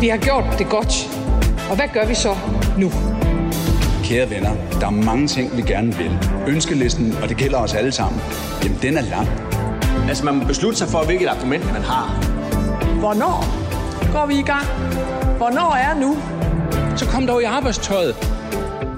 Vi 0.00 0.08
har 0.08 0.16
gjort 0.16 0.44
det 0.58 0.68
godt. 0.68 0.92
Og 1.70 1.76
hvad 1.76 1.88
gør 1.94 2.06
vi 2.06 2.14
så 2.14 2.36
nu? 2.78 2.90
Kære 4.04 4.30
venner, 4.30 4.50
der 4.80 4.86
er 4.86 4.90
mange 4.90 5.26
ting, 5.26 5.56
vi 5.56 5.62
gerne 5.62 5.94
vil. 5.94 6.18
Ønskelisten, 6.48 7.14
og 7.22 7.28
det 7.28 7.36
gælder 7.36 7.58
os 7.58 7.74
alle 7.74 7.92
sammen, 7.92 8.20
jamen 8.62 8.78
den 8.82 8.96
er 8.96 9.02
lang. 9.02 9.28
Altså, 10.08 10.24
man 10.24 10.34
må 10.34 10.44
beslutte 10.44 10.78
sig 10.78 10.88
for, 10.88 11.04
hvilket 11.04 11.26
argument 11.26 11.72
man 11.72 11.82
har. 11.82 12.06
Hvornår 12.98 13.44
går 14.12 14.26
vi 14.26 14.34
i 14.38 14.42
gang? 14.42 14.66
Hvornår 15.36 15.74
er 15.74 16.00
nu? 16.00 16.16
Så 16.96 17.06
kom 17.06 17.26
dog 17.26 17.42
i 17.42 17.44
arbejdstøjet. 17.44 18.14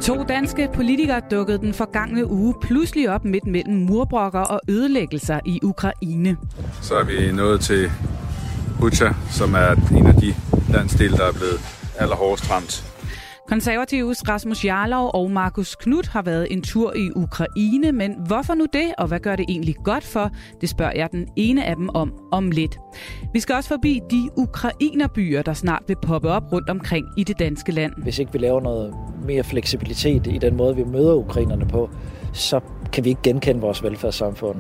To 0.03 0.23
danske 0.23 0.69
politikere 0.75 1.21
dukkede 1.31 1.59
den 1.59 1.75
forgangne 1.75 2.31
uge 2.31 2.55
pludselig 2.63 3.11
op 3.11 3.25
midt 3.25 3.47
mellem 3.47 3.75
murbrokker 3.75 4.41
og 4.41 4.61
ødelæggelser 4.69 5.41
i 5.45 5.61
Ukraine. 5.63 6.37
Så 6.83 6.95
er 6.95 7.05
vi 7.05 7.33
nået 7.33 7.61
til 7.61 7.91
Bucha, 8.81 9.09
som 9.31 9.55
er 9.55 9.97
en 9.99 10.07
af 10.07 10.15
de 10.15 10.35
landsdele, 10.69 11.17
der 11.17 11.25
er 11.25 11.33
blevet 11.33 11.61
allerhårdest 11.99 12.51
ramt 12.51 12.95
Konservatives 13.49 14.29
Rasmus 14.29 14.65
Jarlov 14.65 15.11
og 15.15 15.31
Markus 15.31 15.75
Knudt 15.75 16.09
har 16.09 16.23
været 16.23 16.47
en 16.51 16.63
tur 16.63 16.93
i 16.97 17.11
Ukraine, 17.17 17.93
men 17.93 18.15
hvorfor 18.27 18.55
nu 18.55 18.67
det, 18.73 18.95
og 18.99 19.07
hvad 19.07 19.21
gør 19.21 19.37
det 19.37 19.45
egentlig 19.49 19.77
godt 19.85 20.05
for? 20.05 20.31
Det 20.61 20.69
spørger 20.69 20.93
jeg 20.95 21.09
den 21.13 21.29
ene 21.37 21.65
af 21.65 21.77
dem 21.77 21.89
om 21.89 22.13
om 22.33 22.51
lidt. 22.51 22.79
Vi 23.33 23.41
skal 23.41 23.55
også 23.55 23.69
forbi 23.69 24.01
de 24.11 24.31
ukrainerbyer, 24.37 25.43
der 25.43 25.53
snart 25.53 25.83
vil 25.87 25.97
poppe 26.03 26.29
op 26.29 26.53
rundt 26.53 26.71
omkring 26.71 27.07
i 27.17 27.25
det 27.25 27.39
danske 27.39 27.73
land. 27.73 27.93
Hvis 27.97 28.19
ikke 28.19 28.33
vi 28.33 28.39
laver 28.39 28.61
noget 28.61 28.95
mere 29.25 29.45
fleksibilitet 29.45 30.27
i 30.27 30.39
den 30.39 30.57
måde, 30.57 30.77
vi 30.77 30.85
møder 30.85 31.15
ukrainerne 31.15 31.67
på, 31.67 31.91
så 32.33 32.61
kan 32.93 33.05
vi 33.05 33.09
ikke 33.09 33.23
genkende 33.23 33.61
vores 33.61 33.83
velfærdssamfund. 33.83 34.59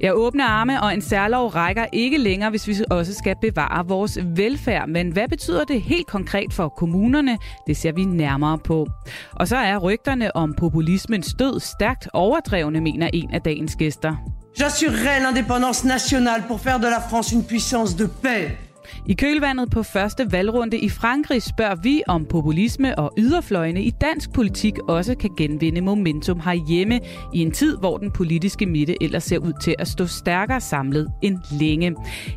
Ja, 0.00 0.12
åbne 0.12 0.44
arme 0.44 0.82
og 0.82 0.94
en 0.94 1.02
særlov 1.02 1.48
rækker 1.48 1.86
ikke 1.92 2.18
længere, 2.18 2.50
hvis 2.50 2.68
vi 2.68 2.74
også 2.90 3.14
skal 3.14 3.36
bevare 3.40 3.86
vores 3.86 4.18
velfærd. 4.36 4.88
Men 4.88 5.10
hvad 5.12 5.28
betyder 5.28 5.64
det 5.64 5.82
helt 5.82 6.06
konkret 6.06 6.52
for 6.52 6.68
kommunerne? 6.68 7.38
Det 7.66 7.76
ser 7.76 7.92
vi 7.92 8.04
nærmere 8.04 8.58
på. 8.58 8.86
Og 9.32 9.48
så 9.48 9.56
er 9.56 9.76
rygterne 9.76 10.36
om 10.36 10.54
populismens 10.58 11.34
død 11.38 11.60
stærkt 11.60 12.08
overdrevne, 12.12 12.80
mener 12.80 13.10
en 13.12 13.30
af 13.30 13.40
dagens 13.40 13.76
gæster. 13.76 14.16
J'assurerai 14.60 15.20
l'indépendance 15.24 15.86
nationale 15.86 16.42
pour 16.48 16.60
faire 16.60 16.78
de 16.78 16.90
la 16.90 17.00
France 17.10 17.32
une 17.36 17.44
puissance 17.44 17.96
de 17.98 18.08
paix. 18.22 18.67
I 19.06 19.14
kølvandet 19.14 19.70
på 19.70 19.82
første 19.82 20.32
valgrunde 20.32 20.78
i 20.78 20.88
Frankrig 20.88 21.42
spørger 21.42 21.74
vi, 21.82 22.02
om 22.08 22.26
populisme 22.26 22.98
og 22.98 23.12
yderfløjene 23.18 23.82
i 23.82 23.90
dansk 23.90 24.32
politik 24.32 24.78
også 24.88 25.14
kan 25.14 25.30
genvinde 25.36 25.80
momentum 25.80 26.40
herhjemme 26.40 27.00
i 27.34 27.38
en 27.38 27.50
tid, 27.50 27.76
hvor 27.76 27.96
den 27.96 28.10
politiske 28.10 28.66
midte 28.66 29.02
ellers 29.02 29.24
ser 29.24 29.38
ud 29.38 29.52
til 29.62 29.74
at 29.78 29.88
stå 29.88 30.06
stærkere 30.06 30.60
samlet 30.60 31.08
end 31.22 31.38
længe. 31.60 31.96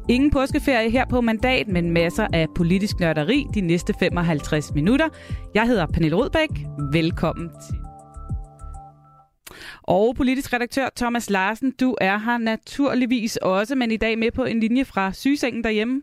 Ingen 0.09 0.31
påskeferie 0.31 0.89
her 0.89 1.05
på 1.05 1.21
mandat, 1.21 1.67
men 1.67 1.91
masser 1.91 2.27
af 2.33 2.47
politisk 2.55 2.99
nørderi 2.99 3.45
de 3.53 3.61
næste 3.61 3.93
55 3.99 4.73
minutter. 4.73 5.07
Jeg 5.55 5.67
hedder 5.67 5.85
Pernille 5.85 6.15
Rudbæk. 6.15 6.49
Velkommen 6.91 7.49
til. 7.49 7.77
Og 9.83 10.15
politisk 10.15 10.53
redaktør 10.53 10.89
Thomas 10.95 11.29
Larsen, 11.29 11.73
du 11.79 11.95
er 12.01 12.17
her 12.17 12.37
naturligvis 12.37 13.37
også, 13.37 13.75
men 13.75 13.91
i 13.91 13.97
dag 13.97 14.17
med 14.17 14.31
på 14.31 14.43
en 14.43 14.59
linje 14.59 14.85
fra 14.85 15.13
sygesengen 15.13 15.63
derhjemme. 15.63 16.01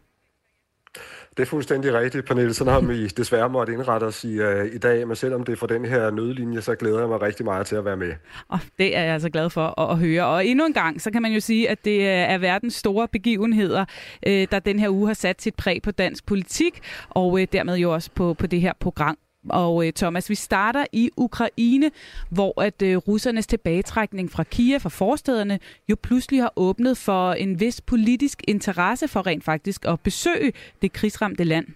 Det 1.36 1.42
er 1.42 1.46
fuldstændig 1.46 1.94
rigtigt, 1.94 2.26
Pernille. 2.26 2.54
Sådan 2.54 2.72
har 2.72 2.80
vi 2.80 3.06
desværre 3.06 3.48
måtte 3.48 3.72
indrette 3.72 4.04
os 4.04 4.24
i, 4.24 4.40
uh, 4.40 4.66
i 4.74 4.78
dag, 4.78 5.06
men 5.06 5.16
selvom 5.16 5.44
det 5.44 5.52
er 5.52 5.56
for 5.56 5.66
den 5.66 5.84
her 5.84 6.10
nødlinje, 6.10 6.62
så 6.62 6.74
glæder 6.74 6.98
jeg 6.98 7.08
mig 7.08 7.22
rigtig 7.22 7.44
meget 7.44 7.66
til 7.66 7.76
at 7.76 7.84
være 7.84 7.96
med. 7.96 8.12
Og 8.48 8.58
det 8.78 8.96
er 8.96 9.02
jeg 9.02 9.12
altså 9.12 9.30
glad 9.30 9.50
for 9.50 9.80
at, 9.80 9.90
at 9.90 9.98
høre. 9.98 10.26
Og 10.26 10.46
endnu 10.46 10.66
en 10.66 10.72
gang, 10.72 11.00
så 11.00 11.10
kan 11.10 11.22
man 11.22 11.32
jo 11.32 11.40
sige, 11.40 11.70
at 11.70 11.84
det 11.84 12.00
øh, 12.00 12.06
er 12.06 12.38
verdens 12.38 12.74
store 12.74 13.08
begivenheder, 13.08 13.84
uh, 14.26 14.32
der 14.50 14.58
den 14.58 14.78
her 14.78 14.88
uge 14.88 15.06
har 15.06 15.14
sat 15.14 15.42
sit 15.42 15.54
præg 15.54 15.82
på 15.82 15.90
dansk 15.90 16.26
politik, 16.26 16.80
og 17.08 17.32
uh, 17.32 17.42
dermed 17.52 17.76
jo 17.76 17.94
også 17.94 18.10
på, 18.14 18.34
på 18.34 18.46
det 18.46 18.60
her 18.60 18.72
program. 18.80 19.18
Og 19.50 19.86
øh, 19.86 19.92
Thomas, 19.92 20.30
vi 20.30 20.34
starter 20.34 20.84
i 20.92 21.10
Ukraine, 21.16 21.90
hvor 22.30 22.60
at 22.60 22.82
øh, 22.82 22.96
russernes 22.96 23.46
tilbagetrækning 23.46 24.30
fra 24.30 24.42
Kiev 24.42 24.80
og 24.84 24.92
forstederne 24.92 25.58
jo 25.88 25.96
pludselig 26.02 26.40
har 26.40 26.52
åbnet 26.56 26.98
for 26.98 27.32
en 27.32 27.60
vis 27.60 27.80
politisk 27.80 28.42
interesse 28.48 29.08
for 29.08 29.26
rent 29.26 29.44
faktisk 29.44 29.84
at 29.84 30.00
besøge 30.00 30.52
det 30.82 30.92
krigsramte 30.92 31.44
land. 31.44 31.66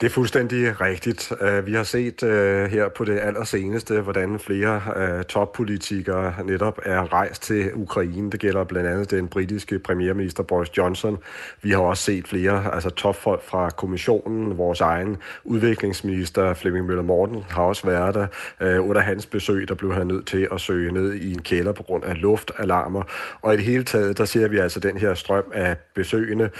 Det 0.00 0.06
er 0.06 0.10
fuldstændig 0.10 0.80
rigtigt. 0.80 1.32
Øh, 1.40 1.66
vi 1.66 1.72
har 1.72 1.82
set 1.82 2.22
øh, 2.22 2.70
her 2.70 2.88
på 2.88 3.04
det 3.04 3.18
allerseneste, 3.18 4.00
hvordan 4.00 4.38
flere 4.38 4.82
øh, 4.96 5.24
toppolitikere 5.24 6.34
netop 6.44 6.78
er 6.82 7.12
rejst 7.12 7.42
til 7.42 7.70
Ukraine. 7.74 8.30
Det 8.30 8.40
gælder 8.40 8.64
blandt 8.64 8.88
andet 8.88 9.10
den 9.10 9.28
britiske 9.28 9.78
premierminister 9.78 10.42
Boris 10.42 10.76
Johnson. 10.78 11.18
Vi 11.62 11.70
har 11.70 11.78
også 11.78 12.02
set 12.02 12.28
flere 12.28 12.74
altså 12.74 12.90
topfolk 12.90 13.42
fra 13.44 13.70
kommissionen. 13.70 14.58
Vores 14.58 14.80
egen 14.80 15.16
udviklingsminister 15.44 16.54
Flemming 16.54 16.86
Møller 16.86 17.02
Morten 17.02 17.44
har 17.50 17.62
også 17.62 17.86
været 17.86 18.14
der. 18.14 18.78
Under 18.78 19.00
hans 19.00 19.26
besøg, 19.26 19.68
der 19.68 19.74
blev 19.74 19.94
han 19.94 20.06
nødt 20.06 20.26
til 20.26 20.48
at 20.52 20.60
søge 20.60 20.92
ned 20.92 21.14
i 21.14 21.32
en 21.32 21.42
kælder 21.42 21.72
på 21.72 21.82
grund 21.82 22.04
af 22.04 22.20
luftalarmer. 22.20 23.02
Og 23.42 23.54
i 23.54 23.56
det 23.56 23.64
hele 23.64 23.84
taget, 23.84 24.18
der 24.18 24.24
ser 24.24 24.48
vi 24.48 24.58
altså 24.58 24.80
den 24.80 24.96
her 24.96 25.14
strøm 25.14 25.44
af 25.52 25.76
besøgende. 25.94 26.50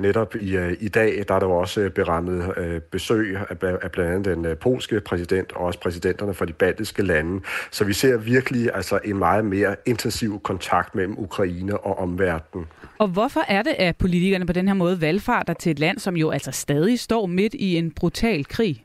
Netop 0.00 0.34
i, 0.34 0.74
i 0.80 0.88
dag, 0.88 1.24
der 1.28 1.34
er 1.34 1.38
der 1.38 1.46
også 1.46 1.90
berammet 1.94 2.54
øh, 2.60 2.80
besøg 2.80 3.36
af, 3.50 3.56
af 3.82 3.90
blandt 3.92 4.10
andet 4.10 4.36
den 4.36 4.44
øh, 4.44 4.56
polske 4.56 5.00
præsident 5.00 5.52
og 5.52 5.64
også 5.64 5.80
præsidenterne 5.80 6.34
fra 6.34 6.44
de 6.44 6.52
baltiske 6.52 7.02
lande. 7.02 7.40
Så 7.70 7.84
vi 7.84 7.92
ser 7.92 8.16
virkelig 8.16 8.70
altså 8.74 8.98
en 9.04 9.16
meget 9.16 9.44
mere 9.44 9.76
intensiv 9.86 10.40
kontakt 10.40 10.94
mellem 10.94 11.18
Ukraine 11.18 11.80
og 11.80 11.98
omverdenen. 11.98 12.66
Og 12.98 13.08
hvorfor 13.08 13.40
er 13.48 13.62
det, 13.62 13.74
at 13.78 13.96
politikerne 13.96 14.46
på 14.46 14.52
den 14.52 14.68
her 14.68 14.74
måde 14.74 15.00
valgfarter 15.00 15.52
til 15.52 15.70
et 15.70 15.78
land, 15.78 15.98
som 15.98 16.16
jo 16.16 16.30
altså 16.30 16.50
stadig 16.52 16.98
står 16.98 17.26
midt 17.26 17.54
i 17.54 17.76
en 17.76 17.90
brutal 17.90 18.44
krig? 18.44 18.84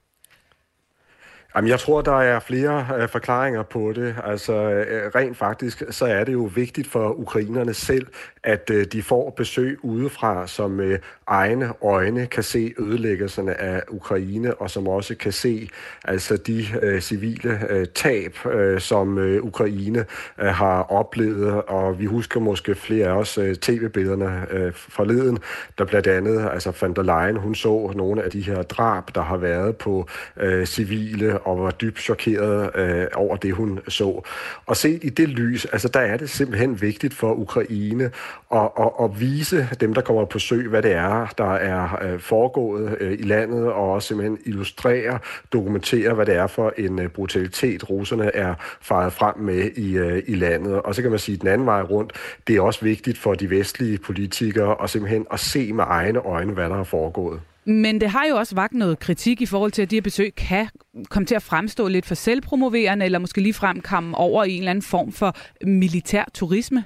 Jamen, 1.56 1.70
jeg 1.70 1.80
tror, 1.80 2.02
der 2.02 2.22
er 2.22 2.40
flere 2.40 2.88
øh, 2.98 3.10
forklaringer 3.10 3.64
på 3.64 3.94
det. 3.96 4.16
Altså, 4.24 4.54
øh, 4.54 5.12
rent 5.16 5.38
faktisk, 5.38 5.84
så 5.90 6.06
er 6.06 6.24
det 6.24 6.34
jo 6.34 6.50
vigtigt 6.56 6.88
for 6.88 7.20
ukrainerne 7.20 7.74
selv, 7.74 8.08
at 8.44 8.70
øh, 8.70 8.86
de 8.86 9.04
får 9.04 9.30
besøg 9.30 9.80
udefra, 9.84 10.48
som 10.48 10.72
med 10.72 11.00
egne 11.28 11.74
øjne 11.84 12.26
kan 12.26 12.44
se 12.44 12.74
ødelæggelserne 12.80 13.62
af 13.62 13.84
Ukraine, 13.90 14.54
og 14.56 14.70
som 14.70 14.88
også 14.88 15.16
kan 15.16 15.32
se 15.32 15.70
altså 16.04 16.38
de 16.38 16.66
øh, 16.82 17.02
civile 17.02 17.60
øh, 17.70 17.88
tab, 17.88 18.46
øh, 18.46 18.80
som 18.80 19.18
øh, 19.18 19.44
Ukraine 19.44 20.06
øh, 20.40 20.48
har 20.48 20.84
oplevet. 20.84 21.62
Og 21.62 22.00
vi 22.00 22.06
husker 22.06 22.40
måske 22.40 22.76
flere 22.76 23.08
af 23.08 23.12
os 23.18 23.38
øh, 23.38 23.56
tv-billederne 23.56 24.46
øh, 24.52 24.74
forleden, 24.74 25.38
der 25.78 25.86
blandt 25.86 26.08
andet, 26.08 26.50
altså 26.52 26.74
van 26.82 26.94
der 26.94 27.04
Leyen, 27.04 27.38
hun 27.38 27.56
så 27.56 27.92
nogle 27.96 28.24
af 28.24 28.32
de 28.32 28.42
her 28.42 28.62
drab, 28.62 29.16
der 29.16 29.22
har 29.22 29.38
været 29.38 29.78
på 29.78 30.08
øh, 30.38 30.66
civile, 30.66 31.45
og 31.46 31.64
var 31.64 31.72
dybt 31.72 32.00
chokeret 32.00 32.76
øh, 32.76 33.08
over 33.16 33.36
det, 33.36 33.54
hun 33.54 33.80
så. 33.88 34.22
Og 34.66 34.78
set 34.78 35.04
i 35.04 35.10
det 35.10 35.30
lys, 35.30 35.66
altså 35.66 35.88
der 35.88 36.00
er 36.00 36.18
det 36.18 36.30
simpelthen 36.30 36.82
vigtigt 36.82 37.14
for 37.14 37.34
Ukraine 37.34 38.12
at, 38.54 38.70
at, 38.80 38.92
at 39.02 39.20
vise 39.20 39.70
dem, 39.80 39.94
der 39.94 40.02
kommer 40.02 40.26
på 40.26 40.40
sø, 40.40 40.68
hvad 40.68 40.82
det 40.82 40.92
er, 40.92 41.34
der 41.38 41.54
er 41.54 42.04
øh, 42.04 42.20
foregået 42.20 42.98
øh, 43.00 43.14
i 43.20 43.24
landet, 43.24 43.64
og 43.66 43.92
også 43.92 44.08
simpelthen 44.08 44.38
illustrere, 44.46 45.20
dokumentere, 45.54 46.14
hvad 46.14 46.26
det 46.26 46.36
er 46.36 46.48
for 46.48 46.74
en 46.78 47.00
øh, 47.00 47.10
brutalitet, 47.10 47.90
russerne 47.90 48.36
er 48.36 48.56
faret 48.82 49.14
frem 49.14 49.38
med 49.38 49.72
i, 49.76 49.98
øh, 49.98 50.24
i 50.28 50.36
landet. 50.36 50.74
Og 50.74 50.96
så 50.96 51.02
kan 51.02 51.12
man 51.12 51.20
sige, 51.20 51.38
den 51.38 51.48
anden 51.48 51.68
vej 51.68 51.82
rundt, 51.82 52.14
det 52.48 52.56
er 52.56 52.62
også 52.62 52.82
vigtigt 52.82 53.18
for 53.18 53.34
de 53.34 53.50
vestlige 53.50 53.98
politikere 53.98 54.84
at 54.84 54.90
simpelthen 54.90 55.26
at 55.32 55.40
se 55.40 55.74
med 55.74 55.84
egne 55.88 56.20
øjne, 56.20 56.54
hvad 56.54 56.70
der 56.70 56.80
er 56.80 56.84
foregået. 56.84 57.40
Men 57.66 58.02
det 58.02 58.10
har 58.10 58.26
jo 58.26 58.36
også 58.36 58.56
vagt 58.56 58.74
noget 58.74 59.00
kritik 59.00 59.42
i 59.42 59.46
forhold 59.46 59.72
til, 59.72 59.82
at 59.82 59.92
de 59.92 59.96
her 59.96 60.02
besøg 60.02 60.36
kan 60.36 60.68
komme 61.10 61.26
til 61.26 61.36
at 61.36 61.44
fremstå 61.44 61.88
lidt 61.88 62.06
for 62.06 62.16
selvpromoverende, 62.16 63.06
eller 63.06 63.20
måske 63.20 63.42
ligefrem 63.42 63.82
komme 63.82 64.18
over 64.18 64.44
i 64.44 64.52
en 64.52 64.58
eller 64.58 64.72
anden 64.72 64.82
form 64.82 65.12
for 65.12 65.36
militær 65.66 66.24
turisme. 66.34 66.86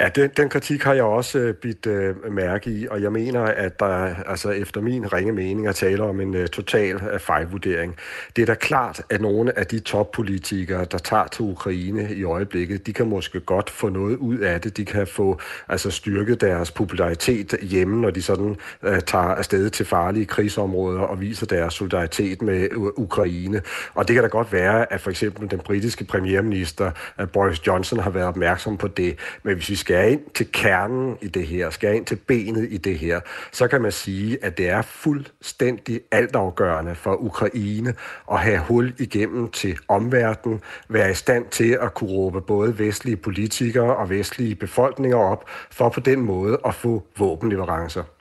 Ja, 0.00 0.08
den, 0.08 0.30
den 0.36 0.48
kritik 0.48 0.82
har 0.82 0.94
jeg 0.94 1.04
også 1.04 1.38
øh, 1.38 1.54
bidt 1.54 1.86
øh, 1.86 2.32
mærke 2.32 2.70
i, 2.70 2.86
og 2.90 3.02
jeg 3.02 3.12
mener, 3.12 3.40
at 3.42 3.80
der 3.80 4.14
altså 4.26 4.50
efter 4.50 4.80
min 4.80 5.12
ringe 5.12 5.32
mening 5.32 5.66
er 5.66 5.72
tale 5.72 6.02
om 6.02 6.20
en 6.20 6.34
øh, 6.34 6.48
total 6.48 6.94
øh, 7.12 7.20
fejlvurdering. 7.20 7.96
Det 8.36 8.42
er 8.42 8.46
da 8.46 8.54
klart, 8.54 9.02
at 9.10 9.20
nogle 9.20 9.58
af 9.58 9.66
de 9.66 9.78
toppolitikere, 9.78 10.84
der 10.84 10.98
tager 10.98 11.26
til 11.26 11.42
Ukraine 11.42 12.14
i 12.14 12.24
øjeblikket, 12.24 12.86
de 12.86 12.92
kan 12.92 13.06
måske 13.06 13.40
godt 13.40 13.70
få 13.70 13.88
noget 13.88 14.16
ud 14.16 14.38
af 14.38 14.60
det. 14.60 14.76
De 14.76 14.84
kan 14.84 15.06
få 15.06 15.40
altså 15.68 15.90
styrket 15.90 16.40
deres 16.40 16.70
popularitet 16.70 17.54
hjemme, 17.62 18.00
når 18.00 18.10
de 18.10 18.22
sådan 18.22 18.56
øh, 18.82 19.00
tager 19.00 19.24
afsted 19.24 19.70
til 19.70 19.86
farlige 19.86 20.26
krigsområder 20.26 21.00
og 21.00 21.20
viser 21.20 21.46
deres 21.46 21.74
solidaritet 21.74 22.42
med 22.42 22.62
øh, 22.62 22.76
Ukraine. 22.76 23.62
Og 23.94 24.08
det 24.08 24.14
kan 24.14 24.22
da 24.22 24.28
godt 24.28 24.52
være, 24.52 24.92
at 24.92 25.00
for 25.00 25.10
eksempel 25.10 25.50
den 25.50 25.58
britiske 25.58 26.04
premierminister 26.04 26.90
øh, 27.20 27.28
Boris 27.28 27.66
Johnson 27.66 27.98
har 27.98 28.10
været 28.10 28.26
opmærksom 28.26 28.76
på 28.76 28.88
det. 28.88 29.18
Men 29.42 29.54
hvis 29.54 29.68
vi 29.68 29.85
skal 29.86 30.12
ind 30.12 30.20
til 30.34 30.52
kernen 30.52 31.18
i 31.20 31.28
det 31.28 31.46
her, 31.46 31.70
skal 31.70 31.94
ind 31.94 32.06
til 32.06 32.16
benet 32.16 32.68
i 32.70 32.76
det 32.76 32.98
her, 32.98 33.20
så 33.52 33.68
kan 33.68 33.82
man 33.82 33.92
sige, 33.92 34.38
at 34.44 34.58
det 34.58 34.68
er 34.68 34.82
fuldstændig 34.82 36.00
altafgørende 36.12 36.94
for 36.94 37.14
Ukraine 37.14 37.94
at 38.32 38.38
have 38.38 38.58
hul 38.58 38.94
igennem 38.98 39.50
til 39.50 39.78
omverdenen, 39.88 40.60
være 40.88 41.10
i 41.10 41.14
stand 41.14 41.44
til 41.50 41.78
at 41.82 41.94
kunne 41.94 42.10
råbe 42.10 42.40
både 42.40 42.78
vestlige 42.78 43.16
politikere 43.16 43.96
og 43.96 44.10
vestlige 44.10 44.54
befolkninger 44.54 45.18
op, 45.18 45.44
for 45.70 45.88
på 45.88 46.00
den 46.00 46.20
måde 46.20 46.58
at 46.64 46.74
få 46.74 47.06
våbenleverancer. 47.18 48.15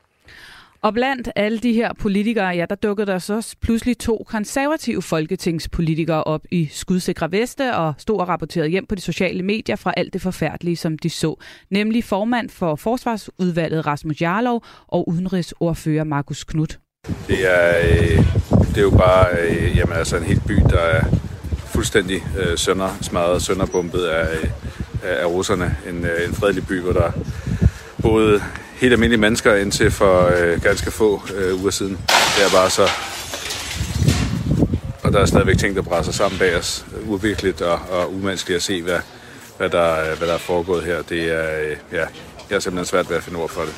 Og 0.85 0.93
blandt 0.93 1.29
alle 1.35 1.57
de 1.59 1.73
her 1.73 1.93
politikere, 1.93 2.47
ja, 2.47 2.65
der 2.69 2.75
dukkede 2.75 3.07
der 3.07 3.19
så 3.19 3.55
pludselig 3.61 3.97
to 3.97 4.25
konservative 4.27 5.01
folketingspolitikere 5.01 6.23
op 6.23 6.41
i 6.51 6.69
skudsikre 6.71 7.31
veste 7.31 7.75
og 7.75 7.93
stod 7.97 8.19
og 8.19 8.27
rapporterede 8.27 8.69
hjem 8.69 8.85
på 8.85 8.95
de 8.95 9.01
sociale 9.01 9.43
medier 9.43 9.75
fra 9.75 9.93
alt 9.97 10.13
det 10.13 10.21
forfærdelige, 10.21 10.75
som 10.75 10.97
de 10.97 11.09
så. 11.09 11.35
Nemlig 11.69 12.03
formand 12.03 12.49
for 12.49 12.75
Forsvarsudvalget 12.75 13.85
Rasmus 13.85 14.21
Jarlov 14.21 14.65
og 14.87 15.09
udenrigsordfører 15.09 16.03
Markus 16.03 16.43
Knudt. 16.43 16.79
Det 17.27 17.53
er, 17.53 17.77
øh, 17.77 18.17
det 18.69 18.77
er 18.77 18.81
jo 18.81 18.89
bare 18.89 19.27
øh, 19.39 19.77
jamen, 19.77 19.95
altså 19.95 20.17
en 20.17 20.23
helt 20.23 20.47
by, 20.47 20.53
der 20.53 20.79
er 20.79 21.03
fuldstændig 21.57 22.23
øh, 22.39 22.57
sønder, 22.57 22.97
smadret, 23.01 23.41
sønderbumpet 23.41 24.03
af, 24.03 24.37
øh, 24.43 24.49
af 25.03 25.25
russerne. 25.25 25.77
En, 25.89 26.05
øh, 26.05 26.27
en 26.27 26.33
fredelig 26.33 26.67
by, 26.67 26.81
hvor 26.81 26.93
der 26.93 27.11
boede 28.05 28.43
helt 28.75 28.93
almindelige 28.93 29.21
mennesker 29.21 29.55
indtil 29.55 29.91
for 29.91 30.31
øh, 30.37 30.61
ganske 30.61 30.91
få 30.91 31.21
øh, 31.35 31.61
uger 31.61 31.71
siden. 31.71 31.91
Det 32.07 32.45
er 32.45 32.51
bare 32.53 32.69
så... 32.69 32.87
Og 35.03 35.13
der 35.13 35.19
er 35.19 35.25
stadigvæk 35.25 35.57
ting, 35.57 35.75
der 35.75 35.81
brænder 35.81 36.11
sammen 36.11 36.39
bag 36.39 36.57
os. 36.57 36.85
Øh, 36.97 37.09
uvirkeligt 37.09 37.61
og, 37.61 37.79
og 37.91 38.13
umenneskeligt 38.13 38.55
at 38.55 38.63
se, 38.63 38.81
hvad, 38.81 38.99
hvad, 39.57 39.69
der, 39.69 39.91
øh, 39.91 40.17
hvad 40.17 40.27
der 40.27 40.33
er 40.33 40.37
foregået 40.37 40.83
her. 40.83 41.01
Det 41.01 41.31
er, 41.31 41.61
øh, 41.61 41.77
ja, 41.91 42.05
jeg 42.49 42.55
er 42.55 42.59
simpelthen 42.59 42.85
svært 42.85 43.09
ved 43.09 43.17
at 43.17 43.23
finde 43.23 43.39
ord 43.39 43.49
for 43.49 43.61
det. 43.61 43.75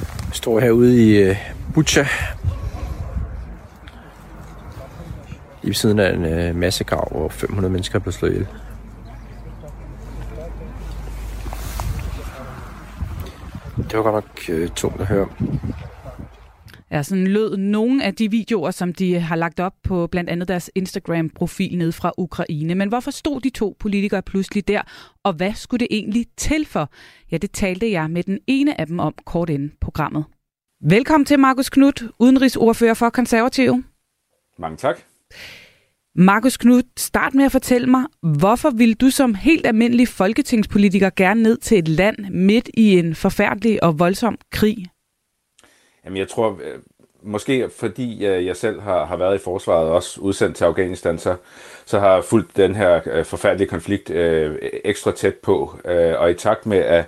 Jeg 0.00 0.34
står 0.34 0.60
herude 0.60 1.06
i 1.06 1.16
øh, 1.16 1.36
Butcha. 1.74 2.06
I 5.62 5.72
siden 5.72 5.98
af 5.98 6.14
en 6.14 6.24
øh, 6.24 6.56
massegrav, 6.56 7.08
hvor 7.10 7.28
500 7.28 7.72
mennesker 7.72 7.98
blev 7.98 8.12
slået 8.12 8.32
ihjel. 8.32 8.46
Det 13.76 13.96
var 13.98 14.02
godt 14.02 14.14
nok 14.14 14.58
øh, 14.58 14.68
tungt 14.68 15.00
at 15.00 15.06
høre. 15.06 15.28
Ja, 16.90 17.02
sådan 17.02 17.26
lød 17.26 17.56
nogle 17.56 18.04
af 18.04 18.14
de 18.14 18.30
videoer, 18.30 18.70
som 18.70 18.94
de 18.94 19.18
har 19.18 19.36
lagt 19.36 19.60
op 19.60 19.72
på 19.82 20.06
blandt 20.06 20.30
andet 20.30 20.48
deres 20.48 20.70
Instagram-profil 20.74 21.78
ned 21.78 21.92
fra 21.92 22.12
Ukraine. 22.18 22.74
Men 22.74 22.88
hvorfor 22.88 23.10
stod 23.10 23.40
de 23.40 23.50
to 23.50 23.76
politikere 23.78 24.22
pludselig 24.22 24.68
der, 24.68 24.82
og 25.24 25.32
hvad 25.32 25.54
skulle 25.54 25.78
det 25.78 25.88
egentlig 25.90 26.26
til 26.36 26.66
for? 26.66 26.90
Ja, 27.32 27.36
det 27.36 27.50
talte 27.50 27.90
jeg 27.90 28.10
med 28.10 28.22
den 28.22 28.38
ene 28.46 28.80
af 28.80 28.86
dem 28.86 28.98
om 28.98 29.14
kort 29.24 29.50
inden 29.50 29.72
programmet. 29.80 30.24
Velkommen 30.80 31.24
til 31.24 31.38
Markus 31.38 31.70
Knudt, 31.70 32.04
udenrigsordfører 32.18 32.94
for 32.94 33.10
Konservative. 33.10 33.84
Mange 34.58 34.76
tak. 34.76 35.00
Markus 36.18 36.56
Knud, 36.56 36.82
start 36.96 37.34
med 37.34 37.44
at 37.44 37.52
fortælle 37.52 37.86
mig, 37.86 38.04
hvorfor 38.22 38.70
vil 38.70 38.94
du 38.94 39.10
som 39.10 39.34
helt 39.34 39.66
almindelig 39.66 40.08
folketingspolitiker 40.08 41.10
gerne 41.16 41.42
ned 41.42 41.56
til 41.56 41.78
et 41.78 41.88
land 41.88 42.16
midt 42.30 42.70
i 42.74 42.98
en 42.98 43.14
forfærdelig 43.14 43.82
og 43.84 43.98
voldsom 43.98 44.38
krig? 44.52 44.76
Jamen 46.04 46.16
jeg 46.16 46.28
tror, 46.28 46.50
øh, 46.50 46.78
måske 47.22 47.70
fordi 47.78 48.26
øh, 48.26 48.46
jeg 48.46 48.56
selv 48.56 48.80
har, 48.80 49.04
har 49.04 49.16
været 49.16 49.34
i 49.34 49.44
forsvaret 49.44 49.88
også 49.88 50.20
udsendt 50.20 50.56
til 50.56 50.64
Afghanistan, 50.64 51.18
så, 51.18 51.36
så 51.84 51.98
har 51.98 52.14
jeg 52.14 52.24
fulgt 52.24 52.56
den 52.56 52.74
her 52.74 53.00
øh, 53.06 53.24
forfærdelige 53.24 53.68
konflikt 53.68 54.10
øh, 54.10 54.56
ekstra 54.84 55.12
tæt 55.12 55.34
på. 55.34 55.78
Øh, 55.84 56.14
og 56.18 56.30
i 56.30 56.34
takt 56.34 56.66
med, 56.66 56.78
at, 56.78 57.04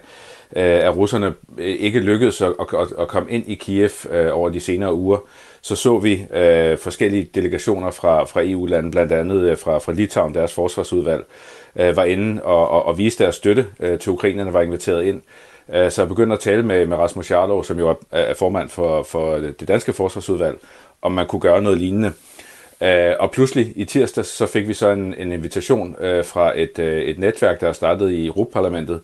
at 0.53 0.97
russerne 0.97 1.35
ikke 1.59 2.01
lykkedes 2.01 2.41
at, 2.41 2.55
at, 2.61 2.93
at 2.99 3.09
komme 3.09 3.31
ind 3.31 3.45
i 3.49 3.55
Kiev 3.55 3.91
øh, 4.11 4.29
over 4.33 4.49
de 4.49 4.61
senere 4.61 4.95
uger, 4.95 5.19
så 5.69 5.77
så 5.77 5.99
vi 5.99 6.27
øh, 6.35 6.79
forskellige 6.79 7.29
delegationer 7.35 7.91
fra, 7.91 8.25
fra 8.25 8.41
EU-lande, 8.45 8.91
blandt 8.91 9.13
andet 9.13 9.41
øh, 9.41 9.59
fra, 9.59 9.79
fra 9.79 9.93
Litauen, 9.93 10.35
deres 10.35 10.53
forsvarsudvalg, 10.53 11.25
øh, 11.77 11.97
var 11.97 12.05
inde 12.05 12.43
og, 12.43 12.69
og, 12.69 12.87
og 12.87 12.99
viste 12.99 13.25
deres 13.25 13.37
støtte 13.37 13.67
øh, 13.81 13.99
til 13.99 14.13
ukrainerne, 14.13 14.53
var 14.53 14.63
inviteret 14.63 15.05
ind. 15.05 15.23
Øh, 15.75 15.91
så 15.91 16.03
jeg 16.03 16.09
begyndte 16.09 16.35
at 16.35 16.41
tale 16.41 16.63
med, 16.63 16.87
med 16.87 16.97
Rasmus 16.97 17.31
Jarlov, 17.31 17.65
som 17.65 17.79
jo 17.79 17.89
er, 17.89 17.95
er 18.13 18.35
formand 18.35 18.69
for, 18.69 19.03
for 19.03 19.37
det 19.37 19.69
danske 19.69 19.93
forsvarsudvalg, 19.93 20.59
om 21.03 21.13
man 21.13 21.27
kunne 21.27 21.41
gøre 21.41 21.63
noget 21.63 21.79
lignende. 21.79 22.13
Øh, 22.83 23.15
og 23.21 23.31
pludselig 23.31 23.73
i 23.77 23.85
tirsdag 23.85 24.25
så 24.25 24.47
fik 24.47 24.69
vi 24.69 24.75
så 24.75 24.91
en, 24.91 25.15
en 25.19 25.33
invitation 25.33 25.97
øh, 26.01 26.25
fra 26.25 26.61
et, 26.61 26.79
øh, 26.79 27.03
et 27.03 27.19
netværk, 27.19 27.61
der 27.61 27.69
er 27.69 27.73
startet 27.73 28.11
i 28.11 28.27
Europaparlamentet, 28.27 28.95
Øh, 28.95 29.01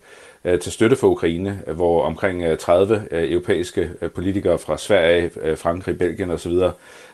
Øh, 0.46 0.60
til 0.60 0.72
støtte 0.72 0.96
for 0.96 1.08
Ukraine, 1.08 1.62
øh, 1.66 1.76
hvor 1.76 2.02
omkring 2.02 2.42
øh, 2.42 2.58
30 2.58 3.06
europæiske 3.10 3.90
politikere 4.14 4.58
fra 4.58 4.78
Sverige, 4.78 5.30
Frankrig, 5.56 5.98
Belgien 5.98 6.30
osv. 6.30 6.52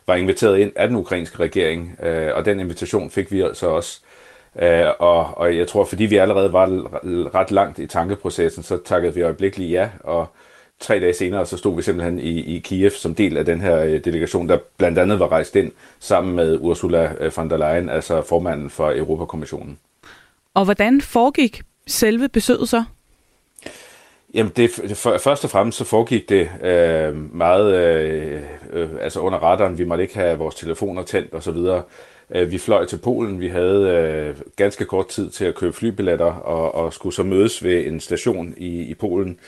var 0.07 0.15
inviteret 0.15 0.59
ind 0.59 0.73
af 0.77 0.89
den 0.89 0.97
ukrainske 0.97 1.39
regering, 1.39 1.97
og 2.35 2.45
den 2.45 2.61
invitation 2.61 3.11
fik 3.11 3.33
vi 3.33 3.41
altså 3.41 3.67
også. 3.67 4.01
Og, 4.99 5.39
og 5.39 5.57
jeg 5.57 5.69
tror, 5.69 5.85
fordi 5.85 6.05
vi 6.05 6.17
allerede 6.17 6.53
var 6.53 6.67
ret 7.35 7.51
langt 7.51 7.79
i 7.79 7.87
tankeprocessen, 7.87 8.63
så 8.63 8.79
takkede 8.85 9.15
vi 9.15 9.23
øjeblikkeligt 9.23 9.71
ja, 9.71 9.89
og 10.05 10.27
tre 10.81 11.01
dage 11.01 11.15
senere, 11.15 11.47
så 11.47 11.57
stod 11.57 11.77
vi 11.77 11.83
simpelthen 11.83 12.19
i, 12.19 12.41
i 12.41 12.59
Kiev 12.59 12.91
som 12.91 13.15
del 13.15 13.37
af 13.37 13.45
den 13.45 13.61
her 13.61 13.99
delegation, 13.99 14.49
der 14.49 14.59
blandt 14.77 14.99
andet 14.99 15.21
var 15.21 15.33
rejst 15.33 15.57
ind 15.57 15.73
sammen 16.01 16.37
med 16.37 16.59
Ursula 16.61 17.13
von 17.37 17.51
der 17.51 17.57
Leyen, 17.57 17.89
altså 17.89 18.23
formanden 18.23 18.71
for 18.71 18.93
Europakommissionen. 18.97 19.79
Og 20.55 20.65
hvordan 20.65 21.01
foregik 21.01 21.63
selve 21.87 22.29
besøget 22.29 22.69
så? 22.69 22.85
Jamen, 24.35 24.53
det, 24.57 24.71
for, 24.95 25.19
først 25.19 25.45
og 25.45 25.51
fremmest 25.51 25.79
så 25.79 25.85
foregik 25.85 26.29
det 26.29 26.51
øh, 26.63 27.35
meget 27.35 27.75
øh, 27.75 28.43
øh, 28.73 28.89
altså 29.01 29.21
under 29.21 29.39
radaren. 29.39 29.79
Vi 29.79 29.85
måtte 29.85 30.05
ikke 30.05 30.15
have 30.15 30.39
vores 30.39 30.55
telefoner 30.55 31.03
tændt 31.03 31.35
og 31.35 31.43
så 31.43 31.51
videre. 31.51 31.83
Øh, 32.35 32.51
vi 32.51 32.59
fløj 32.59 32.85
til 32.87 32.99
Polen. 32.99 33.41
Vi 33.41 33.49
havde 33.49 33.89
øh, 33.89 34.37
ganske 34.57 34.85
kort 34.85 35.09
tid 35.09 35.31
til 35.31 35.45
at 35.45 35.55
købe 35.55 35.73
flybilletter 35.73 36.33
og, 36.33 36.75
og 36.75 36.93
skulle 36.93 37.15
så 37.15 37.23
mødes 37.23 37.65
ved 37.65 37.87
en 37.87 38.01
station 38.01 38.55
i, 38.57 38.83
i 38.83 38.95
Polen, 38.95 39.39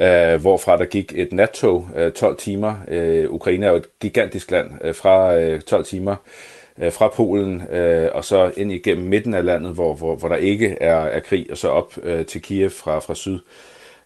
øh, 0.00 0.40
hvorfra 0.40 0.76
der 0.76 0.84
gik 0.84 1.12
et 1.16 1.32
nattog 1.32 1.88
øh, 1.96 2.12
12 2.12 2.36
timer. 2.36 2.74
Øh, 2.88 3.30
Ukraine 3.30 3.66
er 3.66 3.70
jo 3.70 3.76
et 3.76 3.98
gigantisk 4.00 4.50
land 4.50 4.70
øh, 4.84 4.94
fra 4.94 5.36
øh, 5.36 5.60
12 5.60 5.84
timer 5.84 6.16
øh, 6.78 6.92
fra 6.92 7.08
Polen 7.08 7.62
øh, 7.70 8.08
og 8.14 8.24
så 8.24 8.52
ind 8.56 8.72
igennem 8.72 9.06
midten 9.06 9.34
af 9.34 9.44
landet, 9.44 9.74
hvor, 9.74 9.94
hvor, 9.94 10.16
hvor 10.16 10.28
der 10.28 10.36
ikke 10.36 10.76
er, 10.80 10.96
er 10.96 11.20
krig, 11.20 11.46
og 11.50 11.56
så 11.56 11.68
op 11.68 11.94
øh, 12.02 12.26
til 12.26 12.42
Kiev 12.42 12.70
fra, 12.70 12.98
fra 12.98 13.14
syd. 13.14 13.34
Øh, 13.34 13.40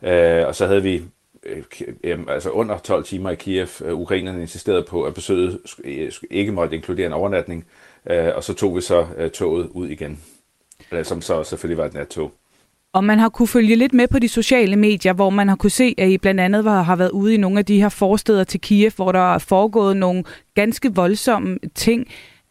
Øh, 0.05 0.47
og 0.47 0.55
så 0.55 0.67
havde 0.67 0.83
vi 0.83 1.03
øh, 1.43 1.63
øh 2.05 2.19
altså 2.29 2.51
under 2.51 2.79
12 2.79 3.05
timer 3.05 3.31
i 3.31 3.35
Kiev. 3.35 3.69
Øh, 3.85 3.95
ukrainerne 3.95 4.41
insisterede 4.41 4.83
på, 4.83 5.03
at 5.03 5.15
besøget 5.15 5.61
øh, 5.85 6.13
ikke 6.31 6.53
måtte 6.53 6.77
inkludere 6.77 7.07
en 7.07 7.13
overnatning, 7.13 7.67
øh, 8.11 8.29
og 8.37 8.45
så 8.45 8.55
tog 8.55 8.77
vi 8.77 8.81
så 8.81 9.07
øh, 9.19 9.31
toget 9.31 9.69
ud 9.73 9.89
igen, 9.89 10.21
som 11.03 11.23
så 11.23 11.45
selvfølgelig 11.45 11.79
var 11.79 11.85
et 11.85 11.95
nattog. 11.95 12.33
Og 12.93 13.05
man 13.05 13.19
har 13.19 13.29
kunne 13.29 13.49
følge 13.49 13.77
lidt 13.77 13.95
med 13.95 14.09
på 14.09 14.19
de 14.19 14.29
sociale 14.29 14.77
medier, 14.77 15.13
hvor 15.13 15.31
man 15.31 15.49
har 15.49 15.57
kunne 15.57 15.71
se, 15.71 15.95
at 15.99 16.09
I 16.09 16.19
blandt 16.19 16.41
andet 16.41 16.65
har 16.65 16.97
været 16.97 17.11
ude 17.11 17.35
i 17.35 17.37
nogle 17.37 17.59
af 17.59 17.65
de 17.65 17.81
her 17.81 17.89
forsteder 17.89 18.45
til 18.45 18.61
Kiev, 18.61 18.91
hvor 18.97 19.13
der 19.13 19.35
er 19.35 19.39
foregået 19.39 19.97
nogle 19.97 20.25
ganske 20.55 20.95
voldsomme 20.95 21.59
ting. 21.75 22.07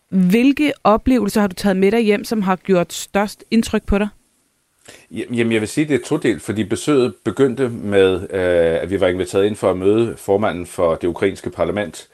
Hvilke 0.10 0.74
oplevelser 0.84 1.42
har 1.42 1.48
du 1.48 1.56
taget 1.56 1.78
med 1.78 1.92
dig 1.92 2.02
hjem, 2.02 2.24
som 2.24 2.42
har 2.42 2.56
gjort 2.56 2.94
størst 2.94 3.44
indtryk 3.52 3.86
på 3.86 3.98
dig? 3.98 4.08
Jamen, 5.12 5.52
jeg 5.52 5.62
vil 5.62 5.68
sige, 5.68 5.88
det 5.88 6.02
er 6.02 6.06
todelt, 6.06 6.42
fordi 6.42 6.64
besøget 6.64 7.14
begyndte 7.24 7.70
med, 7.70 8.22
øh, 8.22 8.82
at 8.82 8.90
vi 8.90 9.00
var 9.00 9.08
inviteret 9.08 9.46
ind 9.46 9.56
for 9.56 9.72
at 9.72 9.78
møde 9.78 10.18
formanden 10.18 10.66
for 10.66 10.96
det 10.96 11.08
ukrainske 11.08 11.50
parlament, 11.50 12.10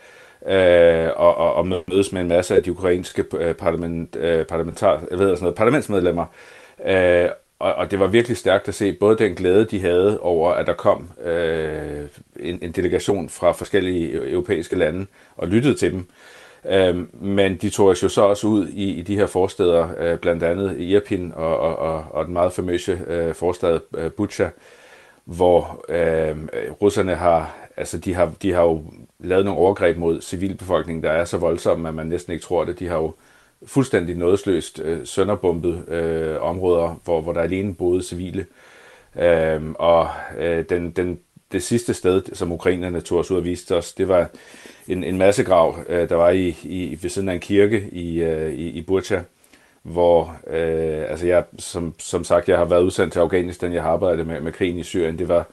øh, 0.48 1.10
og, 1.16 1.36
og, 1.38 1.54
og 1.54 1.68
mødes 1.68 2.12
med 2.12 2.22
en 2.22 2.28
masse 2.28 2.56
af 2.56 2.64
de 2.64 2.72
ukrainske 2.72 3.26
øh, 3.38 3.56
parlament, 3.56 4.16
øh, 4.16 4.46
parlamentar, 4.46 5.04
jeg 5.12 5.20
ved, 5.20 5.30
sådan 5.30 5.44
noget, 5.44 5.56
parlamentsmedlemmer. 5.56 6.26
Øh, 6.86 7.30
og, 7.60 7.74
og 7.74 7.92
det 7.92 8.00
var 8.00 8.08
virkelig 8.08 8.38
stærkt 8.38 8.68
at 8.68 8.76
se 8.76 8.94
både 8.94 9.18
den 9.18 9.36
glæde, 9.36 9.66
de 9.66 9.80
havde 9.80 10.20
over, 10.20 10.52
at 10.52 10.68
der 10.68 10.74
kom 10.74 11.10
øh, 11.24 12.08
en, 12.40 12.60
en 12.62 12.72
delegation 12.72 13.30
fra 13.30 13.52
forskellige 13.52 14.32
europæiske 14.32 14.76
lande 14.76 15.06
og 15.38 15.48
lyttede 15.48 15.74
til 15.74 15.92
dem, 15.92 16.06
Øh, 16.66 17.24
men 17.24 17.56
de 17.56 17.70
tog 17.70 17.88
os 17.88 18.04
jo 18.04 18.10
så 18.10 18.22
også 18.22 18.48
ud 18.48 18.68
i, 18.68 18.92
i 18.92 19.02
de 19.02 19.16
her 19.16 19.28
forsteder, 19.28 19.88
øh, 19.98 20.18
blandt 20.18 20.44
andet 20.44 20.78
i 20.78 20.84
Irpin 20.84 21.34
og, 21.36 21.60
og, 21.60 21.76
og, 21.80 22.06
og 22.12 22.26
den 22.26 22.34
meget 22.34 22.54
famøse 22.54 23.02
øh, 23.08 23.36
forstad 23.36 23.80
øh, 23.98 24.12
Bucha, 24.12 24.50
hvor 25.26 25.86
øh, 25.90 26.38
russerne 26.82 27.16
har, 27.16 27.56
altså 27.78 27.98
de 27.98 28.14
har, 28.14 28.32
de 28.42 28.54
har 28.54 28.64
jo 28.64 28.84
lavet 29.20 29.46
nogle 29.46 29.60
overgreb 29.60 29.98
mod 29.98 30.22
civilbefolkningen, 30.22 31.04
der 31.04 31.12
er 31.12 31.26
så 31.26 31.38
voldsomme, 31.38 31.88
at 31.90 31.96
man 31.96 32.08
næsten 32.08 32.34
ikke 32.34 32.46
tror 32.46 32.66
det. 32.66 32.80
De 32.80 32.88
har 32.88 32.98
jo 32.98 33.14
fuldstændig 33.66 34.16
nådesløst 34.16 34.80
øh, 34.84 35.00
sønderbumpet 35.06 35.90
øh, 35.90 36.42
områder, 36.42 37.00
hvor, 37.04 37.22
hvor 37.22 37.34
der 37.34 37.42
alene 37.42 37.76
boede 37.76 38.04
civile. 38.04 38.46
Øh, 39.20 39.62
og 39.76 40.08
øh, 40.38 40.66
den, 40.70 40.92
den, 40.92 41.20
det 41.52 41.64
sidste 41.64 41.94
sted, 41.94 42.22
som 42.34 42.52
ukrainerne 42.52 43.02
tog 43.02 43.20
os 43.20 43.32
ud 43.32 43.38
og 43.38 43.44
viste 43.44 43.76
os, 43.76 43.94
det 43.94 44.08
var 44.08 44.30
en, 44.88 45.04
en 45.04 45.18
massegrav, 45.18 45.78
øh, 45.90 46.10
der 46.10 46.16
var 46.16 46.30
i, 46.30 46.58
i, 46.64 46.98
ved 47.02 47.10
siden 47.10 47.30
af 47.30 47.34
en 47.34 47.40
kirke 47.40 47.90
i, 47.92 48.22
øh, 48.22 48.54
i, 48.54 48.70
i 48.70 48.82
Burcha, 48.82 49.20
hvor, 49.82 50.38
øh, 50.48 51.10
altså 51.10 51.28
jeg, 51.28 51.44
som, 51.60 51.96
som 52.00 52.24
sagt, 52.24 52.50
jeg 52.50 52.58
har 52.58 52.66
været 52.66 52.84
udsendt 52.84 53.14
til 53.14 53.20
Afghanistan, 53.20 53.74
jeg 53.74 53.84
har 53.84 53.90
arbejdet 53.90 54.28
med, 54.28 54.42
med 54.42 54.52
krigen 54.52 54.78
i 54.78 54.84
Syrien, 54.84 55.20
det 55.20 55.28
var, 55.28 55.48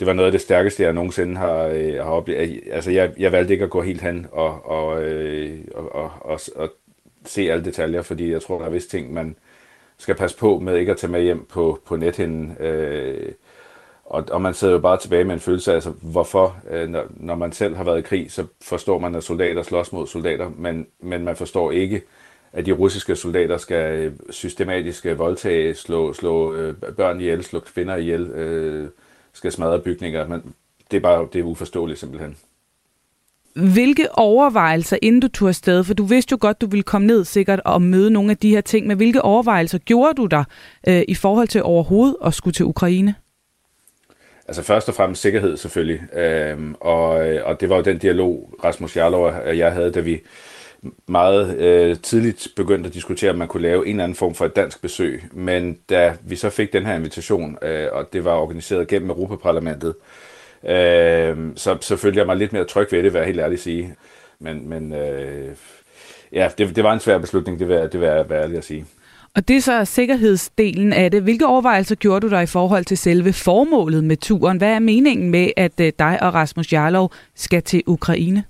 det 0.00 0.06
var 0.06 0.12
noget 0.12 0.26
af 0.26 0.32
det 0.32 0.40
stærkeste, 0.40 0.82
jeg 0.82 0.92
nogensinde 0.92 1.36
har, 1.36 1.62
øh, 1.62 1.94
har 1.94 2.10
oplevet. 2.10 2.60
Altså, 2.70 2.90
jeg, 2.90 3.12
jeg 3.18 3.32
valgte 3.32 3.52
ikke 3.52 3.64
at 3.64 3.70
gå 3.70 3.82
helt 3.82 4.00
hen 4.00 4.26
og, 4.32 4.66
og, 4.66 5.02
øh, 5.02 5.58
og, 5.74 5.94
og, 5.94 6.10
og, 6.20 6.40
og 6.56 6.70
se 7.24 7.50
alle 7.50 7.64
detaljer, 7.64 8.02
fordi 8.02 8.32
jeg 8.32 8.42
tror, 8.42 8.58
der 8.58 8.66
er 8.66 8.70
visse 8.70 8.88
ting, 8.88 9.12
man 9.12 9.36
skal 9.98 10.14
passe 10.14 10.36
på 10.36 10.58
med 10.58 10.76
ikke 10.76 10.92
at 10.92 10.98
tage 10.98 11.12
med 11.12 11.22
hjem 11.22 11.44
på, 11.44 11.80
på 11.86 11.96
nethinden. 11.96 12.56
Øh, 12.60 13.32
og, 14.06 14.24
og 14.30 14.42
man 14.42 14.54
sidder 14.54 14.74
jo 14.74 14.80
bare 14.80 14.96
tilbage 14.96 15.24
med 15.24 15.34
en 15.34 15.40
følelse 15.40 15.70
af, 15.70 15.74
altså, 15.74 15.92
hvorfor, 16.02 16.56
øh, 16.70 16.88
når, 16.88 17.04
når 17.10 17.34
man 17.34 17.52
selv 17.52 17.76
har 17.76 17.84
været 17.84 17.98
i 17.98 18.02
krig, 18.02 18.32
så 18.32 18.44
forstår 18.62 18.98
man, 18.98 19.14
at 19.14 19.24
soldater 19.24 19.62
slås 19.62 19.92
mod 19.92 20.06
soldater, 20.06 20.50
men, 20.56 20.86
men 21.00 21.24
man 21.24 21.36
forstår 21.36 21.70
ikke, 21.70 22.02
at 22.52 22.66
de 22.66 22.72
russiske 22.72 23.16
soldater 23.16 23.56
skal 23.56 23.98
øh, 23.98 24.12
systematisk 24.30 25.06
voldtage, 25.16 25.74
slå, 25.74 26.12
slå 26.12 26.54
øh, 26.54 26.74
børn 26.96 27.20
ihjel, 27.20 27.44
slå 27.44 27.60
kvinder 27.60 27.96
ihjel, 27.96 28.22
øh, 28.30 28.88
skal 29.32 29.52
smadre 29.52 29.78
bygninger. 29.78 30.28
Men 30.28 30.42
det 30.90 30.96
er 30.96 31.00
bare 31.00 31.28
det 31.32 31.38
er 31.38 31.44
uforståeligt 31.44 32.00
simpelthen. 32.00 32.36
Hvilke 33.72 34.18
overvejelser, 34.18 34.98
inden 35.02 35.20
du 35.20 35.28
tog 35.28 35.48
afsted, 35.48 35.84
for 35.84 35.94
du 35.94 36.04
vidste 36.04 36.32
jo 36.32 36.38
godt, 36.40 36.60
du 36.60 36.66
ville 36.66 36.82
komme 36.82 37.06
ned 37.06 37.24
sikkert 37.24 37.60
og 37.64 37.82
møde 37.82 38.10
nogle 38.10 38.30
af 38.30 38.36
de 38.36 38.50
her 38.50 38.60
ting, 38.60 38.86
men 38.86 38.96
hvilke 38.96 39.22
overvejelser 39.22 39.78
gjorde 39.78 40.14
du 40.14 40.26
der 40.26 40.44
øh, 40.88 41.02
i 41.08 41.14
forhold 41.14 41.48
til 41.48 41.62
overhovedet 41.62 42.16
at 42.24 42.34
skulle 42.34 42.54
til 42.54 42.66
Ukraine? 42.66 43.14
Altså 44.48 44.62
først 44.62 44.88
og 44.88 44.94
fremmest 44.94 45.22
sikkerhed 45.22 45.56
selvfølgelig, 45.56 46.14
øhm, 46.14 46.74
og, 46.80 47.08
og 47.44 47.60
det 47.60 47.68
var 47.68 47.76
jo 47.76 47.82
den 47.82 47.98
dialog, 47.98 48.54
Rasmus 48.64 48.96
Jarlov 48.96 49.24
og 49.24 49.58
jeg 49.58 49.72
havde, 49.72 49.92
da 49.92 50.00
vi 50.00 50.20
meget 51.06 51.58
øh, 51.58 51.96
tidligt 52.02 52.48
begyndte 52.56 52.88
at 52.88 52.94
diskutere, 52.94 53.30
om 53.30 53.38
man 53.38 53.48
kunne 53.48 53.62
lave 53.62 53.86
en 53.86 53.90
eller 53.90 54.04
anden 54.04 54.16
form 54.16 54.34
for 54.34 54.44
et 54.44 54.56
dansk 54.56 54.82
besøg. 54.82 55.24
Men 55.32 55.78
da 55.90 56.16
vi 56.24 56.36
så 56.36 56.50
fik 56.50 56.72
den 56.72 56.86
her 56.86 56.94
invitation, 56.94 57.58
øh, 57.62 57.88
og 57.92 58.12
det 58.12 58.24
var 58.24 58.34
organiseret 58.34 58.88
gennem 58.88 59.10
Europaparlamentet, 59.10 59.94
øh, 60.64 61.36
så, 61.56 61.78
så 61.80 61.96
følte 61.96 62.18
jeg 62.18 62.26
mig 62.26 62.36
lidt 62.36 62.52
mere 62.52 62.64
tryg 62.64 62.92
ved 62.92 63.02
det, 63.02 63.12
vil 63.12 63.18
jeg 63.18 63.26
helt 63.26 63.40
ærligt 63.40 63.60
sige. 63.60 63.94
Men, 64.38 64.68
men 64.68 64.92
øh, 64.92 65.56
ja, 66.32 66.50
det, 66.58 66.76
det 66.76 66.84
var 66.84 66.92
en 66.92 67.00
svær 67.00 67.18
beslutning, 67.18 67.58
det 67.58 67.68
vil, 67.68 67.76
det 67.76 68.00
vil 68.00 68.08
jeg 68.08 68.30
være 68.30 68.42
ærlig 68.42 68.58
at 68.58 68.64
sige. 68.64 68.86
Og 69.36 69.48
det 69.48 69.56
er 69.56 69.60
så 69.60 69.84
sikkerhedsdelen 69.84 70.92
af 70.92 71.10
det. 71.10 71.22
Hvilke 71.22 71.46
overvejelser 71.46 71.94
gjorde 71.94 72.20
du 72.20 72.30
dig 72.30 72.42
i 72.42 72.46
forhold 72.46 72.84
til 72.84 72.98
selve 72.98 73.32
formålet 73.32 74.04
med 74.04 74.16
turen? 74.16 74.58
Hvad 74.58 74.68
er 74.68 74.78
meningen 74.78 75.30
med, 75.30 75.50
at 75.56 75.80
øh, 75.80 75.92
dig 75.98 76.22
og 76.22 76.34
Rasmus 76.34 76.72
Jarlov 76.72 77.12
skal 77.34 77.62
til 77.62 77.82
Ukraine? 77.86 78.44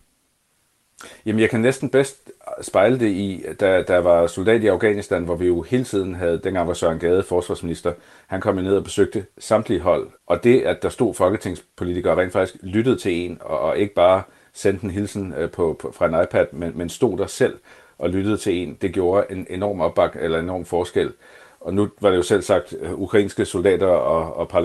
Jamen, 1.27 1.41
jeg 1.41 1.51
kan 1.51 1.61
næsten 1.61 1.89
bedst 1.89 2.31
spejle 2.63 3.01
det 3.01 3.09
i, 3.09 3.45
da 3.61 3.83
der 3.83 3.99
var 3.99 4.27
soldat 4.27 4.63
i 4.63 4.67
Afghanistan, 4.67 5.25
hvor 5.25 5.37
vi 5.37 5.47
jo 5.47 5.63
hele 5.63 5.85
tiden 5.85 6.15
havde, 6.15 6.41
dengang 6.45 6.69
var 6.69 6.75
Søren 6.75 6.99
Gade 6.99 7.23
forsvarsminister, 7.23 7.93
han 8.27 8.41
kom 8.41 8.55
ned 8.55 8.77
og 8.77 8.85
besøgte 8.85 9.27
samtlige 9.39 9.81
hold. 9.81 10.09
Og 10.27 10.45
det, 10.45 10.61
at 10.61 10.83
der 10.83 10.89
stod 10.89 11.15
folketingspolitikere 11.15 12.21
rent 12.21 12.33
faktisk 12.33 12.57
lyttede 12.63 12.97
til 12.97 13.13
en, 13.13 13.39
og, 13.41 13.61
og 13.61 13.79
ikke 13.79 13.95
bare 13.95 14.23
sendte 14.55 14.85
en 14.85 14.91
hilsen 14.91 15.35
øh, 15.39 15.51
på, 15.51 15.77
på, 15.81 15.93
fra 15.93 16.07
en 16.07 16.25
iPad, 16.25 16.47
men, 16.53 16.73
men 16.75 16.89
stod 16.89 17.19
der 17.19 17.27
selv 17.27 17.59
og 17.99 18.11
lyttede 18.11 18.37
til 18.37 18.53
en, 18.53 18.79
det 18.83 18.93
gjorde 18.93 19.27
en 19.31 19.47
enorm 19.51 19.81
opbak, 19.81 20.17
eller 20.21 20.39
en 20.39 20.45
enorm 20.45 20.65
forskel. 20.65 21.13
Og 21.61 21.75
nu 21.75 21.89
var 22.01 22.11
det 22.11 22.17
jo 22.17 22.23
selv 22.23 22.43
sagt 22.43 22.75
øh, 22.81 22.95
ukrainske 22.95 23.45
soldater 23.45 23.87
og, 23.87 24.37
og 24.37 24.65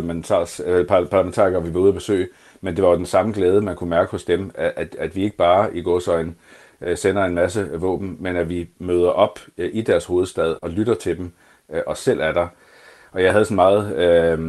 øh, 0.65 0.85
parlamentarikere, 0.85 1.63
vi 1.63 1.73
var 1.73 1.79
ude 1.79 1.87
at 1.87 1.93
besøge, 1.95 2.27
men 2.61 2.75
det 2.75 2.83
var 2.83 2.89
jo 2.89 2.97
den 2.97 3.05
samme 3.05 3.33
glæde, 3.33 3.61
man 3.61 3.75
kunne 3.75 3.89
mærke 3.89 4.11
hos 4.11 4.23
dem, 4.23 4.51
at, 4.55 4.95
at 4.99 5.15
vi 5.15 5.23
ikke 5.23 5.37
bare 5.37 5.77
i 5.77 5.81
godsøjne 5.81 6.33
øh, 6.81 6.97
sender 6.97 7.25
en 7.25 7.35
masse 7.35 7.69
våben, 7.79 8.17
men 8.19 8.35
at 8.35 8.49
vi 8.49 8.69
møder 8.79 9.09
op 9.09 9.39
øh, 9.57 9.69
i 9.73 9.81
deres 9.81 10.05
hovedstad 10.05 10.55
og 10.61 10.69
lytter 10.69 10.93
til 10.93 11.17
dem 11.17 11.31
øh, 11.69 11.81
og 11.87 11.97
selv 11.97 12.19
er 12.19 12.31
der. 12.31 12.47
Og 13.11 13.23
jeg 13.23 13.31
havde 13.31 13.45
sådan 13.45 13.55
meget 13.55 13.95
øh, 13.95 14.39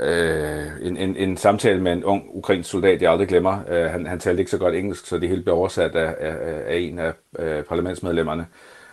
øh, 0.00 0.66
en, 0.82 0.96
en, 0.96 1.16
en 1.16 1.36
samtale 1.36 1.82
med 1.82 1.92
en 1.92 2.04
ung 2.04 2.24
ukrainsk 2.28 2.70
soldat, 2.70 3.02
jeg 3.02 3.12
aldrig 3.12 3.28
glemmer. 3.28 3.58
Øh, 3.68 3.84
han, 3.84 4.06
han 4.06 4.18
talte 4.18 4.40
ikke 4.40 4.50
så 4.50 4.58
godt 4.58 4.74
engelsk, 4.74 5.06
så 5.06 5.18
det 5.18 5.28
hele 5.28 5.42
blev 5.42 5.54
oversat 5.54 5.96
af, 5.96 6.14
af, 6.20 6.34
af 6.66 6.76
en 6.76 6.98
af 6.98 7.12
øh, 7.38 7.64
parlamentsmedlemmerne, 7.64 8.46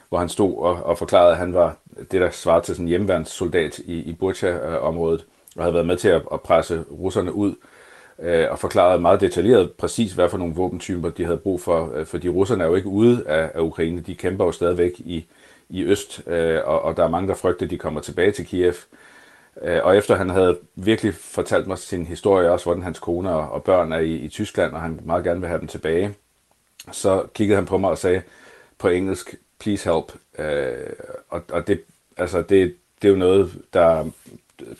hvor 0.10 0.18
han 0.18 0.30
stod 0.30 0.58
og, 0.58 0.84
og 0.84 0.98
forklarede, 0.98 1.32
at 1.32 1.38
han 1.38 1.54
var 1.54 1.78
det, 2.12 2.22
der 2.22 2.30
svarede 2.32 2.66
til 2.66 2.76
sådan 2.76 2.86
en 2.86 2.90
hjemmeværnssoldat 2.90 3.80
i, 3.80 3.94
i 3.94 4.14
Burcha-området, 4.14 5.26
og 5.56 5.64
havde 5.64 5.74
været 5.74 5.88
med 5.88 5.98
til 5.98 6.10
at, 6.10 6.22
at 6.34 6.42
presse 6.42 6.84
russerne 6.92 7.34
ud 7.34 7.56
øh, 8.20 8.48
og 8.52 8.60
forklarede 8.60 9.02
meget 9.02 9.22
detaljeret 9.22 9.72
præcis, 9.72 10.14
hvad 10.14 10.30
for 10.30 10.38
nogle 10.38 10.56
våbentyper 10.56 11.10
de 11.10 11.26
havde 11.26 11.38
brug 11.38 11.62
for, 11.62 11.92
øh, 11.96 12.06
fordi 12.06 12.30
russerne 12.30 12.64
er 12.64 12.68
jo 12.68 12.76
ikke 12.76 12.90
ude 12.90 13.24
af, 13.28 13.52
af 13.54 13.62
Ukraine, 13.62 14.02
de 14.02 14.16
kæmper 14.16 14.46
jo 14.46 14.52
stadigvæk 14.52 14.92
i, 15.00 15.26
i 15.70 15.84
øst, 15.84 16.22
øh, 16.28 16.60
og, 16.66 16.82
og 16.82 16.98
der 16.98 17.04
er 17.04 17.10
mange, 17.10 17.28
der 17.28 17.36
frygter, 17.36 17.66
at 17.66 17.70
de 17.70 17.78
kommer 17.78 18.02
tilbage 18.02 18.32
til 18.32 18.46
Kiev. 18.46 18.74
Øh, 19.62 19.80
og 19.84 19.98
efter 19.98 20.16
han 20.16 20.30
havde 20.30 20.60
virkelig 20.76 21.14
fortalt 21.16 21.68
mig 21.68 21.78
sin 21.78 22.06
historie 22.06 22.52
også, 22.52 22.66
hvordan 22.66 22.84
hans 22.84 23.00
kone 23.00 23.30
og, 23.30 23.64
børn 23.64 23.92
er 23.92 24.00
i, 24.00 24.16
i 24.16 24.30
Tyskland, 24.30 24.74
og 24.74 24.82
han 24.82 25.00
meget 25.04 25.24
gerne 25.24 25.40
vil 25.40 25.50
have 25.50 25.60
dem 25.60 25.68
tilbage, 25.68 26.16
så 26.92 27.24
kiggede 27.34 27.56
han 27.56 27.66
på 27.66 27.78
mig 27.78 27.90
og 27.90 27.98
sagde 27.98 28.22
på 28.78 28.88
engelsk, 28.88 29.36
please 29.60 29.90
help. 29.94 30.14
Øh, 30.40 30.94
og, 31.30 31.42
og 31.52 31.68
det, 31.68 31.82
altså 32.18 32.42
det, 32.42 32.76
det 33.02 33.08
er 33.08 33.12
jo 33.12 33.20
noget, 33.20 33.62
der, 33.74 34.10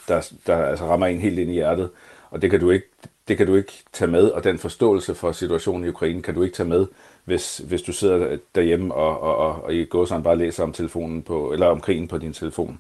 der, 0.08 0.32
der 0.48 0.58
altså 0.58 0.86
rammer 0.86 1.08
en 1.08 1.20
helt 1.20 1.40
ind 1.40 1.52
i 1.52 1.54
hjertet, 1.54 1.90
og 2.30 2.42
det 2.42 2.52
kan 2.52 2.60
du 2.60 2.72
ikke 2.72 2.88
det 3.28 3.38
kan 3.38 3.48
du 3.48 3.56
ikke 3.56 3.84
tage 3.94 4.12
med, 4.12 4.30
og 4.30 4.44
den 4.44 4.60
forståelse 4.60 5.16
for 5.16 5.32
situationen 5.32 5.86
i 5.86 5.90
Ukraine 5.90 6.22
kan 6.22 6.34
du 6.34 6.44
ikke 6.44 6.56
tage 6.56 6.70
med, 6.70 6.88
hvis, 7.26 7.58
hvis 7.58 7.82
du 7.82 7.92
sidder 7.92 8.38
derhjemme 8.56 8.94
og, 8.94 9.20
og, 9.20 9.38
og, 9.38 9.64
og 9.64 9.74
i 9.76 9.86
går 9.86 10.06
sådan 10.06 10.24
bare 10.24 10.38
læser 10.38 10.64
om 10.64 10.74
telefonen 10.74 11.22
på, 11.22 11.54
eller 11.54 11.68
om 11.68 11.82
krigen 11.82 12.08
på 12.08 12.18
din 12.18 12.34
telefon. 12.34 12.80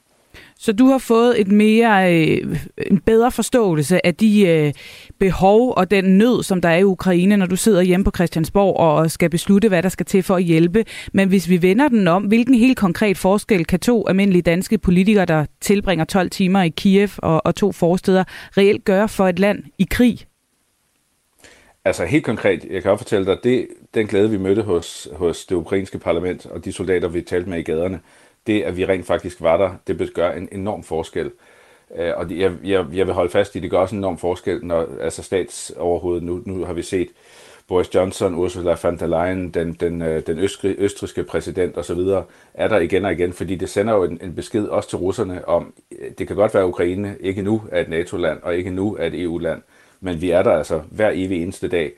Så 0.58 0.74
du 0.74 0.86
har 0.86 0.98
fået 0.98 1.42
et 1.42 1.48
mere, 1.48 2.14
øh, 2.14 2.58
en 2.92 3.00
bedre 3.00 3.32
forståelse 3.32 4.06
af 4.06 4.16
de 4.16 4.48
øh, 4.48 4.74
behov 5.20 5.74
og 5.78 5.92
den 5.92 6.18
nød, 6.18 6.44
som 6.44 6.62
der 6.62 6.70
er 6.70 6.78
i 6.78 6.84
Ukraine, 6.84 7.38
når 7.38 7.46
du 7.46 7.56
sidder 7.56 7.82
hjemme 7.82 8.04
på 8.04 8.12
Christiansborg 8.16 8.78
og 8.78 9.12
skal 9.12 9.30
beslutte, 9.30 9.68
hvad 9.68 9.84
der 9.84 9.90
skal 9.90 10.06
til 10.06 10.24
for 10.24 10.36
at 10.36 10.44
hjælpe. 10.44 10.86
Men 11.14 11.30
hvis 11.30 11.50
vi 11.50 11.62
vender 11.62 11.88
den 11.88 12.08
om, 12.08 12.24
hvilken 12.24 12.56
helt 12.56 12.78
konkret 12.78 13.18
forskel 13.18 13.66
kan 13.66 13.80
to 13.80 14.08
almindelige 14.08 14.42
danske 14.42 14.78
politikere, 14.78 15.26
der 15.26 15.46
tilbringer 15.62 16.06
12 16.06 16.30
timer 16.30 16.62
i 16.62 16.70
Kiev 16.70 17.10
og, 17.18 17.46
og 17.46 17.56
to 17.56 17.72
forsteder, 17.72 18.24
reelt 18.58 18.86
gøre 18.86 19.10
for 19.10 19.28
et 19.28 19.40
land 19.40 19.64
i 19.80 19.88
krig? 19.92 20.20
Altså 21.86 22.06
helt 22.06 22.26
konkret, 22.26 22.66
jeg 22.70 22.82
kan 22.82 22.92
også 22.92 23.04
fortælle 23.04 23.26
dig, 23.26 23.38
det, 23.44 23.68
den 23.94 24.08
glæde, 24.08 24.30
vi 24.30 24.38
mødte 24.38 24.62
hos, 24.62 25.08
hos 25.14 25.46
det 25.46 25.56
ukrainske 25.56 26.00
parlament 26.00 26.46
og 26.46 26.66
de 26.66 26.72
soldater, 26.72 27.08
vi 27.08 27.22
talte 27.22 27.50
med 27.50 27.60
i 27.60 27.64
gaderne, 27.64 28.00
det, 28.48 28.62
at 28.62 28.78
vi 28.78 28.86
rent 28.86 29.06
faktisk 29.06 29.42
var 29.42 29.58
der, 29.58 29.76
det 29.88 30.14
gør 30.14 30.32
en 30.32 30.50
enorm 30.52 30.84
forskel. 30.84 31.32
Øh, 31.96 32.12
og 32.16 32.32
jeg, 32.32 32.52
jeg, 32.64 32.86
jeg 32.94 33.06
vil 33.06 33.14
holde 33.14 33.30
fast 33.30 33.56
i, 33.56 33.60
det 33.60 33.72
gør 33.72 33.78
også 33.78 33.96
en 33.96 34.00
enorm 34.00 34.18
forskel, 34.18 34.66
når 34.66 34.88
altså 35.02 35.24
statsoverhovedet, 35.24 36.24
nu, 36.24 36.42
nu 36.46 36.66
har 36.66 36.74
vi 36.74 36.82
set 36.82 37.08
Boris 37.68 37.96
Johnson, 37.96 38.36
Ursula 38.36 38.76
von 38.84 39.00
der 39.00 39.08
Leyen, 39.08 39.50
den, 39.50 39.74
den, 39.74 40.02
øh, 40.02 40.28
den 40.28 40.40
østrig, 40.40 40.76
østriske 40.78 41.24
præsident 41.24 41.78
osv., 41.78 42.00
er 42.54 42.68
der 42.68 42.80
igen 42.80 43.06
og 43.06 43.12
igen, 43.12 43.34
fordi 43.34 43.56
det 43.56 43.70
sender 43.70 43.94
jo 43.94 44.04
en, 44.04 44.20
en 44.22 44.36
besked 44.36 44.66
også 44.66 44.90
til 44.90 44.98
russerne 44.98 45.48
om, 45.48 45.74
øh, 45.92 46.12
det 46.18 46.28
kan 46.28 46.36
godt 46.36 46.54
være, 46.54 46.64
at 46.64 46.68
Ukraine 46.68 47.16
ikke 47.20 47.42
nu 47.42 47.62
er 47.72 47.82
et 47.82 47.90
NATO-land, 47.90 48.40
og 48.44 48.56
ikke 48.56 48.70
nu 48.70 48.96
er 48.96 49.06
et 49.06 49.22
EU-land, 49.22 49.62
men 50.02 50.22
vi 50.22 50.30
er 50.30 50.44
der 50.44 50.52
altså 50.52 50.82
hver 50.92 51.12
evig 51.14 51.44
eneste 51.44 51.68
dag. 51.68 51.92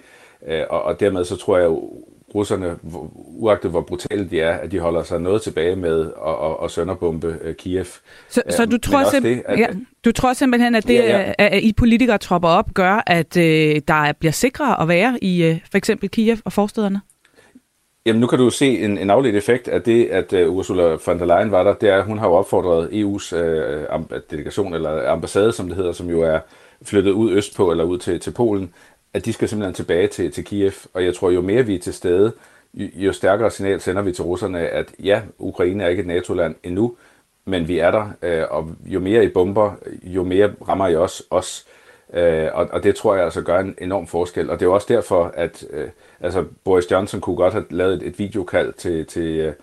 Og, 0.70 0.84
og 0.84 1.00
dermed 1.00 1.26
så 1.26 1.38
tror 1.38 1.58
jeg 1.58 1.66
jo, 1.66 2.04
russerne, 2.36 2.76
uagtet 3.16 3.72
hvor 3.72 3.82
brutale 3.82 4.30
de 4.30 4.42
er, 4.42 4.58
at 4.58 4.72
de 4.72 4.80
holder 4.80 5.04
sig 5.04 5.22
noget 5.22 5.42
tilbage 5.42 5.76
med 5.76 6.02
at, 6.02 6.34
at, 6.44 6.56
at 6.64 6.72
sønderbombe 6.72 7.28
uh, 7.28 7.54
Kiev. 7.54 7.86
Så, 8.30 8.42
så 8.50 8.64
øh, 8.64 8.72
du, 8.72 8.78
tror 8.78 9.04
det, 9.04 9.44
at, 9.46 9.60
ja, 9.60 9.68
du 10.06 10.12
tror 10.12 10.34
simpelthen, 10.34 10.76
at 10.76 10.88
det, 10.88 10.94
ja, 10.94 11.20
ja. 11.20 11.34
at 11.38 11.64
I 11.64 11.74
politikere 11.74 12.18
tropper 12.18 12.50
op, 12.50 12.74
gør, 12.74 13.04
at 13.08 13.38
uh, 13.38 13.44
der 13.88 14.14
bliver 14.20 14.32
sikrere 14.32 14.82
at 14.82 14.88
være 14.88 15.24
i 15.24 15.50
uh, 15.50 15.58
for 15.72 15.78
eksempel 15.78 16.10
Kiev 16.10 16.38
og 16.46 16.54
forstederne? 16.54 17.02
Jamen 18.06 18.22
nu 18.22 18.28
kan 18.28 18.40
du 18.40 18.50
se 18.50 18.80
en, 18.80 18.98
en 18.98 19.10
afledt 19.10 19.36
effekt 19.36 19.68
af 19.68 19.82
det, 19.82 20.06
at 20.06 20.34
uh, 20.34 20.56
Ursula 20.56 20.98
von 21.06 21.20
der 21.20 21.26
Leyen 21.26 21.52
var 21.52 21.64
der, 21.64 21.74
det 21.74 21.90
er, 21.90 21.98
at 21.98 22.06
hun 22.06 22.18
har 22.18 22.28
jo 22.28 22.34
opfordret 22.34 22.88
EU's 22.88 23.36
uh, 23.36 24.20
delegation, 24.32 24.74
eller 24.74 25.12
ambassade, 25.12 25.52
som 25.52 25.68
det 25.68 25.78
hedder, 25.78 25.92
som 25.92 26.10
jo 26.10 26.22
er 26.22 26.40
flyttet 26.84 27.12
ud 27.12 27.32
østpå 27.32 27.72
eller 27.72 27.84
ud 27.84 27.98
til, 27.98 28.20
til 28.20 28.32
Polen, 28.32 28.74
at 29.16 29.26
de 29.26 29.34
skal 29.34 29.50
simpelthen 29.50 29.74
tilbage 29.74 30.08
til, 30.08 30.32
til 30.32 30.46
Kiev. 30.46 30.72
Og 30.94 31.06
jeg 31.06 31.16
tror, 31.16 31.30
jo 31.30 31.42
mere 31.42 31.66
vi 31.66 31.76
er 31.76 31.80
til 31.80 31.94
stede, 31.94 32.34
jo 32.74 33.14
stærkere 33.14 33.52
signal 33.52 33.82
sender 33.82 34.02
vi 34.02 34.12
til 34.12 34.24
russerne, 34.24 34.60
at 34.60 34.92
ja, 35.04 35.22
Ukraine 35.40 35.84
er 35.84 35.88
ikke 35.88 36.00
et 36.00 36.08
NATO-land 36.08 36.56
endnu, 36.64 36.96
men 37.46 37.68
vi 37.68 37.80
er 37.80 37.92
der, 37.92 38.10
øh, 38.22 38.44
og 38.50 38.70
jo 38.86 39.00
mere 39.00 39.26
I 39.26 39.28
bomber, 39.28 39.72
jo 40.04 40.24
mere 40.24 40.54
rammer 40.68 40.88
I 40.88 40.96
også 40.96 41.24
os. 41.30 41.66
Øh, 42.14 42.48
og, 42.54 42.68
og 42.72 42.84
det 42.84 42.96
tror 42.96 43.16
jeg 43.16 43.24
altså 43.24 43.42
gør 43.42 43.60
en 43.60 43.76
enorm 43.82 44.08
forskel. 44.08 44.50
Og 44.50 44.60
det 44.60 44.66
er 44.66 44.70
jo 44.70 44.74
også 44.74 44.88
derfor, 44.90 45.32
at 45.34 45.66
øh, 45.70 45.88
altså 46.20 46.46
Boris 46.64 46.92
Johnson 46.92 47.22
kunne 47.22 47.36
godt 47.36 47.54
have 47.54 47.66
lavet 47.70 47.94
et, 47.94 48.08
et 48.08 48.20
videokald 48.20 48.74
til, 48.74 49.06
til 49.06 49.38
øh, 49.40 49.54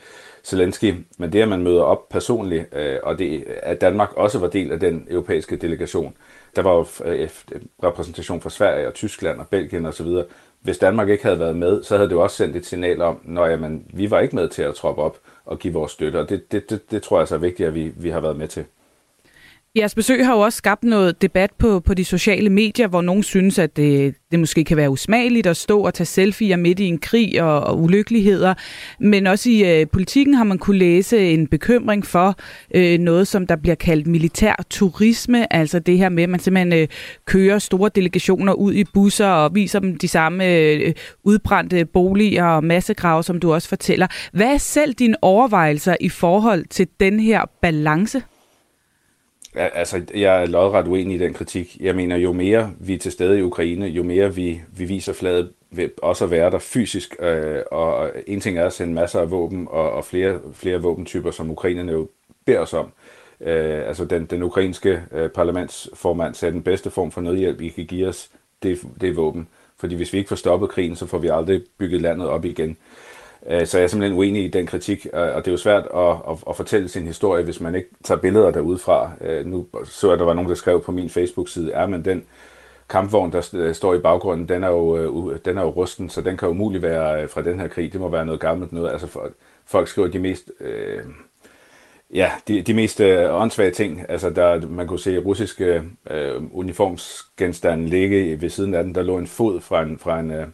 Zelensky, 0.44 0.94
men 1.18 1.32
det, 1.32 1.42
at 1.42 1.48
man 1.48 1.62
møder 1.62 1.82
op 1.82 2.08
personligt, 2.08 2.74
øh, 2.76 2.98
og 3.02 3.18
det, 3.18 3.44
at 3.62 3.80
Danmark 3.80 4.12
også 4.16 4.38
var 4.38 4.48
del 4.48 4.72
af 4.72 4.80
den 4.80 5.06
europæiske 5.10 5.56
delegation, 5.56 6.14
der 6.56 6.62
var 6.62 6.72
jo 6.72 6.86
øh, 7.04 7.28
øh, 7.52 7.60
repræsentation 7.84 8.40
fra 8.40 8.50
Sverige 8.50 8.86
og 8.86 8.94
Tyskland 8.94 9.40
og 9.40 9.48
Belgien 9.48 9.86
osv. 9.86 10.06
Hvis 10.60 10.78
Danmark 10.78 11.08
ikke 11.08 11.24
havde 11.24 11.38
været 11.38 11.56
med, 11.56 11.82
så 11.82 11.96
havde 11.96 12.08
det 12.08 12.14
jo 12.14 12.22
også 12.22 12.36
sendt 12.36 12.56
et 12.56 12.66
signal 12.66 13.02
om, 13.02 13.20
når 13.24 13.46
jamen, 13.46 13.86
vi 13.94 14.10
var 14.10 14.20
ikke 14.20 14.36
med 14.36 14.48
til 14.48 14.62
at 14.62 14.74
troppe 14.74 15.02
op 15.02 15.18
og 15.44 15.58
give 15.58 15.72
vores 15.72 15.92
støtte, 15.92 16.16
og 16.20 16.28
det, 16.28 16.52
det, 16.52 16.70
det, 16.70 16.90
det 16.90 17.02
tror 17.02 17.16
jeg 17.16 17.20
altså 17.20 17.34
er 17.34 17.38
vigtigt, 17.38 17.66
at 17.66 17.74
vi, 17.74 17.92
vi 17.96 18.10
har 18.10 18.20
været 18.20 18.36
med 18.36 18.48
til. 18.48 18.64
Jeres 19.76 19.94
besøg 19.94 20.26
har 20.26 20.34
jo 20.34 20.40
også 20.40 20.56
skabt 20.56 20.84
noget 20.84 21.22
debat 21.22 21.50
på, 21.58 21.80
på 21.80 21.94
de 21.94 22.04
sociale 22.04 22.50
medier, 22.50 22.88
hvor 22.88 23.02
nogen 23.02 23.22
synes, 23.22 23.58
at 23.58 23.76
det, 23.76 24.14
det 24.30 24.40
måske 24.40 24.64
kan 24.64 24.76
være 24.76 24.90
usmageligt 24.90 25.46
at 25.46 25.56
stå 25.56 25.80
og 25.80 25.94
tage 25.94 26.06
selfies 26.06 26.56
midt 26.58 26.80
i 26.80 26.84
en 26.84 26.98
krig 26.98 27.42
og, 27.42 27.60
og 27.60 27.82
ulykkeligheder. 27.82 28.54
Men 29.00 29.26
også 29.26 29.50
i 29.50 29.80
øh, 29.80 29.86
politikken 29.92 30.34
har 30.34 30.44
man 30.44 30.58
kunne 30.58 30.78
læse 30.78 31.32
en 31.32 31.46
bekymring 31.46 32.06
for 32.06 32.36
øh, 32.74 32.98
noget, 32.98 33.28
som 33.28 33.46
der 33.46 33.56
bliver 33.56 33.74
kaldt 33.74 34.06
militær 34.06 34.64
turisme. 34.70 35.52
Altså 35.52 35.78
det 35.78 35.98
her 35.98 36.08
med, 36.08 36.22
at 36.22 36.28
man 36.28 36.40
simpelthen 36.40 36.72
øh, 36.72 36.88
kører 37.26 37.58
store 37.58 37.90
delegationer 37.94 38.52
ud 38.52 38.74
i 38.74 38.84
busser 38.84 39.28
og 39.28 39.54
viser 39.54 39.78
dem 39.78 39.96
de 39.96 40.08
samme 40.08 40.46
øh, 40.46 40.94
udbrændte 41.24 41.84
boliger 41.84 42.44
og 42.44 42.64
massegrave, 42.64 43.22
som 43.22 43.40
du 43.40 43.52
også 43.52 43.68
fortæller. 43.68 44.06
Hvad 44.32 44.46
er 44.46 44.58
selv 44.58 44.94
dine 44.94 45.16
overvejelser 45.22 45.96
i 46.00 46.08
forhold 46.08 46.64
til 46.70 46.88
den 47.00 47.20
her 47.20 47.40
balance? 47.62 48.22
Altså, 49.54 50.02
jeg 50.14 50.42
er 50.42 50.46
lodret 50.46 50.88
uenig 50.88 51.16
i 51.16 51.18
den 51.18 51.34
kritik. 51.34 51.76
Jeg 51.80 51.96
mener, 51.96 52.16
jo 52.16 52.32
mere 52.32 52.72
vi 52.80 52.94
er 52.94 52.98
til 52.98 53.12
stede 53.12 53.38
i 53.38 53.42
Ukraine, 53.42 53.86
jo 53.86 54.02
mere 54.02 54.34
vi, 54.34 54.60
vi 54.76 54.84
viser 54.84 55.12
fladet 55.12 55.52
ved 55.70 55.88
også 56.02 56.24
at 56.24 56.30
være 56.30 56.50
der 56.50 56.58
fysisk. 56.58 57.16
Øh, 57.20 57.60
og 57.70 58.10
en 58.26 58.40
ting 58.40 58.58
er 58.58 58.66
at 58.66 58.72
sende 58.72 58.94
masser 58.94 59.20
af 59.20 59.30
våben 59.30 59.68
og, 59.70 59.90
og 59.92 60.04
flere, 60.04 60.40
flere 60.54 60.82
våbentyper, 60.82 61.30
som 61.30 61.50
ukrainerne 61.50 61.92
jo 61.92 62.08
beder 62.46 62.58
os 62.58 62.74
om. 62.74 62.92
Øh, 63.40 63.88
altså, 63.88 64.04
den, 64.04 64.24
den 64.24 64.42
ukrainske 64.42 65.02
øh, 65.12 65.30
parlamentsformand 65.30 66.34
sagde, 66.34 66.50
at 66.50 66.54
den 66.54 66.62
bedste 66.62 66.90
form 66.90 67.10
for 67.10 67.20
nødhjælp, 67.20 67.60
I 67.60 67.68
kan 67.68 67.86
give 67.86 68.08
os, 68.08 68.30
det, 68.62 68.80
det 69.00 69.08
er 69.08 69.14
våben. 69.14 69.48
Fordi 69.78 69.94
hvis 69.94 70.12
vi 70.12 70.18
ikke 70.18 70.28
får 70.28 70.36
stoppet 70.36 70.68
krigen, 70.68 70.96
så 70.96 71.06
får 71.06 71.18
vi 71.18 71.28
aldrig 71.28 71.62
bygget 71.78 72.00
landet 72.00 72.28
op 72.28 72.44
igen. 72.44 72.70
Øh, 72.70 72.76
Øh, 73.50 73.66
så 73.66 73.78
jeg 73.78 73.84
er 73.84 73.88
simpelthen 73.88 74.18
uenig 74.18 74.44
i 74.44 74.48
den 74.48 74.66
kritik, 74.66 75.06
og 75.12 75.44
det 75.44 75.48
er 75.48 75.52
jo 75.52 75.56
svært 75.56 75.84
at, 75.94 76.16
at, 76.30 76.38
at 76.48 76.56
fortælle 76.56 76.88
sin 76.88 77.06
historie, 77.06 77.44
hvis 77.44 77.60
man 77.60 77.74
ikke 77.74 77.88
tager 78.04 78.20
billeder 78.20 78.50
derudfra. 78.50 79.10
Øh, 79.20 79.46
nu 79.46 79.66
så 79.84 80.06
jeg, 80.06 80.12
at 80.12 80.18
der 80.18 80.24
var 80.24 80.34
nogen, 80.34 80.48
der 80.48 80.54
skrev 80.54 80.82
på 80.82 80.92
min 80.92 81.10
Facebook-side, 81.10 81.72
er 81.72 81.86
men 81.86 82.04
den 82.04 82.24
kampvogn, 82.88 83.32
der 83.32 83.72
står 83.72 83.94
i 83.94 83.98
baggrunden, 83.98 84.48
den 84.48 84.64
er, 84.64 84.68
jo, 84.68 84.96
øh, 84.96 85.38
den 85.44 85.58
er 85.58 85.62
jo 85.62 85.68
rusten, 85.68 86.10
så 86.10 86.20
den 86.20 86.36
kan 86.36 86.48
umuligt 86.48 86.82
være 86.82 87.28
fra 87.28 87.42
den 87.42 87.60
her 87.60 87.68
krig. 87.68 87.92
Det 87.92 88.00
må 88.00 88.08
være 88.08 88.26
noget 88.26 88.40
gammelt 88.40 88.72
noget. 88.72 88.92
Altså 88.92 89.18
folk 89.66 89.88
skriver 89.88 90.08
de 90.08 90.18
mest... 90.18 90.50
Øh, 90.60 91.00
ja, 92.14 92.30
de, 92.48 92.62
de 92.62 92.74
mest 92.74 93.00
øh, 93.00 93.34
åndssvage 93.34 93.70
ting. 93.70 94.04
Altså, 94.08 94.30
der, 94.30 94.68
man 94.68 94.86
kunne 94.86 94.98
se 94.98 95.18
russiske 95.18 95.82
øh, 96.10 96.42
uniformsgenstande 96.52 97.88
ligge 97.88 98.40
ved 98.40 98.48
siden 98.48 98.74
af 98.74 98.84
den. 98.84 98.94
Der 98.94 99.02
lå 99.02 99.18
en 99.18 99.26
fod 99.26 99.60
fra 99.60 99.82
en, 99.82 99.98
fra 99.98 100.20
en, 100.20 100.30
øh, 100.30 100.46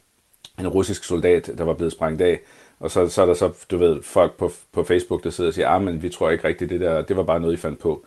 en 0.60 0.68
russisk 0.68 1.04
soldat, 1.04 1.50
der 1.58 1.64
var 1.64 1.74
blevet 1.74 1.92
sprængt 1.92 2.22
af. 2.22 2.40
Og 2.80 2.90
så, 2.90 3.08
så 3.08 3.22
er 3.22 3.26
der 3.26 3.34
så, 3.34 3.50
du 3.70 3.78
ved, 3.78 4.02
folk 4.02 4.36
på, 4.36 4.52
på 4.72 4.84
Facebook, 4.84 5.24
der 5.24 5.30
sidder 5.30 5.50
og 5.50 5.54
siger, 5.54 5.68
ah, 5.68 5.82
men 5.82 6.02
vi 6.02 6.08
tror 6.08 6.30
ikke 6.30 6.48
rigtigt, 6.48 6.70
det 6.70 6.80
der, 6.80 7.02
det 7.02 7.16
var 7.16 7.22
bare 7.22 7.40
noget, 7.40 7.54
I 7.54 7.56
fandt 7.56 7.78
på. 7.78 8.04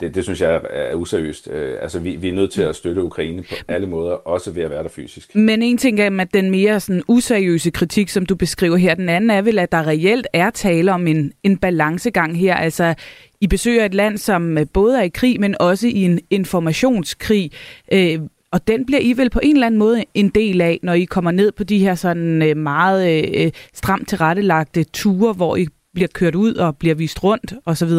Det, 0.00 0.14
det 0.14 0.24
synes 0.24 0.40
jeg 0.40 0.54
er, 0.54 0.60
er 0.70 0.94
useriøst. 0.94 1.48
Øh, 1.50 1.76
altså, 1.82 1.98
vi, 2.00 2.16
vi 2.16 2.28
er 2.28 2.32
nødt 2.32 2.52
til 2.52 2.62
at 2.62 2.76
støtte 2.76 3.02
Ukraine 3.02 3.42
på 3.42 3.54
alle 3.68 3.86
måder, 3.86 4.12
også 4.12 4.50
ved 4.50 4.62
at 4.62 4.70
være 4.70 4.82
der 4.82 4.88
fysisk. 4.88 5.34
Men 5.34 5.62
en 5.62 5.78
ting 5.78 6.00
er, 6.00 6.20
at 6.20 6.34
den 6.34 6.50
mere 6.50 6.80
sådan 6.80 7.02
useriøse 7.08 7.70
kritik, 7.70 8.08
som 8.08 8.26
du 8.26 8.34
beskriver 8.34 8.76
her, 8.76 8.94
den 8.94 9.08
anden 9.08 9.30
er 9.30 9.42
vel, 9.42 9.58
at 9.58 9.72
der 9.72 9.86
reelt 9.86 10.26
er 10.32 10.50
tale 10.50 10.92
om 10.92 11.06
en, 11.06 11.32
en 11.42 11.58
balancegang 11.58 12.38
her. 12.38 12.54
Altså, 12.54 12.94
I 13.40 13.46
besøger 13.46 13.84
et 13.84 13.94
land, 13.94 14.18
som 14.18 14.58
både 14.72 14.98
er 14.98 15.02
i 15.02 15.08
krig, 15.08 15.40
men 15.40 15.56
også 15.60 15.86
i 15.88 16.02
en 16.02 16.20
informationskrig. 16.30 17.52
Øh, 17.92 18.18
og 18.54 18.68
den 18.68 18.86
bliver 18.86 19.00
I 19.00 19.12
vel 19.12 19.30
på 19.30 19.40
en 19.42 19.56
eller 19.56 19.66
anden 19.66 19.78
måde 19.78 20.04
en 20.14 20.28
del 20.28 20.60
af, 20.60 20.80
når 20.82 20.92
I 20.92 21.04
kommer 21.04 21.30
ned 21.30 21.52
på 21.52 21.64
de 21.64 21.78
her 21.78 21.94
sådan 21.94 22.42
øh, 22.42 22.56
meget 22.56 23.18
øh, 23.18 23.44
øh, 23.44 23.52
stramt 23.72 24.08
tilrettelagte 24.08 24.84
ture, 24.84 25.32
hvor 25.32 25.56
I 25.56 25.66
bliver 25.94 26.08
kørt 26.14 26.34
ud 26.34 26.54
og 26.54 26.76
bliver 26.78 26.94
vist 26.94 27.24
rundt 27.24 27.54
osv.? 27.66 27.90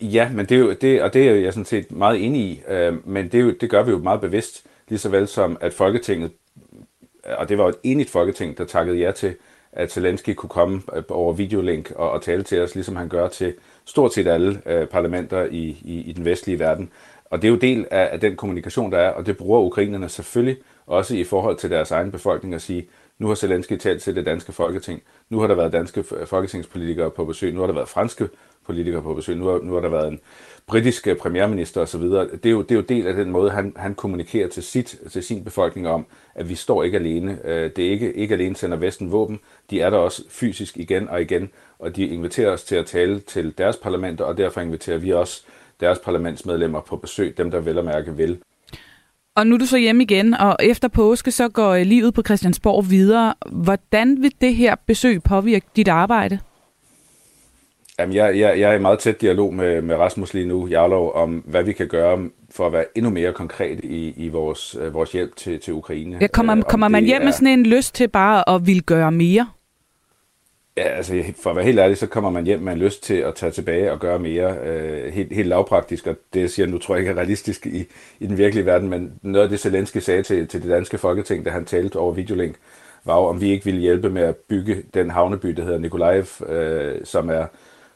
Ja, 0.00 0.30
men 0.32 0.46
det 0.46 0.54
er 0.54 0.58
jo, 0.58 0.72
det, 0.80 1.02
og 1.02 1.14
det 1.14 1.28
er 1.28 1.34
jeg 1.34 1.52
sådan 1.52 1.64
set 1.64 1.92
meget 1.92 2.24
enig 2.26 2.40
i, 2.40 2.62
øh, 2.68 3.08
men 3.08 3.24
det, 3.24 3.34
er 3.34 3.42
jo, 3.42 3.54
det 3.60 3.70
gør 3.70 3.82
vi 3.82 3.90
jo 3.90 3.98
meget 3.98 4.20
bevidst, 4.20 4.64
lige 4.88 4.98
så 4.98 5.08
vel 5.08 5.28
som 5.28 5.56
at 5.60 5.72
Folketinget, 5.72 6.30
og 7.24 7.48
det 7.48 7.58
var 7.58 7.64
jo 7.64 7.70
et 7.70 7.78
enigt 7.82 8.10
Folketing, 8.10 8.58
der 8.58 8.64
takkede 8.64 8.98
ja 8.98 9.12
til, 9.12 9.34
at 9.72 9.92
Zelensky 9.92 10.30
kunne 10.30 10.50
komme 10.50 10.82
øh, 10.96 11.02
over 11.08 11.32
videolink 11.32 11.90
og, 11.96 12.10
og 12.10 12.22
tale 12.22 12.42
til 12.42 12.60
os, 12.60 12.74
ligesom 12.74 12.96
han 12.96 13.08
gør 13.08 13.28
til 13.28 13.54
stort 13.84 14.14
set 14.14 14.26
alle 14.26 14.62
øh, 14.66 14.86
parlamenter 14.86 15.44
i, 15.44 15.76
i, 15.84 16.00
i 16.00 16.12
den 16.12 16.24
vestlige 16.24 16.58
verden. 16.58 16.90
Og 17.32 17.42
det 17.42 17.48
er 17.48 17.52
jo 17.52 17.58
del 17.58 17.86
af, 17.90 18.08
af 18.12 18.20
den 18.20 18.36
kommunikation, 18.36 18.92
der 18.92 18.98
er, 18.98 19.10
og 19.10 19.26
det 19.26 19.36
bruger 19.36 19.60
ukrainerne 19.60 20.08
selvfølgelig 20.08 20.56
også 20.86 21.16
i 21.16 21.24
forhold 21.24 21.56
til 21.56 21.70
deres 21.70 21.90
egen 21.90 22.10
befolkning 22.10 22.54
at 22.54 22.62
sige, 22.62 22.86
nu 23.18 23.28
har 23.28 23.34
Zelensky 23.34 23.76
talt 23.76 24.02
til 24.02 24.16
det 24.16 24.26
danske 24.26 24.52
folketing, 24.52 25.02
nu 25.30 25.40
har 25.40 25.46
der 25.46 25.54
været 25.54 25.72
danske 25.72 26.04
øh, 26.16 26.26
folketingspolitikere 26.26 27.10
på 27.10 27.24
besøg, 27.24 27.54
nu 27.54 27.60
har 27.60 27.66
der 27.66 27.74
været 27.74 27.88
franske 27.88 28.28
politikere 28.66 29.02
på 29.02 29.14
besøg, 29.14 29.36
nu 29.36 29.46
har, 29.46 29.58
nu 29.62 29.74
har 29.74 29.80
der 29.80 29.88
været 29.88 30.08
en 30.08 30.20
britisk 30.66 31.06
øh, 31.06 31.16
premierminister 31.16 31.80
osv. 31.80 32.00
Det 32.02 32.46
er 32.46 32.50
jo, 32.50 32.62
det 32.62 32.70
er 32.70 32.74
jo 32.74 32.80
del 32.80 33.06
af 33.06 33.14
den 33.14 33.30
måde, 33.30 33.50
han, 33.50 33.72
han 33.76 33.94
kommunikerer 33.94 34.48
til, 34.48 34.62
sit, 34.62 34.98
til 35.10 35.22
sin 35.22 35.44
befolkning 35.44 35.88
om, 35.88 36.06
at 36.34 36.48
vi 36.48 36.54
står 36.54 36.82
ikke 36.82 36.98
alene. 36.98 37.38
Øh, 37.44 37.70
det 37.76 37.86
er 37.86 37.90
ikke, 37.90 38.12
ikke 38.12 38.34
alene 38.34 38.56
sender 38.56 38.76
Vesten 38.76 39.12
våben, 39.12 39.40
de 39.70 39.80
er 39.80 39.90
der 39.90 39.98
også 39.98 40.22
fysisk 40.28 40.76
igen 40.76 41.08
og 41.08 41.22
igen, 41.22 41.50
og 41.78 41.96
de 41.96 42.06
inviterer 42.06 42.50
os 42.50 42.64
til 42.64 42.76
at 42.76 42.86
tale 42.86 43.20
til 43.20 43.58
deres 43.58 43.76
parlamenter, 43.76 44.24
og 44.24 44.36
derfor 44.36 44.60
inviterer 44.60 44.98
vi 44.98 45.10
også 45.12 45.44
deres 45.82 45.98
parlamentsmedlemmer 45.98 46.80
på 46.80 46.96
besøg, 46.96 47.38
dem 47.38 47.50
der 47.50 47.60
vel 47.60 47.78
og 47.78 47.84
mærke 47.84 48.16
vil. 48.16 48.38
Og 49.36 49.46
nu 49.46 49.54
er 49.54 49.58
du 49.58 49.66
så 49.66 49.76
hjemme 49.76 50.02
igen, 50.02 50.34
og 50.34 50.56
efter 50.60 50.88
påske 50.88 51.30
så 51.30 51.48
går 51.48 51.70
øh, 51.70 51.82
livet 51.82 52.14
på 52.14 52.22
Christiansborg 52.22 52.90
videre. 52.90 53.34
Hvordan 53.52 54.22
vil 54.22 54.32
det 54.40 54.54
her 54.54 54.74
besøg 54.86 55.22
påvirke 55.22 55.66
dit 55.76 55.88
arbejde? 55.88 56.38
Jamen, 57.98 58.14
jeg, 58.14 58.38
jeg, 58.38 58.60
jeg 58.60 58.70
er 58.70 58.74
i 58.74 58.80
meget 58.80 58.98
tæt 58.98 59.20
dialog 59.20 59.54
med, 59.54 59.82
med 59.82 59.96
Rasmus 59.96 60.34
lige 60.34 60.46
nu, 60.46 60.68
Jarlov, 60.68 61.12
om 61.14 61.44
hvad 61.46 61.62
vi 61.62 61.72
kan 61.72 61.88
gøre 61.88 62.28
for 62.50 62.66
at 62.66 62.72
være 62.72 62.84
endnu 62.94 63.10
mere 63.10 63.32
konkret 63.32 63.80
i, 63.84 64.14
i 64.16 64.28
vores, 64.28 64.76
øh, 64.80 64.94
vores 64.94 65.12
hjælp 65.12 65.36
til, 65.36 65.60
til 65.60 65.74
Ukraine. 65.74 66.18
Ja, 66.20 66.26
kommer, 66.26 66.62
kommer 66.62 66.88
man 66.88 67.04
hjem 67.04 67.20
er... 67.20 67.24
med 67.24 67.32
sådan 67.32 67.48
en 67.48 67.66
lyst 67.66 67.94
til 67.94 68.08
bare 68.08 68.48
at 68.48 68.66
ville 68.66 68.82
gøre 68.82 69.12
mere? 69.12 69.48
Ja, 70.76 70.82
altså 70.82 71.22
for 71.42 71.50
at 71.50 71.56
være 71.56 71.64
helt 71.64 71.78
ærlig, 71.78 71.96
så 71.98 72.06
kommer 72.06 72.30
man 72.30 72.44
hjem 72.44 72.60
med 72.60 72.72
en 72.72 72.78
lyst 72.78 73.02
til 73.02 73.14
at 73.14 73.34
tage 73.34 73.52
tilbage 73.52 73.92
og 73.92 73.98
gøre 73.98 74.18
mere 74.18 74.56
øh, 74.58 75.12
helt, 75.12 75.32
helt 75.32 75.48
lavpraktisk, 75.48 76.06
og 76.06 76.16
det 76.34 76.50
siger 76.50 76.66
nu 76.66 76.78
tror 76.78 76.94
jeg 76.94 77.00
ikke 77.00 77.10
er 77.10 77.16
realistisk 77.16 77.66
i, 77.66 77.84
i 78.20 78.26
den 78.26 78.38
virkelige 78.38 78.66
verden, 78.66 78.88
men 78.88 79.12
noget 79.22 79.44
af 79.44 79.50
det 79.50 79.60
Zelensky 79.60 79.98
sagde 79.98 80.22
til, 80.22 80.48
til 80.48 80.62
det 80.62 80.70
danske 80.70 80.98
folketing, 80.98 81.44
da 81.44 81.50
han 81.50 81.64
talte 81.64 81.96
over 81.96 82.12
videolink, 82.12 82.56
var 83.04 83.16
jo, 83.16 83.24
om 83.24 83.40
vi 83.40 83.50
ikke 83.50 83.64
ville 83.64 83.80
hjælpe 83.80 84.10
med 84.10 84.22
at 84.22 84.36
bygge 84.36 84.82
den 84.94 85.10
havneby, 85.10 85.48
der 85.48 85.64
hedder 85.64 85.78
Nikolaev, 85.78 86.26
øh, 86.48 87.00
som 87.04 87.30
er 87.30 87.46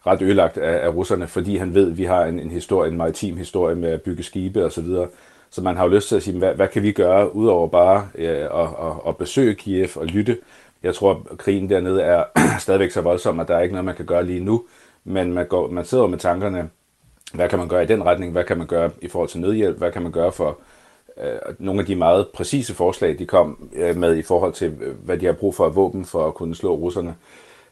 ret 0.06 0.22
ødelagt 0.22 0.58
af, 0.58 0.86
af 0.86 0.94
russerne, 0.94 1.26
fordi 1.26 1.56
han 1.56 1.74
ved, 1.74 1.90
at 1.90 1.98
vi 1.98 2.04
har 2.04 2.24
en, 2.24 2.40
en 2.40 2.50
historie, 2.50 2.90
en 2.90 2.96
maritim 2.96 3.36
historie 3.36 3.74
med 3.74 3.90
at 3.90 4.02
bygge 4.02 4.22
skibe 4.22 4.64
og 4.64 4.72
så 4.72 4.80
videre. 4.80 5.08
Så 5.50 5.62
man 5.62 5.76
har 5.76 5.84
jo 5.84 5.90
lyst 5.90 6.08
til 6.08 6.16
at 6.16 6.22
sige, 6.22 6.38
hvad, 6.38 6.54
hvad 6.54 6.68
kan 6.68 6.82
vi 6.82 6.92
gøre, 6.92 7.36
udover 7.36 7.68
bare 7.68 8.08
øh, 8.14 8.28
at, 8.28 8.60
at, 8.60 8.92
at 9.08 9.16
besøge 9.16 9.54
Kiev 9.54 9.88
og 9.96 10.06
lytte, 10.06 10.38
jeg 10.86 10.94
tror, 10.94 11.22
at 11.30 11.38
krigen 11.38 11.70
dernede 11.70 12.02
er 12.02 12.24
stadigvæk 12.64 12.90
så 12.90 13.00
voldsom, 13.00 13.40
at 13.40 13.48
der 13.48 13.56
er 13.56 13.60
ikke 13.60 13.72
noget, 13.72 13.84
man 13.84 13.96
kan 13.96 14.06
gøre 14.06 14.26
lige 14.26 14.44
nu. 14.44 14.64
Men 15.04 15.32
man, 15.32 15.46
går, 15.46 15.70
man 15.70 15.84
sidder 15.84 16.06
med 16.06 16.18
tankerne, 16.18 16.70
hvad 17.34 17.48
kan 17.48 17.58
man 17.58 17.68
gøre 17.68 17.82
i 17.82 17.86
den 17.86 18.06
retning? 18.06 18.32
Hvad 18.32 18.44
kan 18.44 18.58
man 18.58 18.66
gøre 18.66 18.90
i 19.02 19.08
forhold 19.08 19.28
til 19.28 19.40
nødhjælp? 19.40 19.78
Hvad 19.78 19.92
kan 19.92 20.02
man 20.02 20.12
gøre 20.12 20.32
for 20.32 20.58
øh, 21.22 21.54
nogle 21.58 21.80
af 21.80 21.86
de 21.86 21.96
meget 21.96 22.28
præcise 22.34 22.74
forslag, 22.74 23.18
de 23.18 23.26
kom 23.26 23.68
øh, 23.72 23.96
med 23.96 24.16
i 24.16 24.22
forhold 24.22 24.52
til, 24.52 24.74
øh, 24.80 24.94
hvad 25.04 25.18
de 25.18 25.26
har 25.26 25.32
brug 25.32 25.54
for 25.54 25.64
af 25.64 25.74
våben 25.74 26.04
for 26.04 26.26
at 26.28 26.34
kunne 26.34 26.54
slå 26.54 26.74
russerne? 26.74 27.14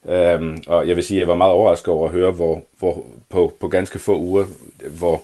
Øhm, 0.08 0.62
og 0.66 0.88
jeg 0.88 0.96
vil 0.96 1.04
sige, 1.04 1.18
at 1.18 1.20
jeg 1.20 1.28
var 1.28 1.34
meget 1.34 1.52
overrasket 1.52 1.88
over 1.88 2.06
at 2.06 2.12
høre, 2.12 2.30
hvor, 2.30 2.62
hvor 2.78 3.04
på, 3.28 3.52
på 3.60 3.68
ganske 3.68 3.98
få 3.98 4.18
uger, 4.18 4.44
hvor 4.98 5.22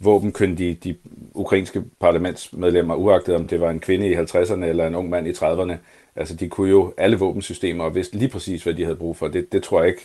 våbenkyndige 0.00 0.74
de 0.74 0.96
ukrainske 1.34 1.82
parlamentsmedlemmer, 2.00 2.94
uagtet 2.94 3.34
om 3.34 3.48
det 3.48 3.60
var 3.60 3.70
en 3.70 3.80
kvinde 3.80 4.08
i 4.08 4.14
50'erne 4.16 4.64
eller 4.64 4.86
en 4.86 4.94
ung 4.94 5.10
mand 5.10 5.26
i 5.26 5.32
30'erne, 5.32 5.72
Altså, 6.18 6.34
de 6.34 6.48
kunne 6.48 6.70
jo 6.70 6.94
alle 6.96 7.16
våbensystemer 7.16 7.84
og 7.84 7.94
vidste 7.94 8.18
lige 8.18 8.28
præcis, 8.28 8.62
hvad 8.62 8.74
de 8.74 8.84
havde 8.84 8.96
brug 8.96 9.16
for. 9.16 9.28
Det, 9.28 9.52
det 9.52 9.62
tror 9.62 9.80
jeg 9.80 9.88
ikke, 9.88 10.02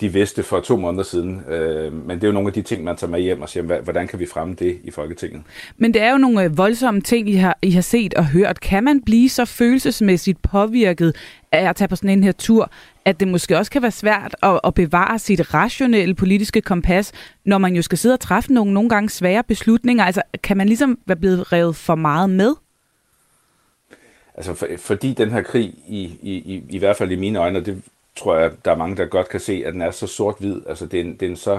de 0.00 0.12
vidste 0.12 0.42
for 0.42 0.60
to 0.60 0.76
måneder 0.76 1.04
siden. 1.04 1.42
Øh, 1.48 1.92
men 1.92 2.16
det 2.16 2.24
er 2.24 2.28
jo 2.28 2.32
nogle 2.32 2.48
af 2.48 2.52
de 2.52 2.62
ting, 2.62 2.84
man 2.84 2.96
tager 2.96 3.10
med 3.10 3.20
hjem 3.20 3.42
og 3.42 3.48
siger, 3.48 3.80
hvordan 3.80 4.08
kan 4.08 4.18
vi 4.18 4.26
fremme 4.26 4.54
det 4.54 4.78
i 4.84 4.90
Folketinget? 4.90 5.42
Men 5.76 5.94
det 5.94 6.02
er 6.02 6.10
jo 6.10 6.18
nogle 6.18 6.44
øh, 6.44 6.58
voldsomme 6.58 7.00
ting, 7.00 7.30
I 7.30 7.34
har, 7.34 7.58
I 7.62 7.70
har 7.70 7.80
set 7.80 8.14
og 8.14 8.26
hørt. 8.26 8.60
Kan 8.60 8.84
man 8.84 9.02
blive 9.02 9.28
så 9.28 9.44
følelsesmæssigt 9.44 10.42
påvirket 10.42 11.16
af 11.52 11.68
at 11.68 11.76
tage 11.76 11.88
på 11.88 11.96
sådan 11.96 12.10
en 12.10 12.24
her 12.24 12.32
tur, 12.32 12.70
at 13.04 13.20
det 13.20 13.28
måske 13.28 13.58
også 13.58 13.70
kan 13.70 13.82
være 13.82 13.90
svært 13.90 14.36
at, 14.42 14.60
at 14.64 14.74
bevare 14.74 15.18
sit 15.18 15.54
rationelle 15.54 16.14
politiske 16.14 16.60
kompas, 16.60 17.12
når 17.44 17.58
man 17.58 17.74
jo 17.76 17.82
skal 17.82 17.98
sidde 17.98 18.12
og 18.12 18.20
træffe 18.20 18.52
nogle 18.52 18.74
nogle 18.74 18.88
gange 18.88 19.10
svære 19.10 19.42
beslutninger? 19.48 20.04
Altså, 20.04 20.22
kan 20.42 20.56
man 20.56 20.66
ligesom 20.66 20.98
være 21.06 21.18
blevet 21.18 21.52
revet 21.52 21.76
for 21.76 21.94
meget 21.94 22.30
med? 22.30 22.54
Altså 24.34 24.54
for, 24.54 24.66
fordi 24.76 25.12
den 25.12 25.30
her 25.30 25.42
krig, 25.42 25.74
i, 25.88 26.18
i, 26.22 26.32
i, 26.32 26.64
i 26.68 26.78
hvert 26.78 26.96
fald 26.96 27.10
i 27.10 27.16
mine 27.16 27.38
øjne, 27.38 27.58
og 27.58 27.66
det 27.66 27.82
tror 28.16 28.36
jeg, 28.36 28.50
der 28.64 28.70
er 28.70 28.76
mange, 28.76 28.96
der 28.96 29.06
godt 29.06 29.28
kan 29.28 29.40
se, 29.40 29.62
at 29.66 29.72
den 29.72 29.82
er 29.82 29.90
så 29.90 30.06
sort-hvid, 30.06 30.62
altså 30.66 30.86
det 30.86 31.00
er 31.00 31.04
en, 31.04 31.12
det 31.12 31.22
er 31.22 31.30
en 31.30 31.36
så 31.36 31.58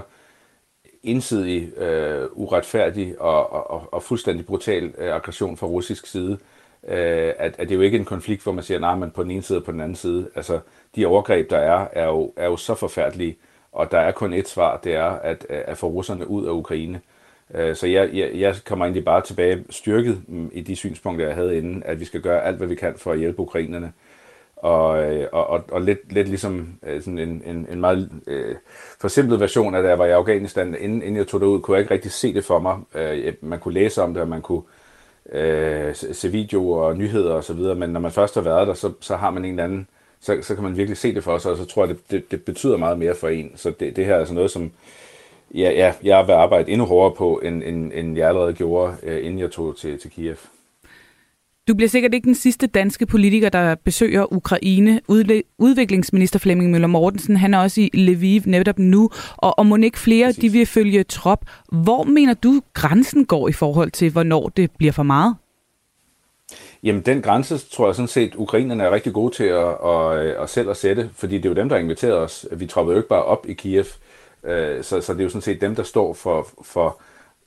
ensidig, 1.04 1.78
øh, 1.78 2.28
uretfærdig 2.32 3.22
og, 3.22 3.54
og, 3.72 3.94
og 3.94 4.04
fuldstændig 4.04 4.46
brutal 4.46 4.94
øh, 4.98 5.16
aggression 5.16 5.58
fra 5.58 5.68
russisk 5.68 6.08
side. 6.08 6.38
Øh, 6.88 7.34
at, 7.38 7.56
at 7.58 7.60
det 7.60 7.72
er 7.72 7.76
jo 7.76 7.82
ikke 7.82 7.98
en 7.98 8.06
konflikt, 8.06 8.44
hvor 8.44 8.52
man 8.52 8.64
siger, 8.64 8.80
nej, 8.80 8.96
men 8.96 9.12
på 9.12 9.24
den 9.24 9.32
ene 9.32 9.42
side 9.42 9.60
og 9.60 9.64
på 9.64 9.72
den 9.72 9.82
anden 9.82 9.96
side. 9.96 10.30
Altså, 10.36 10.60
de 10.96 11.06
overgreb, 11.06 11.50
der 11.50 11.58
er, 11.58 11.88
er 11.92 12.06
jo, 12.06 12.34
er 12.38 12.46
jo 12.46 12.58
så 12.58 12.76
forfærdelige, 12.76 13.38
og 13.72 13.92
der 13.92 14.00
er 14.00 14.12
kun 14.12 14.34
et 14.34 14.48
svar, 14.48 14.78
det 14.78 14.96
er 14.96 15.10
at, 15.10 15.46
at 15.50 15.78
få 15.78 15.88
russerne 15.88 16.28
ud 16.28 16.46
af 16.46 16.52
Ukraine. 16.52 17.02
Øh, 17.54 17.76
så 17.76 17.88
jeg, 17.88 18.10
jeg, 18.14 18.32
jeg 18.34 18.56
kommer 18.66 18.86
egentlig 18.86 19.06
bare 19.06 19.22
tilbage 19.22 19.64
styrket 19.70 20.22
mm, 20.28 20.52
i 20.54 20.62
de 20.62 20.76
synspunkter, 20.76 21.26
jeg 21.26 21.36
havde 21.36 21.58
inden, 21.58 21.84
at 21.86 22.00
vi 22.00 22.06
skal 22.06 22.22
gøre 22.22 22.44
alt, 22.44 22.58
hvad 22.58 22.68
vi 22.68 22.76
kan 22.76 22.94
for 22.98 23.12
at 23.12 23.20
hjælpe 23.20 23.40
ukrainerne. 23.40 23.94
Og, 24.56 25.04
øh, 25.04 25.28
og, 25.32 25.48
og, 25.48 25.64
og 25.72 25.82
lidt, 25.82 26.14
lidt 26.14 26.28
ligesom 26.28 26.68
øh, 26.84 27.02
sådan 27.02 27.20
en, 27.20 27.42
en, 27.46 27.68
en 27.72 27.80
meget 27.80 28.10
øh, 28.28 28.56
forsimplet 29.02 29.40
version 29.40 29.76
af, 29.76 29.82
det, 29.82 29.90
jeg 29.90 30.00
var 30.00 30.06
i 30.06 30.12
Afghanistan, 30.12 30.76
inden, 30.80 31.02
inden 31.02 31.16
jeg 31.16 31.28
tog 31.28 31.40
det 31.40 31.48
ud, 31.48 31.62
kunne 31.62 31.76
jeg 31.76 31.82
ikke 31.82 31.94
rigtig 31.94 32.12
se 32.12 32.34
det 32.34 32.46
for 32.46 32.60
mig. 32.60 32.78
Øh, 32.96 33.34
man 33.42 33.60
kunne 33.60 33.74
læse 33.74 34.02
om 34.02 34.14
det, 34.14 34.22
og 34.22 34.28
man 34.28 34.42
kunne 34.42 34.62
øh, 35.32 35.96
se 35.96 36.32
videoer 36.32 36.84
og 36.84 36.98
nyheder 36.98 37.34
osv., 37.34 37.56
men 37.56 37.90
når 37.90 38.00
man 38.00 38.12
først 38.12 38.36
har 38.36 38.42
været 38.42 38.68
der, 38.68 38.74
så, 38.74 38.92
så 39.00 39.16
har 39.16 39.32
man 39.32 39.46
en 39.46 39.52
eller 39.52 39.64
anden, 39.64 39.88
så, 40.20 40.38
så 40.42 40.56
kan 40.56 40.64
man 40.64 40.78
virkelig 40.78 40.98
se 40.98 41.16
det 41.16 41.24
for 41.24 41.38
sig, 41.38 41.52
og 41.52 41.58
så 41.58 41.66
tror 41.66 41.86
jeg, 41.86 41.96
det, 41.96 42.12
det, 42.12 42.32
det 42.32 42.46
betyder 42.46 42.78
meget 42.78 43.00
mere 43.00 43.16
for 43.16 43.28
en. 43.28 43.52
Så 43.56 43.74
det, 43.80 43.96
det 43.96 44.06
her 44.06 44.16
er 44.16 44.20
altså 44.20 44.34
noget, 44.34 44.52
som 44.52 44.72
ja, 45.54 45.72
ja, 45.72 45.94
jeg 46.04 46.28
vil 46.28 46.34
arbejde 46.34 46.72
endnu 46.72 46.86
hårdere 46.86 47.16
på, 47.16 47.42
end, 47.46 47.64
end, 47.64 47.92
end 47.96 48.18
jeg 48.18 48.28
allerede 48.28 48.54
gjorde, 48.54 48.96
øh, 49.04 49.26
inden 49.26 49.40
jeg 49.40 49.52
tog 49.52 49.78
til, 49.78 50.00
til 50.00 50.12
Kiev. 50.12 50.36
Du 51.68 51.76
bliver 51.76 51.90
sikkert 51.90 52.14
ikke 52.14 52.26
den 52.26 52.36
sidste 52.36 52.68
danske 52.68 53.06
politiker, 53.06 53.50
der 53.50 53.76
besøger 53.76 54.34
Ukraine. 54.34 55.02
Udviklingsminister 55.58 56.40
Flemming 56.40 56.72
Møller 56.72 56.88
Mortensen, 56.88 57.38
han 57.38 57.54
er 57.54 57.60
også 57.60 57.82
i 57.82 57.90
Lviv 57.94 58.42
netop 58.46 58.80
nu, 58.80 59.10
og, 59.38 59.60
og 59.60 59.66
må 59.66 59.76
ikke 59.76 60.00
flere, 60.00 60.28
Præcis. 60.28 60.42
de 60.42 60.50
vil 60.50 60.66
følge 60.66 61.04
trop. 61.04 61.46
Hvor 61.72 62.04
mener 62.04 62.34
du, 62.34 62.62
grænsen 62.74 63.26
går 63.26 63.50
i 63.50 63.52
forhold 63.52 63.92
til, 63.92 64.12
hvornår 64.12 64.50
det 64.50 64.72
bliver 64.78 64.94
for 64.94 65.04
meget? 65.04 65.36
Jamen, 66.84 67.02
den 67.02 67.22
grænse 67.22 67.58
tror 67.58 67.88
jeg 67.88 67.96
sådan 67.96 68.08
set, 68.08 68.36
ukrainerne 68.36 68.84
er 68.84 68.92
rigtig 68.92 69.14
gode 69.14 69.36
til 69.36 69.44
at, 69.44 69.68
at, 69.86 70.18
at 70.20 70.50
selv 70.50 70.70
at 70.70 70.78
sætte, 70.78 71.10
fordi 71.16 71.38
det 71.38 71.46
er 71.46 71.50
jo 71.50 71.56
dem, 71.56 71.70
der 71.70 71.76
har 71.76 71.84
inviteret 71.84 72.18
os. 72.18 72.46
Vi 72.52 72.66
troppede 72.66 72.96
jo 72.96 73.00
ikke 73.00 73.10
bare 73.10 73.24
op 73.24 73.46
i 73.50 73.54
Kiev, 73.54 73.86
øh, 74.44 74.84
så, 74.84 75.02
så 75.02 75.14
det 75.14 75.20
er 75.20 75.24
jo 75.24 75.30
sådan 75.30 75.42
set 75.42 75.62
dem, 75.62 75.76
der 75.76 75.84
står 75.84 76.14
for, 76.14 76.48
for 76.64 77.02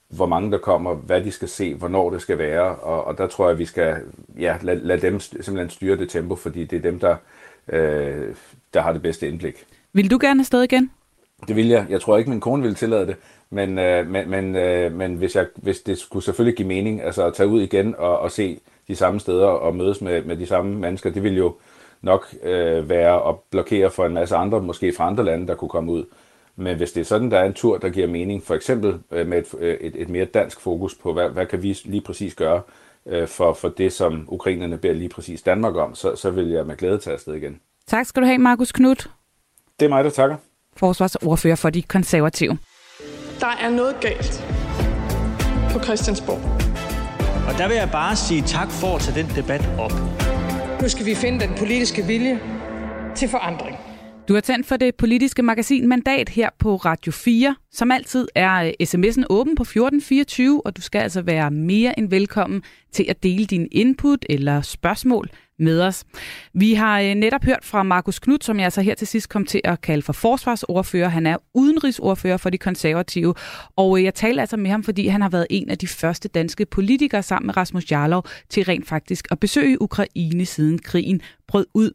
hvor 0.08 0.26
mange 0.26 0.50
der 0.50 0.58
kommer, 0.58 0.94
hvad 0.94 1.20
de 1.20 1.32
skal 1.32 1.48
se, 1.48 1.74
hvornår 1.74 2.10
det 2.10 2.22
skal 2.22 2.38
være, 2.38 2.74
og, 2.76 3.04
og 3.04 3.18
der 3.18 3.26
tror 3.26 3.44
jeg, 3.44 3.52
at 3.52 3.58
vi 3.58 3.64
skal 3.64 3.96
ja, 4.38 4.56
lade, 4.62 4.80
lad 4.86 4.98
dem 4.98 5.20
simpelthen 5.20 5.70
styre 5.70 5.96
det 5.96 6.10
tempo, 6.10 6.34
fordi 6.34 6.64
det 6.64 6.76
er 6.76 6.90
dem, 6.90 6.98
der, 6.98 7.16
øh, 7.68 8.34
der 8.74 8.80
har 8.80 8.92
det 8.92 9.02
bedste 9.02 9.28
indblik. 9.28 9.66
Vil 9.92 10.10
du 10.10 10.18
gerne 10.20 10.40
afsted 10.40 10.62
igen? 10.62 10.90
Det 11.48 11.56
vil 11.56 11.68
jeg. 11.68 11.86
Jeg 11.88 12.00
tror 12.00 12.18
ikke, 12.18 12.30
min 12.30 12.40
kone 12.40 12.62
ville 12.62 12.74
tillade 12.74 13.06
det, 13.06 13.16
men, 13.50 13.78
øh, 13.78 14.06
men, 14.06 14.30
men, 14.30 14.56
øh, 14.56 14.92
men 14.92 15.14
hvis, 15.14 15.36
jeg, 15.36 15.46
hvis 15.56 15.80
det 15.80 15.98
skulle 15.98 16.24
selvfølgelig 16.24 16.56
give 16.56 16.68
mening, 16.68 17.02
altså 17.02 17.26
at 17.26 17.34
tage 17.34 17.48
ud 17.48 17.62
igen 17.62 17.94
og, 17.98 18.18
og 18.18 18.30
se 18.30 18.60
de 18.88 18.96
samme 18.96 19.20
steder 19.20 19.46
og 19.46 19.76
mødes 19.76 20.00
med, 20.00 20.22
med 20.22 20.36
de 20.36 20.46
samme 20.46 20.74
mennesker, 20.74 21.10
det 21.10 21.22
ville 21.22 21.38
jo 21.38 21.54
nok 22.02 22.34
øh, 22.42 22.88
være 22.88 23.28
at 23.28 23.34
blokere 23.50 23.90
for 23.90 24.06
en 24.06 24.14
masse 24.14 24.36
andre, 24.36 24.60
måske 24.60 24.92
fra 24.96 25.06
andre 25.06 25.24
lande, 25.24 25.46
der 25.46 25.54
kunne 25.54 25.68
komme 25.68 25.92
ud. 25.92 26.04
Men 26.56 26.76
hvis 26.76 26.92
det 26.92 27.00
er 27.00 27.04
sådan, 27.04 27.30
der 27.30 27.38
er 27.38 27.44
en 27.44 27.54
tur, 27.54 27.78
der 27.78 27.88
giver 27.88 28.06
mening, 28.06 28.42
for 28.42 28.54
eksempel 28.54 28.94
øh, 29.10 29.26
med 29.26 29.38
et, 29.38 29.54
øh, 29.58 29.74
et, 29.74 29.94
et 29.96 30.08
mere 30.08 30.24
dansk 30.24 30.60
fokus 30.60 30.94
på, 30.94 31.12
hvad, 31.12 31.28
hvad 31.28 31.46
kan 31.46 31.62
vi 31.62 31.78
lige 31.84 32.00
præcis 32.00 32.34
gøre 32.34 32.62
øh, 33.06 33.28
for, 33.28 33.52
for 33.52 33.68
det, 33.68 33.92
som 33.92 34.24
ukrainerne 34.28 34.78
beder 34.78 34.94
lige 34.94 35.08
præcis 35.08 35.42
Danmark 35.42 35.76
om, 35.76 35.94
så, 35.94 36.16
så 36.16 36.30
vil 36.30 36.48
jeg 36.48 36.66
med 36.66 36.76
glæde 36.76 36.98
tage 36.98 37.14
afsted 37.14 37.34
igen. 37.34 37.60
Tak 37.86 38.06
skal 38.06 38.22
du 38.22 38.26
have, 38.26 38.38
Markus 38.38 38.72
Knudt. 38.72 39.10
Det 39.80 39.86
er 39.86 39.90
mig, 39.90 40.04
der 40.04 40.10
takker. 40.10 40.36
Forsvarsordfører 40.76 41.56
for 41.56 41.70
de 41.70 41.82
konservative. 41.82 42.58
Der 43.40 43.56
er 43.60 43.70
noget 43.70 43.96
galt 44.00 44.44
på 45.72 45.78
Christiansborg. 45.82 46.40
Og 47.48 47.58
der 47.58 47.68
vil 47.68 47.76
jeg 47.76 47.88
bare 47.92 48.16
sige 48.16 48.42
tak 48.42 48.70
for 48.70 48.94
at 48.96 49.00
tage 49.00 49.22
den 49.22 49.36
debat 49.36 49.68
op. 49.78 49.92
Nu 50.82 50.88
skal 50.88 51.06
vi 51.06 51.14
finde 51.14 51.40
den 51.40 51.54
politiske 51.58 52.02
vilje 52.02 52.40
til 53.14 53.28
forandring. 53.28 53.85
Du 54.28 54.34
har 54.34 54.40
tændt 54.40 54.66
for 54.66 54.76
det 54.76 54.94
politiske 54.94 55.42
magasin 55.42 55.88
Mandat 55.88 56.28
her 56.28 56.50
på 56.58 56.76
Radio 56.76 57.12
4. 57.12 57.56
Som 57.72 57.92
altid 57.92 58.28
er 58.34 58.62
øh, 58.62 58.72
sms'en 58.82 59.24
åben 59.30 59.54
på 59.54 59.62
1424, 59.62 60.66
og 60.66 60.76
du 60.76 60.82
skal 60.82 60.98
altså 60.98 61.22
være 61.22 61.50
mere 61.50 61.98
end 61.98 62.10
velkommen 62.10 62.62
til 62.92 63.06
at 63.08 63.22
dele 63.22 63.44
din 63.44 63.68
input 63.72 64.26
eller 64.28 64.62
spørgsmål 64.62 65.30
med 65.58 65.82
os. 65.82 66.04
Vi 66.54 66.74
har 66.74 67.00
øh, 67.00 67.14
netop 67.14 67.44
hørt 67.44 67.64
fra 67.64 67.82
Markus 67.82 68.18
Knudt, 68.18 68.44
som 68.44 68.60
jeg 68.60 68.72
så 68.72 68.82
her 68.82 68.94
til 68.94 69.06
sidst 69.06 69.28
kom 69.28 69.46
til 69.46 69.60
at 69.64 69.80
kalde 69.80 70.02
for 70.02 70.12
forsvarsordfører. 70.12 71.08
Han 71.08 71.26
er 71.26 71.36
udenrigsordfører 71.54 72.36
for 72.36 72.50
de 72.50 72.58
konservative, 72.58 73.34
og 73.76 73.98
øh, 73.98 74.04
jeg 74.04 74.14
taler 74.14 74.42
altså 74.42 74.56
med 74.56 74.70
ham, 74.70 74.82
fordi 74.82 75.06
han 75.06 75.22
har 75.22 75.28
været 75.28 75.46
en 75.50 75.70
af 75.70 75.78
de 75.78 75.86
første 75.86 76.28
danske 76.28 76.66
politikere 76.66 77.22
sammen 77.22 77.46
med 77.46 77.56
Rasmus 77.56 77.92
Jarlov 77.92 78.24
til 78.48 78.64
rent 78.64 78.88
faktisk 78.88 79.28
at 79.30 79.40
besøge 79.40 79.82
Ukraine 79.82 80.46
siden 80.46 80.78
krigen 80.78 81.20
brød 81.48 81.66
ud. 81.74 81.90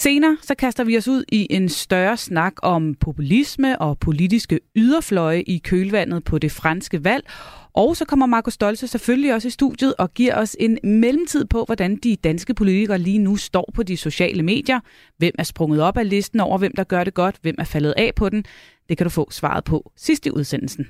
Senere 0.00 0.36
så 0.42 0.54
kaster 0.54 0.84
vi 0.84 0.96
os 0.96 1.08
ud 1.08 1.24
i 1.32 1.46
en 1.50 1.68
større 1.68 2.16
snak 2.16 2.52
om 2.62 2.94
populisme 2.94 3.80
og 3.80 3.98
politiske 3.98 4.60
yderfløje 4.76 5.40
i 5.40 5.58
kølvandet 5.58 6.24
på 6.24 6.38
det 6.38 6.52
franske 6.52 7.04
valg. 7.04 7.24
Og 7.72 7.96
så 7.96 8.04
kommer 8.04 8.26
Markus 8.26 8.54
Stolze 8.54 8.86
selvfølgelig 8.86 9.34
også 9.34 9.48
i 9.48 9.50
studiet 9.50 9.94
og 9.98 10.14
giver 10.14 10.36
os 10.36 10.56
en 10.60 10.78
mellemtid 10.84 11.44
på, 11.44 11.64
hvordan 11.64 11.96
de 11.96 12.16
danske 12.16 12.54
politikere 12.54 12.98
lige 12.98 13.18
nu 13.18 13.36
står 13.36 13.70
på 13.74 13.82
de 13.82 13.96
sociale 13.96 14.42
medier. 14.42 14.80
Hvem 15.18 15.32
er 15.38 15.44
sprunget 15.44 15.80
op 15.80 15.96
af 15.96 16.08
listen 16.08 16.40
over, 16.40 16.58
hvem 16.58 16.72
der 16.76 16.84
gør 16.84 17.04
det 17.04 17.14
godt, 17.14 17.36
hvem 17.42 17.54
er 17.58 17.64
faldet 17.64 17.94
af 17.96 18.12
på 18.16 18.28
den. 18.28 18.44
Det 18.88 18.96
kan 18.96 19.04
du 19.04 19.10
få 19.10 19.30
svaret 19.30 19.64
på 19.64 19.92
sidst 19.96 20.26
i 20.26 20.30
udsendelsen. 20.30 20.86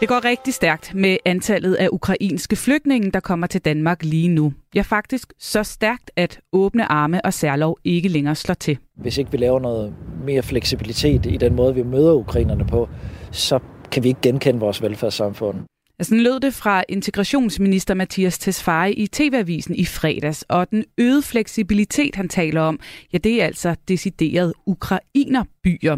Det 0.00 0.08
går 0.08 0.24
rigtig 0.24 0.54
stærkt 0.54 0.94
med 0.94 1.16
antallet 1.24 1.74
af 1.74 1.88
ukrainske 1.92 2.56
flygtninge, 2.56 3.10
der 3.10 3.20
kommer 3.20 3.46
til 3.46 3.60
Danmark 3.60 4.02
lige 4.02 4.28
nu. 4.28 4.52
Ja, 4.74 4.82
faktisk 4.82 5.32
så 5.38 5.62
stærkt, 5.62 6.10
at 6.16 6.40
åbne 6.52 6.92
arme 6.92 7.24
og 7.24 7.34
særlov 7.34 7.78
ikke 7.84 8.08
længere 8.08 8.34
slår 8.34 8.54
til. 8.54 8.78
Hvis 8.96 9.18
ikke 9.18 9.30
vi 9.30 9.36
laver 9.36 9.60
noget 9.60 9.94
mere 10.24 10.42
fleksibilitet 10.42 11.26
i 11.26 11.36
den 11.36 11.54
måde, 11.54 11.74
vi 11.74 11.82
møder 11.82 12.12
ukrainerne 12.12 12.66
på, 12.66 12.88
så 13.30 13.58
kan 13.92 14.02
vi 14.02 14.08
ikke 14.08 14.20
genkende 14.22 14.60
vores 14.60 14.82
velfærdssamfund. 14.82 15.56
Sådan 16.00 16.20
lød 16.20 16.40
det 16.40 16.54
fra 16.54 16.84
integrationsminister 16.88 17.94
Mathias 17.94 18.38
Tesfaye 18.38 18.92
i 18.92 19.06
TV-avisen 19.06 19.74
i 19.74 19.84
fredags, 19.84 20.44
og 20.48 20.70
den 20.70 20.84
øgede 20.98 21.22
fleksibilitet, 21.22 22.14
han 22.14 22.28
taler 22.28 22.60
om, 22.60 22.80
ja, 23.12 23.18
det 23.18 23.42
er 23.42 23.46
altså 23.46 23.76
decideret 23.88 24.52
ukrainerbyer. 24.66 25.96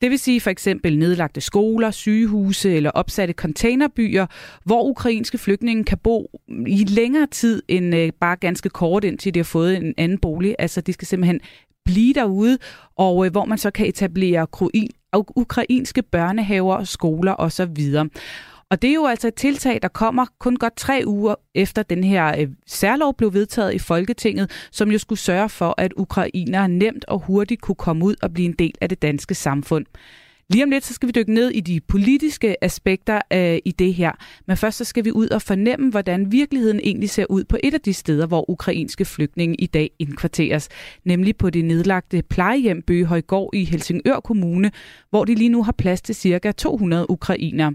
Det 0.00 0.10
vil 0.10 0.18
sige 0.18 0.40
for 0.40 0.50
eksempel 0.50 0.98
nedlagte 0.98 1.40
skoler, 1.40 1.90
sygehuse 1.90 2.74
eller 2.74 2.90
opsatte 2.90 3.34
containerbyer, 3.34 4.26
hvor 4.64 4.84
ukrainske 4.84 5.38
flygtninge 5.38 5.84
kan 5.84 5.98
bo 5.98 6.40
i 6.66 6.84
længere 6.84 7.26
tid 7.26 7.62
end 7.68 7.94
øh, 7.94 8.12
bare 8.20 8.36
ganske 8.36 8.68
kort, 8.68 9.04
indtil 9.04 9.34
de 9.34 9.38
har 9.38 9.44
fået 9.44 9.76
en 9.76 9.94
anden 9.98 10.18
bolig. 10.18 10.56
Altså 10.58 10.80
de 10.80 10.92
skal 10.92 11.08
simpelthen 11.08 11.40
blive 11.84 12.14
derude, 12.14 12.58
og 12.96 13.26
øh, 13.26 13.32
hvor 13.32 13.44
man 13.44 13.58
så 13.58 13.70
kan 13.70 13.86
etablere 13.86 14.46
ukrainske 15.36 16.02
børnehaver, 16.02 16.84
skoler 16.84 17.34
osv. 17.38 17.94
Og 18.70 18.82
det 18.82 18.90
er 18.90 18.94
jo 18.94 19.06
altså 19.06 19.28
et 19.28 19.34
tiltag, 19.34 19.78
der 19.82 19.88
kommer 19.88 20.26
kun 20.38 20.56
godt 20.56 20.76
tre 20.76 21.02
uger 21.06 21.34
efter 21.54 21.82
den 21.82 22.04
her 22.04 22.40
øh, 22.40 22.48
særlov 22.66 23.14
blev 23.14 23.32
vedtaget 23.34 23.74
i 23.74 23.78
Folketinget, 23.78 24.68
som 24.70 24.90
jo 24.90 24.98
skulle 24.98 25.18
sørge 25.18 25.48
for, 25.48 25.74
at 25.78 25.92
ukrainere 25.96 26.68
nemt 26.68 27.04
og 27.04 27.18
hurtigt 27.18 27.60
kunne 27.60 27.74
komme 27.74 28.04
ud 28.04 28.14
og 28.22 28.32
blive 28.32 28.46
en 28.46 28.54
del 28.58 28.74
af 28.80 28.88
det 28.88 29.02
danske 29.02 29.34
samfund. 29.34 29.86
Lige 30.50 30.64
om 30.64 30.70
lidt, 30.70 30.84
så 30.84 30.94
skal 30.94 31.06
vi 31.06 31.12
dykke 31.12 31.34
ned 31.34 31.50
i 31.50 31.60
de 31.60 31.80
politiske 31.80 32.64
aspekter 32.64 33.20
øh, 33.32 33.58
i 33.64 33.70
det 33.70 33.94
her. 33.94 34.12
Men 34.46 34.56
først 34.56 34.78
så 34.78 34.84
skal 34.84 35.04
vi 35.04 35.12
ud 35.12 35.28
og 35.28 35.42
fornemme, 35.42 35.90
hvordan 35.90 36.32
virkeligheden 36.32 36.80
egentlig 36.82 37.10
ser 37.10 37.26
ud 37.30 37.44
på 37.44 37.56
et 37.64 37.74
af 37.74 37.80
de 37.80 37.94
steder, 37.94 38.26
hvor 38.26 38.50
ukrainske 38.50 39.04
flygtninge 39.04 39.54
i 39.54 39.66
dag 39.66 39.90
indkvarteres. 39.98 40.68
Nemlig 41.04 41.36
på 41.36 41.50
det 41.50 41.64
nedlagte 41.64 42.22
plejehjem 42.22 42.82
Bøgehøjgård 42.82 43.54
i 43.54 43.64
Helsingør 43.64 44.20
Kommune, 44.20 44.70
hvor 45.10 45.24
de 45.24 45.34
lige 45.34 45.48
nu 45.48 45.62
har 45.62 45.72
plads 45.72 46.02
til 46.02 46.14
ca. 46.14 46.52
200 46.52 47.10
ukrainere. 47.10 47.74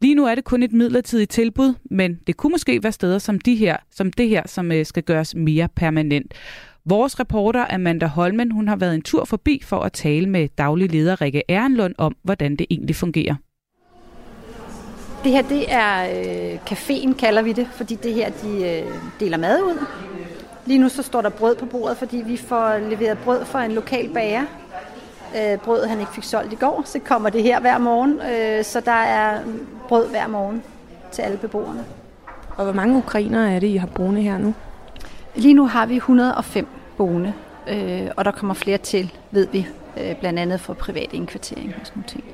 Lige 0.00 0.14
nu 0.14 0.26
er 0.26 0.34
det 0.34 0.44
kun 0.44 0.62
et 0.62 0.72
midlertidigt 0.72 1.30
tilbud, 1.30 1.74
men 1.90 2.18
det 2.26 2.36
kunne 2.36 2.50
måske 2.50 2.82
være 2.82 2.92
steder 2.92 3.18
som, 3.18 3.38
de 3.38 3.54
her, 3.54 3.76
som 3.90 4.12
det 4.12 4.28
her, 4.28 4.42
som 4.46 4.72
øh, 4.72 4.86
skal 4.86 5.02
gøres 5.02 5.34
mere 5.34 5.68
permanent. 5.76 6.34
Vores 6.88 7.20
reporter 7.20 7.74
Amanda 7.74 8.06
Holmen 8.06 8.50
hun 8.50 8.68
har 8.68 8.76
været 8.76 8.94
en 8.94 9.02
tur 9.02 9.24
forbi 9.24 9.62
for 9.64 9.80
at 9.80 9.92
tale 9.92 10.28
med 10.28 10.48
daglig 10.58 10.92
leder 10.92 11.20
Rikke 11.20 11.42
Ehrenlund 11.48 11.94
om, 11.98 12.16
hvordan 12.22 12.56
det 12.56 12.66
egentlig 12.70 12.96
fungerer. 12.96 13.34
Det 15.24 15.32
her 15.32 15.42
det 15.42 15.72
er 15.72 16.04
øh, 16.04 16.58
caféen, 16.70 17.14
kalder 17.14 17.42
vi 17.42 17.52
det, 17.52 17.68
fordi 17.72 17.94
det 17.94 18.14
her 18.14 18.30
de 18.30 18.48
øh, 18.48 18.92
deler 19.20 19.36
mad 19.36 19.62
ud. 19.62 19.86
Lige 20.66 20.78
nu 20.78 20.88
så 20.88 21.02
står 21.02 21.22
der 21.22 21.28
brød 21.28 21.56
på 21.56 21.66
bordet, 21.66 21.96
fordi 21.96 22.22
vi 22.26 22.36
får 22.36 22.78
leveret 22.90 23.18
brød 23.18 23.44
fra 23.44 23.64
en 23.64 23.72
lokal 23.72 24.14
bager. 24.14 24.44
Øh, 25.36 25.58
brød 25.58 25.86
han 25.86 26.00
ikke 26.00 26.12
fik 26.12 26.24
solgt 26.24 26.52
i 26.52 26.56
går, 26.56 26.82
så 26.84 26.98
kommer 26.98 27.30
det 27.30 27.42
her 27.42 27.60
hver 27.60 27.78
morgen. 27.78 28.20
Øh, 28.20 28.64
så 28.64 28.80
der 28.80 28.92
er 28.92 29.40
brød 29.88 30.08
hver 30.08 30.26
morgen 30.26 30.62
til 31.12 31.22
alle 31.22 31.36
beboerne. 31.36 31.84
Og 32.56 32.64
hvor 32.64 32.72
mange 32.72 32.96
ukrainere 32.96 33.52
er 33.52 33.60
det, 33.60 33.66
I 33.66 33.76
har 33.76 33.86
boende 33.86 34.22
her 34.22 34.38
nu? 34.38 34.54
Lige 35.36 35.54
nu 35.54 35.66
har 35.66 35.86
vi 35.86 35.96
105 35.96 36.66
boende, 36.96 37.32
øh, 37.68 38.08
og 38.16 38.24
der 38.24 38.30
kommer 38.30 38.54
flere 38.54 38.78
til, 38.78 39.12
ved 39.30 39.48
vi, 39.52 39.66
øh, 40.00 40.16
blandt 40.20 40.38
andet 40.38 40.60
for 40.60 40.74
privat 40.74 41.12
indkvartering 41.12 41.74
og 41.80 41.86
sådan 41.86 41.92
noget 41.96 42.10
ting. 42.10 42.24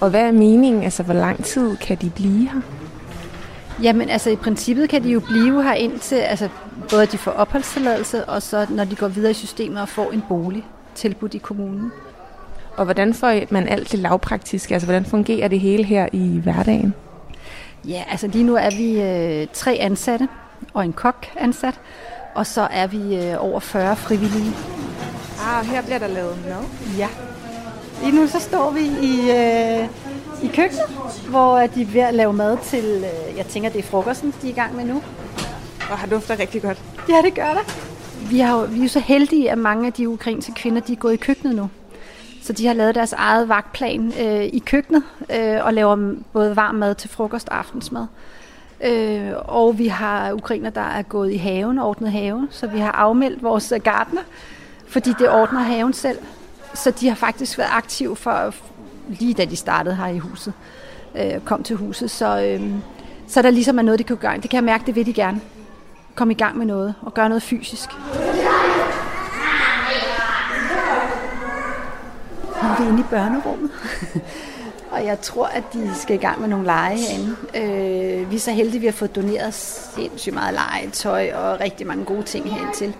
Og 0.00 0.10
hvad 0.10 0.20
er 0.20 0.32
meningen? 0.32 0.82
Altså, 0.82 1.02
hvor 1.02 1.14
lang 1.14 1.44
tid 1.44 1.76
kan 1.76 1.96
de 1.96 2.10
blive 2.10 2.48
her? 2.48 2.60
Jamen, 3.82 4.08
altså 4.08 4.30
i 4.30 4.36
princippet 4.36 4.88
kan 4.88 5.02
de 5.02 5.08
jo 5.08 5.20
blive 5.20 5.62
her 5.62 5.74
indtil, 5.74 6.16
altså 6.16 6.48
både 6.90 7.02
at 7.02 7.12
de 7.12 7.18
får 7.18 7.30
opholdstilladelse, 7.30 8.24
og 8.24 8.42
så 8.42 8.66
når 8.70 8.84
de 8.84 8.96
går 8.96 9.08
videre 9.08 9.30
i 9.30 9.34
systemet 9.34 9.82
og 9.82 9.88
får 9.88 10.12
en 10.12 10.22
bolig 10.28 10.64
tilbudt 10.94 11.34
i 11.34 11.38
kommunen. 11.38 11.92
Og 12.76 12.84
hvordan 12.84 13.14
får 13.14 13.40
man 13.50 13.68
alt 13.68 13.92
det 13.92 13.98
lavpraktiske? 13.98 14.74
Altså, 14.74 14.86
hvordan 14.86 15.04
fungerer 15.04 15.48
det 15.48 15.60
hele 15.60 15.84
her 15.84 16.08
i 16.12 16.40
hverdagen? 16.42 16.94
Ja, 17.88 18.04
altså 18.10 18.26
lige 18.26 18.44
nu 18.44 18.54
er 18.54 18.70
vi 18.76 19.00
øh, 19.00 19.46
tre 19.52 19.76
ansatte 19.80 20.28
og 20.74 20.84
en 20.84 20.92
kok 20.92 21.26
ansat, 21.36 21.80
og 22.34 22.46
så 22.46 22.68
er 22.70 22.86
vi 22.86 23.16
øh, 23.16 23.44
over 23.44 23.60
40 23.60 23.96
frivillige. 23.96 24.52
Ah, 25.40 25.66
her 25.66 25.82
bliver 25.82 25.98
der 25.98 26.06
lavet 26.06 26.38
mad? 26.44 26.64
Ja. 26.98 27.08
Lige 28.02 28.16
nu 28.16 28.26
så 28.26 28.40
står 28.40 28.70
vi 28.70 28.80
i, 28.80 29.30
øh, 29.30 29.88
i 30.42 30.46
køkkenet, 30.54 30.86
hvor 31.28 31.58
de 31.58 31.82
er 31.82 31.86
ved 31.86 32.00
at 32.00 32.14
lave 32.14 32.32
mad 32.32 32.58
til, 32.62 32.84
øh, 32.84 33.36
jeg 33.36 33.46
tænker 33.46 33.70
det 33.70 33.78
er 33.78 33.82
frokosten, 33.82 34.34
de 34.42 34.46
er 34.46 34.52
i 34.52 34.54
gang 34.54 34.76
med 34.76 34.84
nu. 34.84 35.02
Og 35.90 35.98
har 35.98 36.06
dufter 36.06 36.38
rigtig 36.38 36.62
godt. 36.62 36.82
Ja, 37.08 37.22
det 37.22 37.34
gør 37.34 37.52
det. 37.52 37.94
Vi, 38.30 38.38
har, 38.38 38.66
vi 38.66 38.78
er 38.78 38.82
jo 38.82 38.88
så 38.88 39.00
heldige, 39.00 39.50
at 39.50 39.58
mange 39.58 39.86
af 39.86 39.92
de 39.92 40.08
ukrainske 40.08 40.52
kvinder, 40.52 40.80
de 40.80 40.92
er 40.92 40.96
gået 40.96 41.12
i 41.12 41.16
køkkenet 41.16 41.54
nu. 41.54 41.70
Så 42.42 42.52
de 42.52 42.66
har 42.66 42.74
lavet 42.74 42.94
deres 42.94 43.12
eget 43.12 43.48
vagtplan 43.48 44.12
øh, 44.20 44.44
i 44.44 44.62
køkkenet 44.66 45.02
øh, 45.30 45.64
og 45.64 45.74
laver 45.74 46.14
både 46.32 46.56
varm 46.56 46.74
mad 46.74 46.94
til 46.94 47.10
frokost 47.10 47.48
og 47.48 47.58
aftensmad. 47.58 48.06
Øh, 48.84 49.32
og 49.36 49.78
vi 49.78 49.86
har 49.86 50.32
ukrainer, 50.32 50.70
der 50.70 50.80
er 50.80 51.02
gået 51.02 51.32
i 51.32 51.36
haven 51.36 51.78
ordnet 51.78 52.12
haven, 52.12 52.48
så 52.50 52.66
vi 52.66 52.78
har 52.78 52.92
afmeldt 52.92 53.42
vores 53.42 53.72
øh, 53.72 53.80
gardner, 53.80 54.04
gartner, 54.04 54.22
fordi 54.86 55.12
det 55.18 55.30
ordner 55.30 55.60
haven 55.60 55.92
selv. 55.92 56.18
Så 56.74 56.90
de 56.90 57.08
har 57.08 57.14
faktisk 57.14 57.58
været 57.58 57.70
aktive 57.72 58.16
for 58.16 58.54
lige 59.08 59.34
da 59.34 59.44
de 59.44 59.56
startede 59.56 59.96
her 59.96 60.06
i 60.06 60.18
huset, 60.18 60.52
øh, 61.14 61.40
kom 61.44 61.62
til 61.62 61.76
huset. 61.76 62.10
Så, 62.10 62.44
øh, 62.44 62.72
så 63.28 63.42
der 63.42 63.50
ligesom 63.50 63.78
er 63.78 63.82
noget, 63.82 63.98
de 63.98 64.04
kan 64.04 64.16
gøre. 64.16 64.36
Det 64.36 64.50
kan 64.50 64.56
jeg 64.56 64.64
mærke, 64.64 64.86
det 64.86 64.94
vil 64.94 65.06
de 65.06 65.12
gerne. 65.12 65.40
Komme 66.14 66.34
i 66.34 66.36
gang 66.36 66.58
med 66.58 66.66
noget 66.66 66.94
og 67.02 67.14
gøre 67.14 67.28
noget 67.28 67.42
fysisk. 67.42 67.88
Nu 72.62 72.68
er 72.70 72.82
vi 72.82 72.88
inde 72.88 73.00
i 73.00 73.04
børnerummet. 73.10 73.70
og 74.94 75.04
jeg 75.04 75.20
tror, 75.20 75.46
at 75.46 75.62
de 75.72 75.90
skal 75.94 76.16
i 76.16 76.18
gang 76.18 76.40
med 76.40 76.48
nogle 76.48 76.64
lege 76.64 76.96
herinde. 76.98 77.36
Øh, 77.56 78.30
vi 78.30 78.36
er 78.36 78.40
så 78.40 78.50
heldige, 78.50 78.76
at 78.76 78.80
vi 78.80 78.86
har 78.86 78.92
fået 78.92 79.16
doneret 79.16 79.54
sindssygt 79.54 80.34
meget 80.34 80.54
legetøj 80.54 81.30
og 81.34 81.60
rigtig 81.60 81.86
mange 81.86 82.04
gode 82.04 82.22
ting 82.22 82.50
til. 82.74 82.94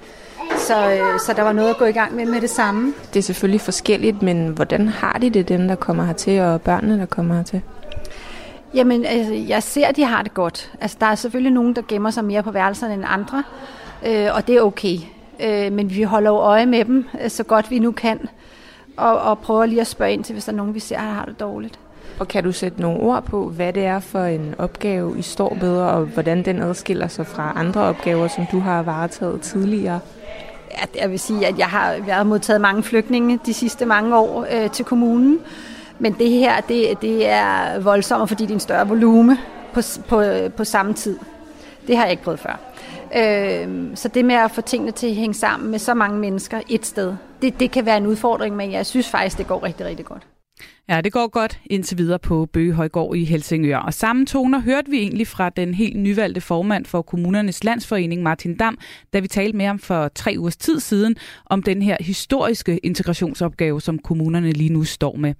Så, 0.57 0.91
øh, 0.91 1.21
så 1.27 1.33
der 1.37 1.43
var 1.43 1.53
noget 1.53 1.71
at 1.71 1.77
gå 1.77 1.85
i 1.85 1.93
gang 1.93 2.15
med 2.15 2.27
med 2.27 2.41
det 2.41 2.51
samme. 2.51 2.95
Det 3.15 3.19
er 3.19 3.23
selvfølgelig 3.23 3.61
forskelligt, 3.61 4.23
men 4.23 4.49
hvordan 4.49 4.89
har 4.89 5.19
de 5.19 5.31
det, 5.31 5.49
dem 5.49 5.69
der 5.69 5.75
kommer 5.75 6.05
hertil, 6.05 6.41
og 6.41 6.63
børnene, 6.63 6.99
der 6.99 7.07
kommer 7.07 7.35
hertil? 7.35 7.61
Jamen, 8.75 9.05
altså, 9.05 9.33
jeg 9.33 9.63
ser, 9.63 9.87
at 9.87 9.97
de 9.97 10.05
har 10.05 10.23
det 10.23 10.35
godt. 10.35 10.73
Altså, 10.81 10.97
der 11.01 11.07
er 11.07 11.15
selvfølgelig 11.15 11.53
nogen, 11.53 11.77
der 11.77 11.83
gemmer 11.89 12.11
sig 12.11 12.25
mere 12.25 12.43
på 12.43 12.51
værelserne 12.51 12.95
end 12.95 13.05
andre, 13.07 13.43
øh, 14.07 14.29
og 14.35 14.47
det 14.47 14.57
er 14.57 14.61
okay. 14.61 14.99
Øh, 15.41 15.73
men 15.73 15.91
vi 15.91 16.03
holder 16.03 16.31
jo 16.31 16.37
øje 16.37 16.67
med 16.67 16.85
dem, 16.85 17.07
øh, 17.23 17.31
så 17.31 17.45
godt 17.45 17.71
vi 17.71 17.79
nu 17.79 17.93
kan, 17.93 18.29
og, 18.97 19.21
og 19.21 19.39
prøver 19.39 19.67
lige 19.67 19.81
at 19.81 19.87
spørge 19.87 20.13
ind 20.13 20.25
til, 20.25 20.33
hvis 20.33 20.45
der 20.45 20.53
er 20.53 20.57
nogen, 20.57 20.75
vi 20.75 20.81
ser, 20.81 20.97
der 20.97 21.05
har 21.05 21.25
det 21.25 21.41
dårligt. 21.41 21.79
Og 22.19 22.29
kan 22.29 22.45
du 22.45 22.53
sætte 22.53 22.81
nogle 22.81 23.01
ord 23.01 23.25
på, 23.25 23.49
hvad 23.49 23.73
det 23.73 23.85
er 23.85 24.01
for 24.01 24.25
en 24.25 24.55
opgave, 24.59 25.19
I 25.19 25.23
står 25.23 25.57
med, 25.61 25.77
og 25.77 26.05
hvordan 26.05 26.45
den 26.45 26.63
adskiller 26.63 27.09
sig 27.09 27.27
fra 27.27 27.53
andre 27.57 27.81
opgaver, 27.81 28.29
som 28.29 28.47
du 28.53 28.59
har 28.59 28.83
varetaget 28.83 29.41
tidligere? 29.41 30.01
Ja, 30.71 31.01
jeg 31.01 31.11
vil 31.11 31.19
sige, 31.19 31.47
at 31.47 31.59
jeg 31.59 31.67
har, 31.67 31.91
jeg 32.07 32.17
har 32.17 32.25
modtaget 32.25 32.61
mange 32.61 32.83
flygtninge 32.83 33.39
de 33.47 33.55
sidste 33.55 33.87
mange 33.87 34.17
år 34.17 34.47
øh, 34.53 34.71
til 34.71 34.85
kommunen. 34.85 35.39
Men 35.99 36.13
det 36.13 36.31
her, 36.31 36.61
det, 36.61 37.03
det 37.03 37.29
er 37.29 37.81
voldsomt, 37.81 38.29
fordi 38.29 38.43
det 38.43 38.51
er 38.51 38.55
en 38.55 38.61
større 38.61 38.89
volume 38.89 39.39
på, 39.73 39.81
på, 40.09 40.23
på 40.57 40.65
samme 40.65 40.95
tid. 40.95 41.19
Det 41.87 41.97
har 41.97 42.05
jeg 42.05 42.11
ikke 42.11 42.23
prøvet 42.23 42.41
før. 42.41 42.59
Øh, 43.17 43.87
så 43.95 44.09
det 44.09 44.25
med 44.25 44.35
at 44.35 44.51
få 44.51 44.61
tingene 44.61 44.93
til 44.93 45.07
at 45.07 45.15
hænge 45.15 45.35
sammen 45.35 45.71
med 45.71 45.79
så 45.79 45.95
mange 45.95 46.19
mennesker 46.19 46.61
et 46.69 46.87
sted, 46.87 47.15
det, 47.43 47.61
det 47.61 47.71
kan 47.71 47.87
være 47.87 47.97
en 47.97 48.07
udfordring, 48.07 48.57
men 48.57 48.73
jeg 48.73 48.87
synes 48.87 49.09
faktisk, 49.09 49.39
det 49.39 49.47
går 49.47 49.63
rigtig, 49.63 49.87
rigtig 49.87 50.07
godt. 50.07 50.23
Ja, 50.89 51.01
det 51.01 51.13
går 51.13 51.27
godt 51.27 51.61
indtil 51.67 51.99
videre 51.99 52.19
på 52.19 52.47
Bøgehøjgård 52.47 53.17
i 53.17 53.25
Helsingør. 53.25 53.77
Og 53.77 53.95
samme 53.95 54.27
toner 54.27 54.61
hørte 54.61 54.91
vi 54.91 54.99
egentlig 54.99 55.27
fra 55.27 55.51
den 55.51 55.75
helt 55.75 55.97
nyvalgte 55.97 56.41
formand 56.41 56.87
for 56.87 57.03
Kommunernes 57.03 57.65
Landsforening, 57.65 58.23
Martin 58.23 58.57
Dam, 58.57 58.79
da 59.13 59.21
vi 59.21 59.29
talte 59.29 59.57
med 59.57 59.67
ham 59.67 59.79
for 59.79 60.09
tre 60.09 60.35
ugers 60.39 60.57
tid 60.57 60.81
siden 60.81 61.17
om 61.47 61.63
den 61.63 61.83
her 61.83 61.97
historiske 62.01 62.79
integrationsopgave, 62.79 63.81
som 63.81 63.99
kommunerne 63.99 64.53
lige 64.53 64.73
nu 64.73 64.85
står 64.85 65.17
med. 65.17 65.35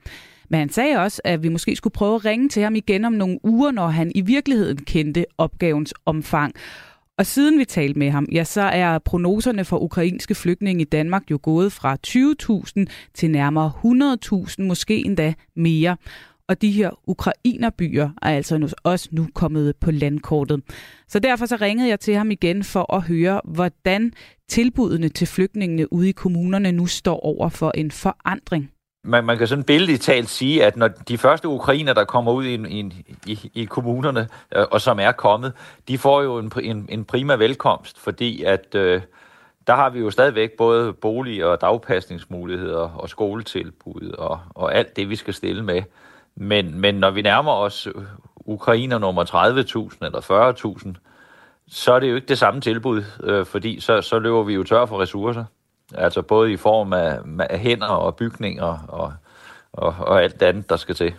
Men 0.49 0.61
han 0.61 0.69
sagde 0.69 0.97
også, 0.97 1.21
at 1.25 1.43
vi 1.43 1.49
måske 1.49 1.77
skulle 1.77 1.93
prøve 1.93 2.15
at 2.15 2.25
ringe 2.25 2.49
til 2.49 2.63
ham 2.63 2.75
igen 2.75 3.05
om 3.05 3.13
nogle 3.13 3.39
uger, 3.43 3.71
når 3.71 3.87
han 3.87 4.13
i 4.15 4.21
virkeligheden 4.21 4.79
kendte 4.79 5.27
opgavens 5.39 5.95
omfang. 6.07 6.55
Og 7.19 7.27
siden 7.27 7.59
vi 7.59 7.65
talte 7.65 7.99
med 7.99 8.11
ham, 8.11 8.27
ja, 8.33 8.45
så 8.45 8.61
er 8.61 8.99
prognoserne 8.99 9.65
for 9.65 9.79
ukrainske 9.79 10.35
flygtninge 10.35 10.83
i 10.83 10.85
Danmark 10.85 11.31
jo 11.31 11.39
gået 11.43 11.73
fra 11.73 11.97
20.000 12.07 12.85
til 13.15 13.31
nærmere 13.31 13.73
100.000, 14.59 14.63
måske 14.63 15.05
endda 15.07 15.35
mere. 15.57 15.97
Og 16.49 16.63
de 16.63 16.71
her 16.71 16.91
ukrainerbyer 17.07 18.11
er 18.23 18.29
altså 18.37 18.59
nu- 18.59 18.69
også 18.83 19.09
nu 19.13 19.29
kommet 19.35 19.77
på 19.77 19.91
landkortet. 19.91 20.63
Så 21.09 21.19
derfor 21.19 21.47
så 21.47 21.57
ringede 21.61 21.89
jeg 21.89 22.01
til 22.01 22.15
ham 22.15 22.31
igen 22.31 22.65
for 22.65 22.95
at 22.95 23.03
høre, 23.03 23.41
hvordan 23.45 24.13
tilbudene 24.49 25.09
til 25.09 25.27
flygtningene 25.27 25.93
ude 25.93 26.09
i 26.09 26.13
kommunerne 26.13 26.73
nu 26.73 26.87
står 26.87 27.21
over 27.21 27.49
for 27.49 27.73
en 27.75 27.91
forandring 27.91 28.71
man, 29.05 29.25
man 29.25 29.39
kan 29.39 29.47
sådan 29.47 29.65
billedligt 29.65 30.03
talt 30.03 30.29
sige, 30.29 30.65
at 30.65 30.77
når 30.77 30.89
de 30.89 31.19
første 31.19 31.49
ukrainer, 31.49 31.93
der 31.93 32.05
kommer 32.05 32.33
ud 32.33 32.45
i, 32.45 32.55
i, 32.55 33.05
i, 33.27 33.51
i 33.55 33.65
kommunerne, 33.65 34.29
øh, 34.57 34.65
og 34.71 34.81
som 34.81 35.01
er 35.01 35.13
kommet, 35.13 35.53
de 35.89 35.99
får 35.99 36.23
jo 36.23 36.39
en, 36.39 36.53
en, 36.63 36.87
en 36.89 37.05
prima 37.05 37.35
velkomst, 37.35 37.99
fordi 37.99 38.43
at 38.43 38.75
øh, 38.75 39.03
der 39.67 39.75
har 39.75 39.91
vi 39.91 39.99
jo 39.99 40.11
stadigvæk 40.11 40.51
både 40.59 40.93
bolig- 40.93 41.45
og 41.45 41.61
dagpasningsmuligheder 41.61 42.79
og 42.79 43.09
skoletilbud 43.09 44.15
og, 44.19 44.41
og 44.51 44.75
alt 44.75 44.97
det, 44.97 45.11
vi 45.11 45.17
skal 45.17 45.35
stille 45.35 45.63
med. 45.63 45.83
Men, 46.35 46.81
men 46.81 46.95
når 46.95 47.11
vi 47.11 47.23
nærmer 47.23 47.53
os 47.53 47.89
ukrainer 48.37 48.99
nummer 48.99 49.25
30.000 49.25 50.07
eller 50.07 50.55
40.000, 50.87 50.93
så 51.69 51.93
er 51.93 52.01
det 52.01 52.11
jo 52.11 52.15
ikke 52.15 52.29
det 52.29 52.39
samme 52.39 52.61
tilbud, 52.61 53.03
øh, 53.23 53.47
fordi 53.47 53.81
så, 53.81 54.01
så 54.01 54.19
løber 54.19 54.43
vi 54.43 54.55
jo 54.55 54.63
tør 54.63 54.87
for 54.87 55.01
ressourcer. 55.01 55.45
Altså 55.99 56.23
både 56.23 56.53
i 56.53 56.57
form 56.57 56.93
af, 56.93 57.19
af 57.51 57.59
hænder 57.59 57.87
og 57.87 58.17
bygninger 58.17 58.79
og, 58.89 59.13
og, 59.73 59.95
og 59.99 60.23
alt 60.23 60.43
andet, 60.43 60.71
der 60.71 60.77
skal 60.77 60.95
til. 60.95 61.15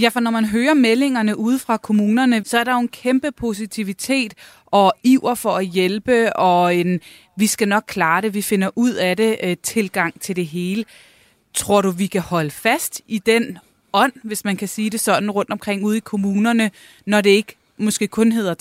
Ja, 0.00 0.08
for 0.08 0.20
når 0.20 0.30
man 0.30 0.44
hører 0.44 0.74
meldingerne 0.74 1.38
ude 1.38 1.58
fra 1.58 1.76
kommunerne, 1.76 2.44
så 2.44 2.58
er 2.58 2.64
der 2.64 2.72
jo 2.72 2.78
en 2.78 2.88
kæmpe 2.88 3.32
positivitet 3.32 4.34
og 4.66 4.92
iver 5.02 5.34
for 5.34 5.56
at 5.56 5.66
hjælpe, 5.66 6.36
og 6.36 6.74
en 6.74 7.00
vi 7.36 7.46
skal 7.46 7.68
nok 7.68 7.84
klare 7.86 8.20
det, 8.20 8.34
vi 8.34 8.42
finder 8.42 8.70
ud 8.76 8.92
af 8.92 9.16
det, 9.16 9.36
øh, 9.42 9.56
tilgang 9.62 10.20
til 10.20 10.36
det 10.36 10.46
hele. 10.46 10.84
Tror 11.54 11.80
du, 11.80 11.90
vi 11.90 12.06
kan 12.06 12.20
holde 12.20 12.50
fast 12.50 13.00
i 13.06 13.18
den 13.18 13.58
ånd, 13.92 14.12
hvis 14.24 14.44
man 14.44 14.56
kan 14.56 14.68
sige 14.68 14.90
det 14.90 15.00
sådan, 15.00 15.30
rundt 15.30 15.50
omkring 15.50 15.84
ude 15.84 15.96
i 15.96 16.00
kommunerne, 16.00 16.70
når 17.06 17.20
det 17.20 17.30
ikke 17.30 17.56
måske 17.78 18.08
kun 18.08 18.32
hedder 18.32 18.54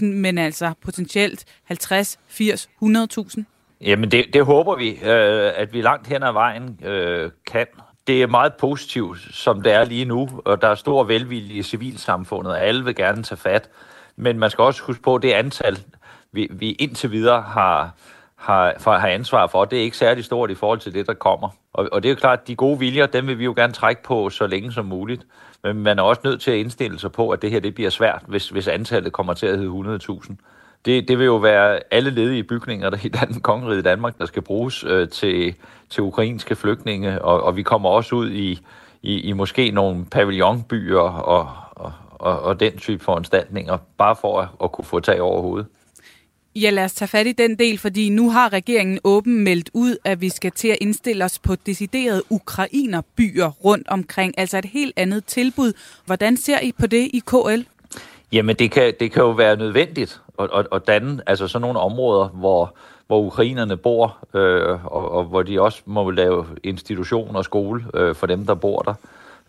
30.000, 0.00 0.04
men 0.04 0.38
altså 0.38 0.72
potentielt 0.82 1.44
50, 1.64 2.18
80, 2.28 2.68
100.000? 2.82 3.42
Jamen 3.80 4.10
det, 4.10 4.26
det 4.32 4.44
håber 4.44 4.76
vi, 4.76 4.90
øh, 4.90 5.52
at 5.56 5.72
vi 5.72 5.82
langt 5.82 6.06
hen 6.06 6.22
ad 6.22 6.32
vejen 6.32 6.80
øh, 6.84 7.30
kan. 7.46 7.66
Det 8.06 8.22
er 8.22 8.26
meget 8.26 8.54
positivt, 8.54 9.18
som 9.30 9.62
det 9.62 9.72
er 9.72 9.84
lige 9.84 10.04
nu, 10.04 10.28
og 10.44 10.62
der 10.62 10.68
er 10.68 10.74
stor 10.74 11.04
velvilje 11.04 11.54
i 11.54 11.62
civilsamfundet, 11.62 12.52
og 12.52 12.60
alle 12.60 12.84
vil 12.84 12.94
gerne 12.94 13.22
tage 13.22 13.38
fat. 13.38 13.70
Men 14.16 14.38
man 14.38 14.50
skal 14.50 14.62
også 14.62 14.82
huske 14.82 15.02
på, 15.02 15.14
at 15.14 15.22
det 15.22 15.32
antal, 15.32 15.78
vi, 16.32 16.48
vi 16.50 16.72
indtil 16.72 17.12
videre 17.12 17.42
har, 17.42 17.94
har, 18.36 18.74
for, 18.78 18.92
har 18.92 19.08
ansvar 19.08 19.46
for, 19.46 19.64
det 19.64 19.78
er 19.78 19.82
ikke 19.82 19.96
særlig 19.96 20.24
stort 20.24 20.50
i 20.50 20.54
forhold 20.54 20.78
til 20.78 20.94
det, 20.94 21.06
der 21.06 21.14
kommer. 21.14 21.48
Og, 21.72 21.88
og 21.92 22.02
det 22.02 22.08
er 22.08 22.12
jo 22.12 22.16
klart, 22.16 22.38
at 22.40 22.48
de 22.48 22.56
gode 22.56 22.78
viljer, 22.78 23.06
dem 23.06 23.26
vil 23.26 23.38
vi 23.38 23.44
jo 23.44 23.52
gerne 23.56 23.72
trække 23.72 24.02
på 24.02 24.30
så 24.30 24.46
længe 24.46 24.72
som 24.72 24.84
muligt. 24.84 25.26
Men 25.62 25.76
man 25.76 25.98
er 25.98 26.02
også 26.02 26.20
nødt 26.24 26.40
til 26.40 26.50
at 26.50 26.56
indstille 26.56 26.98
sig 26.98 27.12
på, 27.12 27.30
at 27.30 27.42
det 27.42 27.50
her 27.50 27.60
det 27.60 27.74
bliver 27.74 27.90
svært, 27.90 28.22
hvis, 28.26 28.48
hvis 28.48 28.68
antallet 28.68 29.12
kommer 29.12 29.34
til 29.34 29.46
at 29.46 29.58
hedde 29.58 29.98
100.000 30.10 30.34
det, 30.88 31.08
det 31.08 31.18
vil 31.18 31.24
jo 31.24 31.36
være 31.36 31.80
alle 31.90 32.10
ledige 32.10 32.44
bygninger 32.44 32.90
der 32.90 32.98
i 33.04 33.08
Dan- 33.08 33.40
kongeriget 33.40 33.84
Danmark, 33.84 34.18
der 34.18 34.26
skal 34.26 34.42
bruges 34.42 34.84
øh, 34.84 35.08
til, 35.08 35.54
til 35.90 36.02
ukrainske 36.02 36.56
flygtninge, 36.56 37.22
og, 37.22 37.42
og 37.42 37.56
vi 37.56 37.62
kommer 37.62 37.88
også 37.88 38.14
ud 38.14 38.30
i, 38.30 38.58
i, 39.02 39.20
i 39.20 39.32
måske 39.32 39.70
nogle 39.70 40.04
pavillonbyer 40.04 40.98
og, 40.98 41.52
og, 41.76 41.92
og, 42.10 42.40
og 42.40 42.60
den 42.60 42.78
type 42.78 43.04
foranstaltninger, 43.04 43.78
bare 43.98 44.16
for 44.20 44.40
at, 44.40 44.48
at 44.62 44.72
kunne 44.72 44.84
få 44.84 45.00
tag 45.00 45.20
over 45.20 45.42
hovedet. 45.42 45.66
Ja, 46.56 46.70
lad 46.70 46.84
os 46.84 46.92
tage 46.92 47.08
fat 47.08 47.26
i 47.26 47.32
den 47.32 47.58
del, 47.58 47.78
fordi 47.78 48.08
nu 48.08 48.30
har 48.30 48.52
regeringen 48.52 48.98
åben 49.04 49.44
meldt 49.44 49.70
ud, 49.74 49.96
at 50.04 50.20
vi 50.20 50.28
skal 50.28 50.50
til 50.50 50.68
at 50.68 50.76
indstille 50.80 51.24
os 51.24 51.38
på 51.38 51.54
deciderede 51.54 52.22
ukrainerbyer 52.30 53.50
rundt 53.64 53.88
omkring, 53.88 54.34
altså 54.38 54.58
et 54.58 54.64
helt 54.64 54.92
andet 54.96 55.24
tilbud. 55.24 55.72
Hvordan 56.06 56.36
ser 56.36 56.60
I 56.60 56.72
på 56.72 56.86
det 56.86 57.10
i 57.12 57.22
KL? 57.26 57.60
Jamen, 58.32 58.56
det 58.56 58.70
kan, 58.70 58.94
det 59.00 59.12
kan 59.12 59.22
jo 59.22 59.30
være 59.30 59.56
nødvendigt 59.56 60.20
og, 60.38 60.48
og, 60.52 60.64
og 60.70 60.86
danne 60.86 61.22
altså 61.26 61.48
sådan 61.48 61.62
nogle 61.62 61.80
områder, 61.80 62.28
hvor, 62.28 62.74
hvor 63.06 63.20
ukrainerne 63.20 63.76
bor, 63.76 64.18
øh, 64.34 64.84
og, 64.84 65.10
og 65.10 65.24
hvor 65.24 65.42
de 65.42 65.60
også 65.60 65.82
må 65.86 66.10
lave 66.10 66.46
institution 66.62 67.36
og 67.36 67.44
skole 67.44 67.84
øh, 67.94 68.14
for 68.14 68.26
dem, 68.26 68.46
der 68.46 68.54
bor 68.54 68.82
der. 68.82 68.94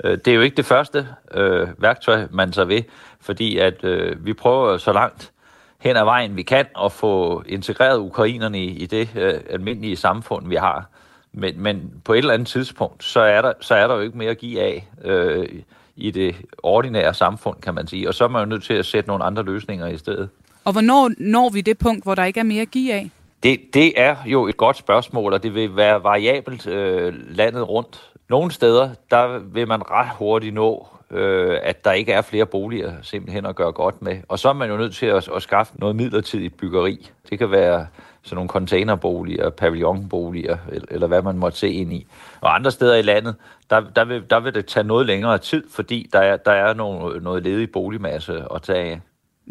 Øh, 0.04 0.18
det 0.18 0.28
er 0.28 0.36
jo 0.36 0.42
ikke 0.42 0.58
det 0.58 0.66
første 0.66 1.08
øh, 1.34 1.68
værktøj, 1.78 2.28
man 2.32 2.54
så 2.54 2.66
ved, 2.66 2.82
fordi 3.22 3.58
at 3.58 3.84
øh, 3.84 4.26
vi 4.26 4.34
prøver 4.34 4.78
så 4.78 4.94
langt 4.94 5.32
hen 5.80 5.96
ad 5.98 6.04
vejen, 6.04 6.36
vi 6.36 6.44
kan, 6.44 6.66
at 6.84 6.92
få 6.92 7.44
integreret 7.46 7.98
ukrainerne 7.98 8.60
i, 8.60 8.70
i 8.70 8.86
det 8.86 9.10
øh, 9.16 9.34
almindelige 9.50 9.96
samfund, 9.96 10.48
vi 10.48 10.56
har. 10.56 10.90
Men, 11.34 11.62
men 11.62 12.02
på 12.06 12.14
et 12.14 12.18
eller 12.18 12.34
andet 12.34 12.48
tidspunkt, 12.48 13.04
så 13.04 13.20
er 13.20 13.42
der, 13.42 13.54
så 13.62 13.76
er 13.76 13.88
der 13.88 13.96
jo 13.96 14.02
ikke 14.02 14.18
mere 14.18 14.30
at 14.30 14.38
give 14.38 14.62
af 14.62 14.88
øh, 15.04 15.48
i 15.96 16.12
det 16.12 16.36
ordinære 16.64 17.14
samfund, 17.14 17.62
kan 17.62 17.74
man 17.74 17.88
sige. 17.88 18.08
Og 18.08 18.14
så 18.14 18.24
er 18.24 18.28
man 18.28 18.42
jo 18.42 18.46
nødt 18.46 18.64
til 18.64 18.74
at 18.74 18.86
sætte 18.86 19.08
nogle 19.08 19.24
andre 19.24 19.44
løsninger 19.44 19.88
i 19.88 19.98
stedet. 19.98 20.30
Og 20.64 20.72
hvornår 20.72 21.12
når 21.18 21.50
vi 21.50 21.62
det 21.62 21.78
punkt, 21.78 22.04
hvor 22.04 22.16
der 22.16 22.24
ikke 22.24 22.40
er 22.40 22.44
mere 22.44 22.62
at 22.62 22.72
give 22.72 22.94
af? 22.94 23.10
Det, 23.44 23.60
det 23.74 23.94
er 23.96 24.16
jo 24.26 24.48
et 24.48 24.58
godt 24.58 24.78
spørgsmål, 24.78 25.34
og 25.34 25.44
det 25.44 25.56
vil 25.56 25.76
være 25.76 26.04
variabelt 26.04 26.68
øh, 26.68 27.14
landet 27.30 27.70
rundt. 27.70 28.12
Nogle 28.30 28.52
steder, 28.52 28.90
der 29.12 29.40
vil 29.40 29.68
man 29.68 29.92
ret 29.92 30.10
hurtigt 30.18 30.54
nå, 30.54 30.88
øh, 31.12 31.58
at 31.64 31.86
der 31.86 31.92
ikke 31.92 32.12
er 32.12 32.22
flere 32.22 32.46
boliger 32.46 32.94
simpelthen 33.02 33.46
at 33.46 33.56
gøre 33.56 33.72
godt 33.72 34.02
med. 34.02 34.18
Og 34.28 34.40
så 34.40 34.50
er 34.50 34.54
man 34.54 34.70
jo 34.70 34.78
nødt 34.78 34.96
til 34.96 35.06
at, 35.06 35.30
at 35.36 35.42
skaffe 35.42 35.74
noget 35.76 35.96
midlertidigt 35.96 36.58
byggeri. 36.58 37.10
Det 37.30 37.40
kan 37.40 37.52
være 37.52 37.88
sådan 38.22 38.36
nogle 38.36 38.50
containerboliger, 38.50 39.50
pavillonboliger, 39.50 40.58
eller, 40.72 40.88
eller 40.92 41.08
hvad 41.08 41.22
man 41.22 41.38
måtte 41.38 41.58
se 41.58 41.70
ind 41.70 41.94
i. 41.94 42.08
Og 42.42 42.56
andre 42.56 42.72
steder 42.72 42.96
i 42.96 43.02
landet, 43.02 43.36
der, 43.70 43.80
der, 43.96 44.06
vil, 44.06 44.24
der 44.30 44.40
vil 44.40 44.54
det 44.54 44.66
tage 44.66 44.84
noget 44.84 45.06
længere 45.06 45.38
tid, 45.38 45.64
fordi 45.72 46.10
der 46.14 46.20
er, 46.20 46.38
der 46.38 46.52
er 46.52 46.74
nogle, 46.74 47.20
noget 47.20 47.44
ledig 47.44 47.72
boligmasse 47.72 48.44
at 48.56 48.62
tage 48.62 48.92
af. 48.92 49.00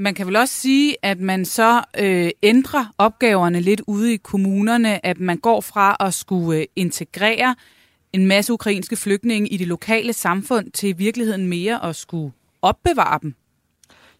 Man 0.00 0.14
kan 0.14 0.26
vel 0.26 0.36
også 0.36 0.54
sige, 0.54 0.96
at 1.02 1.20
man 1.20 1.44
så 1.44 1.82
øh, 1.98 2.30
ændrer 2.42 2.84
opgaverne 2.98 3.60
lidt 3.60 3.82
ude 3.86 4.14
i 4.14 4.16
kommunerne, 4.16 5.06
at 5.06 5.20
man 5.20 5.36
går 5.36 5.60
fra 5.60 5.96
at 6.00 6.14
skulle 6.14 6.60
øh, 6.60 6.66
integrere 6.76 7.54
en 8.12 8.26
masse 8.26 8.52
ukrainske 8.52 8.96
flygtninge 8.96 9.48
i 9.48 9.56
det 9.56 9.66
lokale 9.66 10.12
samfund 10.12 10.70
til 10.70 10.88
i 10.88 10.92
virkeligheden 10.92 11.46
mere 11.46 11.84
at 11.84 11.96
skulle 11.96 12.32
opbevare 12.62 13.18
dem? 13.22 13.34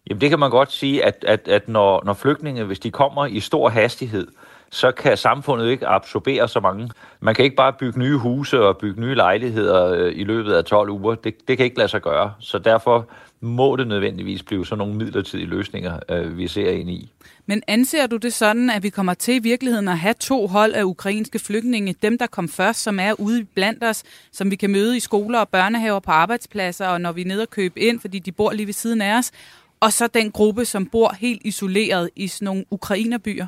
Jamen 0.09 0.21
det 0.21 0.29
kan 0.29 0.39
man 0.39 0.51
godt 0.51 0.71
sige, 0.71 1.05
at, 1.05 1.25
at, 1.27 1.47
at 1.47 1.69
når, 1.69 2.01
når 2.05 2.13
flygtninge, 2.13 2.63
hvis 2.63 2.79
de 2.79 2.91
kommer 2.91 3.25
i 3.25 3.39
stor 3.39 3.69
hastighed, 3.69 4.27
så 4.71 4.91
kan 4.91 5.17
samfundet 5.17 5.69
ikke 5.69 5.87
absorbere 5.87 6.47
så 6.47 6.59
mange. 6.59 6.89
Man 7.19 7.35
kan 7.35 7.45
ikke 7.45 7.55
bare 7.55 7.73
bygge 7.73 7.99
nye 7.99 8.17
huse 8.17 8.61
og 8.61 8.77
bygge 8.77 9.01
nye 9.01 9.15
lejligheder 9.15 9.85
øh, 9.85 10.11
i 10.15 10.23
løbet 10.23 10.53
af 10.53 10.65
12 10.65 10.89
uger. 10.89 11.15
Det, 11.15 11.47
det 11.47 11.57
kan 11.57 11.63
ikke 11.63 11.77
lade 11.77 11.87
sig 11.89 12.01
gøre. 12.01 12.33
Så 12.39 12.59
derfor 12.59 13.07
må 13.41 13.75
det 13.75 13.87
nødvendigvis 13.87 14.43
blive 14.43 14.65
sådan 14.65 14.77
nogle 14.77 14.93
midlertidige 14.93 15.47
løsninger, 15.47 15.99
øh, 16.09 16.37
vi 16.37 16.47
ser 16.47 16.69
ind 16.69 16.89
i. 16.89 17.11
Men 17.45 17.63
anser 17.67 18.07
du 18.07 18.17
det 18.17 18.33
sådan, 18.33 18.69
at 18.69 18.83
vi 18.83 18.89
kommer 18.89 19.13
til 19.13 19.35
i 19.35 19.39
virkeligheden 19.39 19.87
at 19.87 19.97
have 19.97 20.13
to 20.19 20.47
hold 20.47 20.73
af 20.73 20.83
ukrainske 20.83 21.39
flygtninge, 21.39 21.95
dem 22.01 22.17
der 22.17 22.27
kom 22.27 22.49
først, 22.49 22.83
som 22.83 22.99
er 22.99 23.13
ude 23.19 23.45
blandt 23.45 23.83
os, 23.83 24.03
som 24.31 24.51
vi 24.51 24.55
kan 24.55 24.69
møde 24.69 24.97
i 24.97 24.99
skoler 24.99 25.39
og 25.39 25.49
børnehaver 25.49 25.99
på 25.99 26.11
arbejdspladser, 26.11 26.87
og 26.87 27.01
når 27.01 27.11
vi 27.11 27.21
er 27.21 27.25
nede 27.25 27.41
og 27.41 27.49
købe 27.49 27.79
ind, 27.79 27.99
fordi 27.99 28.19
de 28.19 28.31
bor 28.31 28.51
lige 28.51 28.65
ved 28.65 28.73
siden 28.73 29.01
af 29.01 29.17
os, 29.17 29.31
og 29.79 29.93
så 29.93 30.07
den 30.07 30.31
gruppe, 30.31 30.65
som 30.65 30.85
bor 30.85 31.15
helt 31.19 31.41
isoleret 31.45 32.09
i 32.15 32.27
sådan 32.27 32.45
nogle 32.45 32.65
ukrainerbyer? 32.71 33.47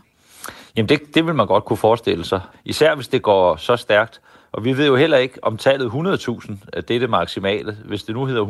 Jamen 0.75 0.89
det, 0.89 1.15
det 1.15 1.25
vil 1.25 1.35
man 1.35 1.47
godt 1.47 1.65
kunne 1.65 1.77
forestille 1.77 2.25
sig. 2.25 2.41
Især 2.65 2.95
hvis 2.95 3.07
det 3.07 3.21
går 3.21 3.55
så 3.55 3.75
stærkt. 3.75 4.21
Og 4.51 4.65
vi 4.65 4.77
ved 4.77 4.87
jo 4.87 4.95
heller 4.95 5.17
ikke, 5.17 5.43
om 5.43 5.57
tallet 5.57 5.89
100.000 5.89 6.55
er 6.73 6.81
det 6.81 7.01
det 7.01 7.09
maksimale. 7.09 7.77
Hvis 7.85 8.03
det 8.03 8.15
nu 8.15 8.25
hedder 8.25 8.45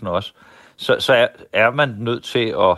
150.000 0.00 0.08
også, 0.08 0.32
så, 0.76 0.96
så 0.98 1.14
er, 1.14 1.26
er 1.52 1.70
man 1.70 1.94
nødt 1.98 2.24
til 2.24 2.54
at, 2.58 2.76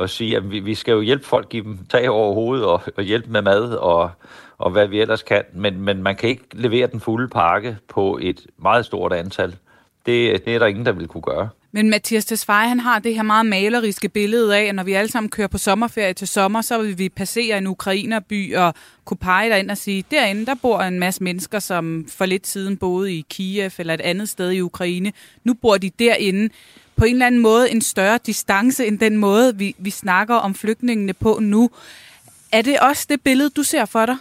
at 0.00 0.10
sige, 0.10 0.36
at 0.36 0.50
vi, 0.50 0.60
vi 0.60 0.74
skal 0.74 0.92
jo 0.92 1.00
hjælpe 1.00 1.24
folk, 1.24 1.48
give 1.48 1.64
dem 1.64 1.78
tag 1.88 2.10
over 2.10 2.34
hovedet 2.34 2.66
og, 2.66 2.82
og 2.96 3.02
hjælpe 3.02 3.30
med 3.30 3.42
mad 3.42 3.74
og, 3.74 4.10
og 4.58 4.70
hvad 4.70 4.86
vi 4.86 5.00
ellers 5.00 5.22
kan. 5.22 5.44
Men, 5.52 5.80
men 5.80 6.02
man 6.02 6.16
kan 6.16 6.28
ikke 6.28 6.44
levere 6.52 6.86
den 6.86 7.00
fulde 7.00 7.28
pakke 7.28 7.76
på 7.88 8.18
et 8.22 8.46
meget 8.56 8.86
stort 8.86 9.12
antal. 9.12 9.56
Det, 10.06 10.44
det 10.44 10.54
er 10.54 10.58
der 10.58 10.66
ingen, 10.66 10.86
der 10.86 10.92
vil 10.92 11.08
kunne 11.08 11.22
gøre. 11.22 11.48
Men 11.76 11.90
Mathias 11.90 12.24
Tesfaye, 12.24 12.68
han 12.68 12.80
har 12.80 12.98
det 12.98 13.14
her 13.14 13.22
meget 13.22 13.46
maleriske 13.46 14.08
billede 14.08 14.56
af, 14.56 14.62
at 14.62 14.74
når 14.74 14.82
vi 14.82 14.92
alle 14.92 15.10
sammen 15.10 15.30
kører 15.30 15.48
på 15.48 15.58
sommerferie 15.58 16.12
til 16.12 16.28
sommer, 16.28 16.60
så 16.60 16.82
vil 16.82 16.98
vi 16.98 17.08
passere 17.08 17.58
en 17.58 17.66
ukrainerby 17.66 18.56
og 18.56 18.74
kunne 19.04 19.16
pege 19.16 19.50
derind 19.50 19.70
og 19.70 19.76
sige, 19.76 20.04
derinde 20.10 20.46
der 20.46 20.54
bor 20.62 20.80
en 20.80 20.98
masse 20.98 21.22
mennesker, 21.22 21.58
som 21.58 22.06
for 22.08 22.26
lidt 22.26 22.46
siden 22.46 22.76
boede 22.76 23.12
i 23.14 23.26
Kiev 23.30 23.70
eller 23.78 23.94
et 23.94 24.00
andet 24.00 24.28
sted 24.28 24.50
i 24.50 24.60
Ukraine. 24.60 25.12
Nu 25.44 25.54
bor 25.54 25.76
de 25.76 25.90
derinde 25.98 26.54
på 26.96 27.04
en 27.04 27.12
eller 27.12 27.26
anden 27.26 27.40
måde 27.40 27.70
en 27.70 27.80
større 27.80 28.18
distance 28.26 28.86
end 28.86 28.98
den 28.98 29.16
måde, 29.16 29.56
vi, 29.58 29.74
vi 29.78 29.90
snakker 29.90 30.34
om 30.34 30.54
flygtningene 30.54 31.12
på 31.12 31.38
nu. 31.42 31.70
Er 32.52 32.62
det 32.62 32.80
også 32.80 33.06
det 33.08 33.20
billede, 33.20 33.50
du 33.50 33.62
ser 33.62 33.84
for 33.84 34.06
dig? 34.06 34.16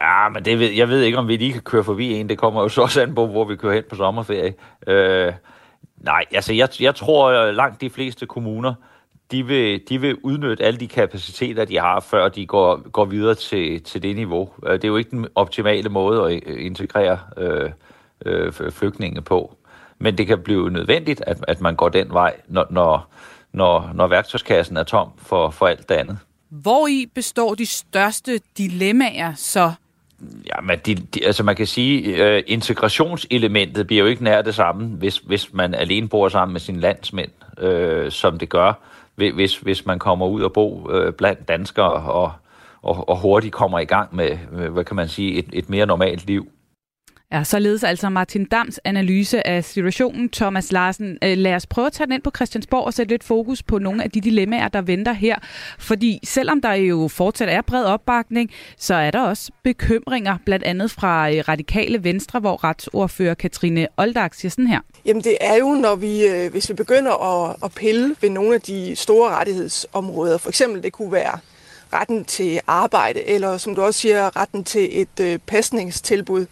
Ja, 0.00 0.28
men 0.28 0.44
det 0.44 0.58
ved, 0.58 0.70
jeg 0.70 0.88
ved 0.88 1.02
ikke, 1.02 1.18
om 1.18 1.28
vi 1.28 1.36
lige 1.36 1.52
kan 1.52 1.62
køre 1.62 1.84
forbi 1.84 2.12
en. 2.12 2.28
Det 2.28 2.38
kommer 2.38 2.62
jo 2.62 2.68
så 2.68 2.82
også 2.82 3.02
an 3.02 3.14
på, 3.14 3.26
hvor 3.26 3.44
vi 3.44 3.56
kører 3.56 3.74
hen 3.74 3.84
på 3.90 3.96
sommerferie. 3.96 4.54
Øh, 4.86 5.32
Nej, 6.04 6.24
altså 6.32 6.52
jeg, 6.52 6.68
jeg 6.80 6.94
tror 6.94 7.30
at 7.30 7.54
langt 7.54 7.80
de 7.80 7.90
fleste 7.90 8.26
kommuner, 8.26 8.74
de 9.30 9.46
vil, 9.46 9.82
de 9.88 10.00
vil 10.00 10.16
udnytte 10.22 10.64
alle 10.64 10.80
de 10.80 10.88
kapaciteter, 10.88 11.64
de 11.64 11.78
har, 11.78 12.00
før 12.00 12.28
de 12.28 12.46
går, 12.46 12.90
går 12.90 13.04
videre 13.04 13.34
til, 13.34 13.82
til 13.82 14.02
det 14.02 14.16
niveau. 14.16 14.50
Øh, 14.66 14.72
det 14.72 14.84
er 14.84 14.88
jo 14.88 14.96
ikke 14.96 15.10
den 15.10 15.26
optimale 15.34 15.88
måde 15.88 16.32
at 16.32 16.42
øh, 16.46 16.66
integrere 16.66 17.18
øh, 17.36 17.70
øh, 18.26 18.52
flygtninge 18.52 19.22
på. 19.22 19.56
Men 19.98 20.18
det 20.18 20.26
kan 20.26 20.42
blive 20.42 20.70
nødvendigt, 20.70 21.22
at, 21.26 21.44
at 21.48 21.60
man 21.60 21.76
går 21.76 21.88
den 21.88 22.12
vej, 22.12 22.36
når, 22.48 22.66
når, 22.70 23.08
når, 23.52 23.90
når 23.94 24.06
værktøjskassen 24.06 24.76
er 24.76 24.84
tom 24.84 25.10
for, 25.18 25.50
for 25.50 25.66
alt 25.66 25.88
det 25.88 25.94
andet. 25.94 26.18
Hvor 26.50 26.86
i 26.86 27.06
består 27.14 27.54
de 27.54 27.66
største 27.66 28.40
dilemmaer 28.58 29.34
så 29.34 29.72
Ja, 30.46 30.60
men 30.60 30.78
de, 30.86 30.94
de, 30.94 31.26
altså 31.26 31.42
man 31.42 31.56
kan 31.56 31.66
sige, 31.66 32.26
øh, 32.26 32.42
integrationselementet 32.46 33.86
bliver 33.86 34.02
jo 34.02 34.08
ikke 34.08 34.24
nær 34.24 34.42
det 34.42 34.54
samme, 34.54 34.86
hvis, 34.86 35.18
hvis 35.18 35.52
man 35.52 35.74
alene 35.74 36.08
bor 36.08 36.28
sammen 36.28 36.52
med 36.52 36.60
sine 36.60 36.80
landsmænd, 36.80 37.30
øh, 37.58 38.10
som 38.10 38.38
det 38.38 38.48
gør, 38.48 38.72
hvis, 39.14 39.56
hvis 39.56 39.86
man 39.86 39.98
kommer 39.98 40.26
ud 40.26 40.42
og 40.42 40.52
bo 40.52 40.90
øh, 40.90 41.12
blandt 41.12 41.48
danskere 41.48 41.92
og, 41.92 42.32
og, 42.82 43.08
og 43.08 43.16
hurtigt 43.16 43.54
kommer 43.54 43.78
i 43.78 43.84
gang 43.84 44.16
med, 44.16 44.36
hvad 44.70 44.84
kan 44.84 44.96
man 44.96 45.08
sige, 45.08 45.34
et, 45.34 45.46
et 45.52 45.68
mere 45.70 45.86
normalt 45.86 46.26
liv. 46.26 46.48
Ja, 47.34 47.44
således 47.44 47.84
altså 47.84 48.08
Martin 48.08 48.44
Dams 48.44 48.80
analyse 48.84 49.46
af 49.46 49.64
situationen. 49.64 50.28
Thomas 50.28 50.72
Larsen, 50.72 51.18
øh, 51.24 51.38
lad 51.38 51.54
os 51.54 51.66
prøve 51.66 51.86
at 51.86 51.92
tage 51.92 52.06
den 52.06 52.12
ind 52.14 52.22
på 52.22 52.30
Christiansborg 52.36 52.84
og 52.84 52.94
sætte 52.94 53.12
lidt 53.12 53.24
fokus 53.24 53.62
på 53.62 53.78
nogle 53.78 54.04
af 54.04 54.10
de 54.10 54.20
dilemmaer, 54.20 54.68
der 54.68 54.82
venter 54.82 55.12
her. 55.12 55.36
Fordi 55.78 56.20
selvom 56.24 56.60
der 56.60 56.72
jo 56.72 57.08
fortsat 57.08 57.48
er 57.48 57.62
bred 57.62 57.84
opbakning, 57.84 58.50
så 58.78 58.94
er 58.94 59.10
der 59.10 59.20
også 59.20 59.52
bekymringer, 59.62 60.36
blandt 60.44 60.64
andet 60.64 60.90
fra 60.90 61.30
øh, 61.30 61.44
Radikale 61.48 62.04
Venstre, 62.04 62.40
hvor 62.40 62.64
retsordfører 62.64 63.34
Katrine 63.34 63.86
Oldag 63.96 64.30
siger 64.32 64.50
sådan 64.50 64.66
her. 64.66 64.80
Jamen 65.04 65.24
det 65.24 65.36
er 65.40 65.54
jo, 65.56 65.68
når 65.68 65.96
vi, 65.96 66.26
øh, 66.26 66.50
hvis 66.50 66.68
vi 66.68 66.74
begynder 66.74 67.44
at, 67.44 67.56
at 67.64 67.72
pille 67.72 68.16
ved 68.20 68.30
nogle 68.30 68.54
af 68.54 68.60
de 68.60 68.96
store 68.96 69.30
rettighedsområder, 69.30 70.38
for 70.38 70.48
eksempel 70.48 70.82
det 70.82 70.92
kunne 70.92 71.12
være 71.12 71.38
retten 71.92 72.24
til 72.24 72.60
arbejde, 72.66 73.28
eller 73.28 73.58
som 73.58 73.74
du 73.74 73.82
også 73.82 74.00
siger, 74.00 74.36
retten 74.36 74.64
til 74.64 75.00
et 75.00 75.20
øh, 75.20 75.38
pasningstilbud, 75.46 76.46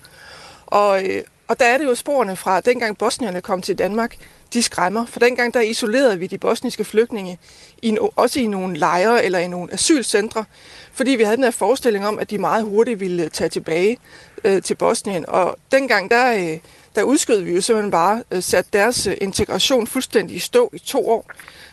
og, 0.73 1.05
øh, 1.05 1.23
og 1.49 1.61
der 1.61 1.67
er 1.67 1.79
det 1.79 1.85
jo 1.85 1.95
sporene 1.95 2.37
fra 2.37 2.61
dengang 2.61 2.99
bosnierne 2.99 3.41
kom 3.41 3.63
til 3.63 3.79
Danmark, 3.79 4.17
de 4.53 4.63
skræmmer. 4.63 5.07
For 5.07 5.21
dengang 5.21 5.55
der 5.55 5.61
isolerede 5.61 6.19
vi 6.19 6.27
de 6.27 6.39
bosniske 6.39 6.85
flygtninge, 6.85 7.39
i, 7.83 7.97
også 8.17 8.41
i 8.41 8.47
nogle 8.47 8.77
lejre 8.77 9.25
eller 9.25 9.39
i 9.39 9.49
nogle 9.49 9.73
asylcentre, 9.73 10.45
fordi 10.93 11.11
vi 11.11 11.23
havde 11.23 11.37
den 11.37 11.45
her 11.45 11.51
forestilling 11.51 12.07
om, 12.07 12.19
at 12.19 12.31
de 12.31 12.39
meget 12.39 12.65
hurtigt 12.65 13.01
ville 13.01 13.29
tage 13.29 13.49
tilbage 13.49 13.99
øh, 14.45 14.63
til 14.63 14.75
Bosnien. 14.75 15.25
Og 15.29 15.57
dengang 15.73 16.11
der, 16.11 16.33
øh, 16.33 16.59
der 16.95 17.03
udskød 17.03 17.41
vi 17.41 17.55
jo 17.55 17.61
simpelthen 17.61 17.91
bare 17.91 18.23
øh, 18.31 18.43
sat 18.43 18.67
deres 18.73 19.07
øh, 19.07 19.17
integration 19.21 19.87
fuldstændig 19.87 20.37
i 20.37 20.41
stå 20.41 20.71
i 20.73 20.79
to 20.79 21.09
år, 21.09 21.31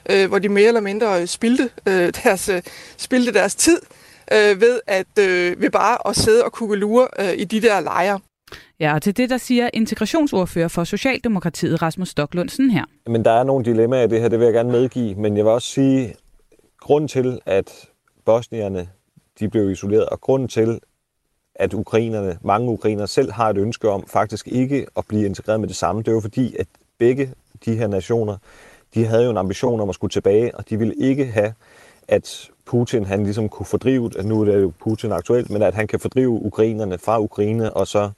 øh, 0.09 0.27
hvor 0.27 0.39
de 0.39 0.49
mere 0.49 0.67
eller 0.67 0.81
mindre 0.81 1.21
øh, 1.21 1.27
spildte, 1.27 1.69
øh, 1.85 2.13
deres, 2.23 2.49
øh, 2.49 2.61
spildte 2.97 3.33
deres 3.33 3.55
tid 3.55 3.81
øh, 4.31 4.61
ved 4.61 4.79
at 4.87 5.19
øh, 5.19 5.61
vi 5.61 5.69
bare 5.69 6.07
at 6.07 6.15
sidde 6.15 6.43
og 6.43 6.51
kugelure 6.51 7.07
øh, 7.19 7.33
i 7.37 7.43
de 7.43 7.61
der 7.61 7.79
lejre. 7.79 8.19
Ja, 8.79 8.93
og 8.93 9.01
til 9.01 9.17
det, 9.17 9.29
der 9.29 9.37
siger 9.37 9.69
integrationsordfører 9.73 10.67
for 10.67 10.83
Socialdemokratiet, 10.83 11.81
Rasmus 11.81 12.09
Stocklundsen 12.09 12.71
her. 12.71 12.85
Men 13.07 13.25
der 13.25 13.31
er 13.31 13.43
nogle 13.43 13.65
dilemmaer 13.65 14.03
i 14.03 14.07
det 14.07 14.21
her, 14.21 14.27
det 14.27 14.39
vil 14.39 14.45
jeg 14.45 14.53
gerne 14.53 14.71
medgive, 14.71 15.15
men 15.15 15.37
jeg 15.37 15.45
vil 15.45 15.51
også 15.51 15.67
sige, 15.67 16.15
grund 16.79 17.09
til, 17.09 17.39
at 17.45 17.85
bosnierne 18.25 18.89
de 19.39 19.49
blev 19.49 19.71
isoleret, 19.71 20.05
og 20.05 20.21
grund 20.21 20.49
til, 20.49 20.79
at 21.55 21.73
ukrainerne, 21.73 22.37
mange 22.41 22.69
ukrainere 22.69 23.07
selv 23.07 23.31
har 23.31 23.49
et 23.49 23.57
ønske 23.57 23.89
om 23.89 24.07
faktisk 24.07 24.47
ikke 24.47 24.85
at 24.97 25.05
blive 25.07 25.25
integreret 25.25 25.59
med 25.59 25.67
det 25.67 25.75
samme, 25.75 26.01
det 26.01 26.07
er 26.07 26.11
jo 26.11 26.19
fordi, 26.19 26.55
at 26.59 26.67
begge 26.97 27.33
de 27.65 27.75
her 27.75 27.87
nationer, 27.87 28.37
de 28.93 29.05
havde 29.05 29.23
jo 29.23 29.29
en 29.29 29.37
ambition 29.37 29.79
om 29.79 29.89
at 29.89 29.95
skulle 29.95 30.11
tilbage, 30.11 30.55
og 30.55 30.69
de 30.69 30.79
ville 30.79 30.95
ikke 30.95 31.25
have, 31.25 31.53
at 32.07 32.49
Putin 32.65 33.05
han 33.05 33.23
ligesom 33.23 33.49
kunne 33.49 33.65
fordrive, 33.65 34.11
at 34.17 34.25
nu 34.25 34.41
er 34.41 34.45
det 34.45 34.61
jo 34.61 34.71
Putin 34.79 35.11
aktuelt, 35.11 35.49
men 35.49 35.61
at 35.61 35.73
han 35.73 35.87
kan 35.87 35.99
fordrive 35.99 36.29
ukrainerne 36.29 36.97
fra 36.97 37.19
Ukraine, 37.19 37.73
og 37.73 37.87
så 37.87 38.09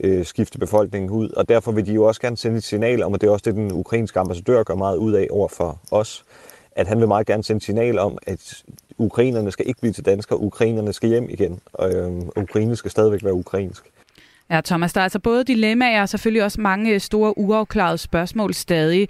øh, 0.00 0.24
skifte 0.24 0.58
befolkningen 0.58 1.10
ud. 1.10 1.30
Og 1.30 1.48
derfor 1.48 1.72
vil 1.72 1.86
de 1.86 1.92
jo 1.92 2.04
også 2.04 2.20
gerne 2.20 2.36
sende 2.36 2.56
et 2.56 2.64
signal 2.64 3.02
om, 3.02 3.12
og 3.12 3.20
det 3.20 3.26
er 3.26 3.30
også 3.30 3.44
det, 3.44 3.54
den 3.54 3.72
ukrainske 3.72 4.20
ambassadør 4.20 4.62
gør 4.62 4.74
meget 4.74 4.96
ud 4.96 5.12
af 5.12 5.26
over 5.30 5.48
for 5.48 5.80
os, 5.90 6.24
at 6.72 6.86
han 6.86 7.00
vil 7.00 7.08
meget 7.08 7.26
gerne 7.26 7.44
sende 7.44 7.56
et 7.56 7.62
signal 7.62 7.98
om, 7.98 8.18
at 8.26 8.64
ukrainerne 8.98 9.50
skal 9.50 9.68
ikke 9.68 9.80
blive 9.80 9.92
til 9.92 10.04
danskere, 10.04 10.40
ukrainerne 10.40 10.92
skal 10.92 11.08
hjem 11.08 11.30
igen, 11.30 11.60
og 11.72 11.92
øh, 11.94 12.12
Ukraine 12.36 12.76
skal 12.76 12.90
stadigvæk 12.90 13.24
være 13.24 13.34
ukrainsk. 13.34 13.84
Ja, 14.50 14.60
Thomas, 14.64 14.92
der 14.92 15.00
er 15.00 15.02
altså 15.02 15.18
både 15.18 15.44
dilemmaer 15.44 16.02
og 16.02 16.08
selvfølgelig 16.08 16.44
også 16.44 16.60
mange 16.60 16.94
øh, 16.94 17.00
store 17.00 17.38
uafklarede 17.38 17.98
spørgsmål 17.98 18.54
stadig. 18.54 19.08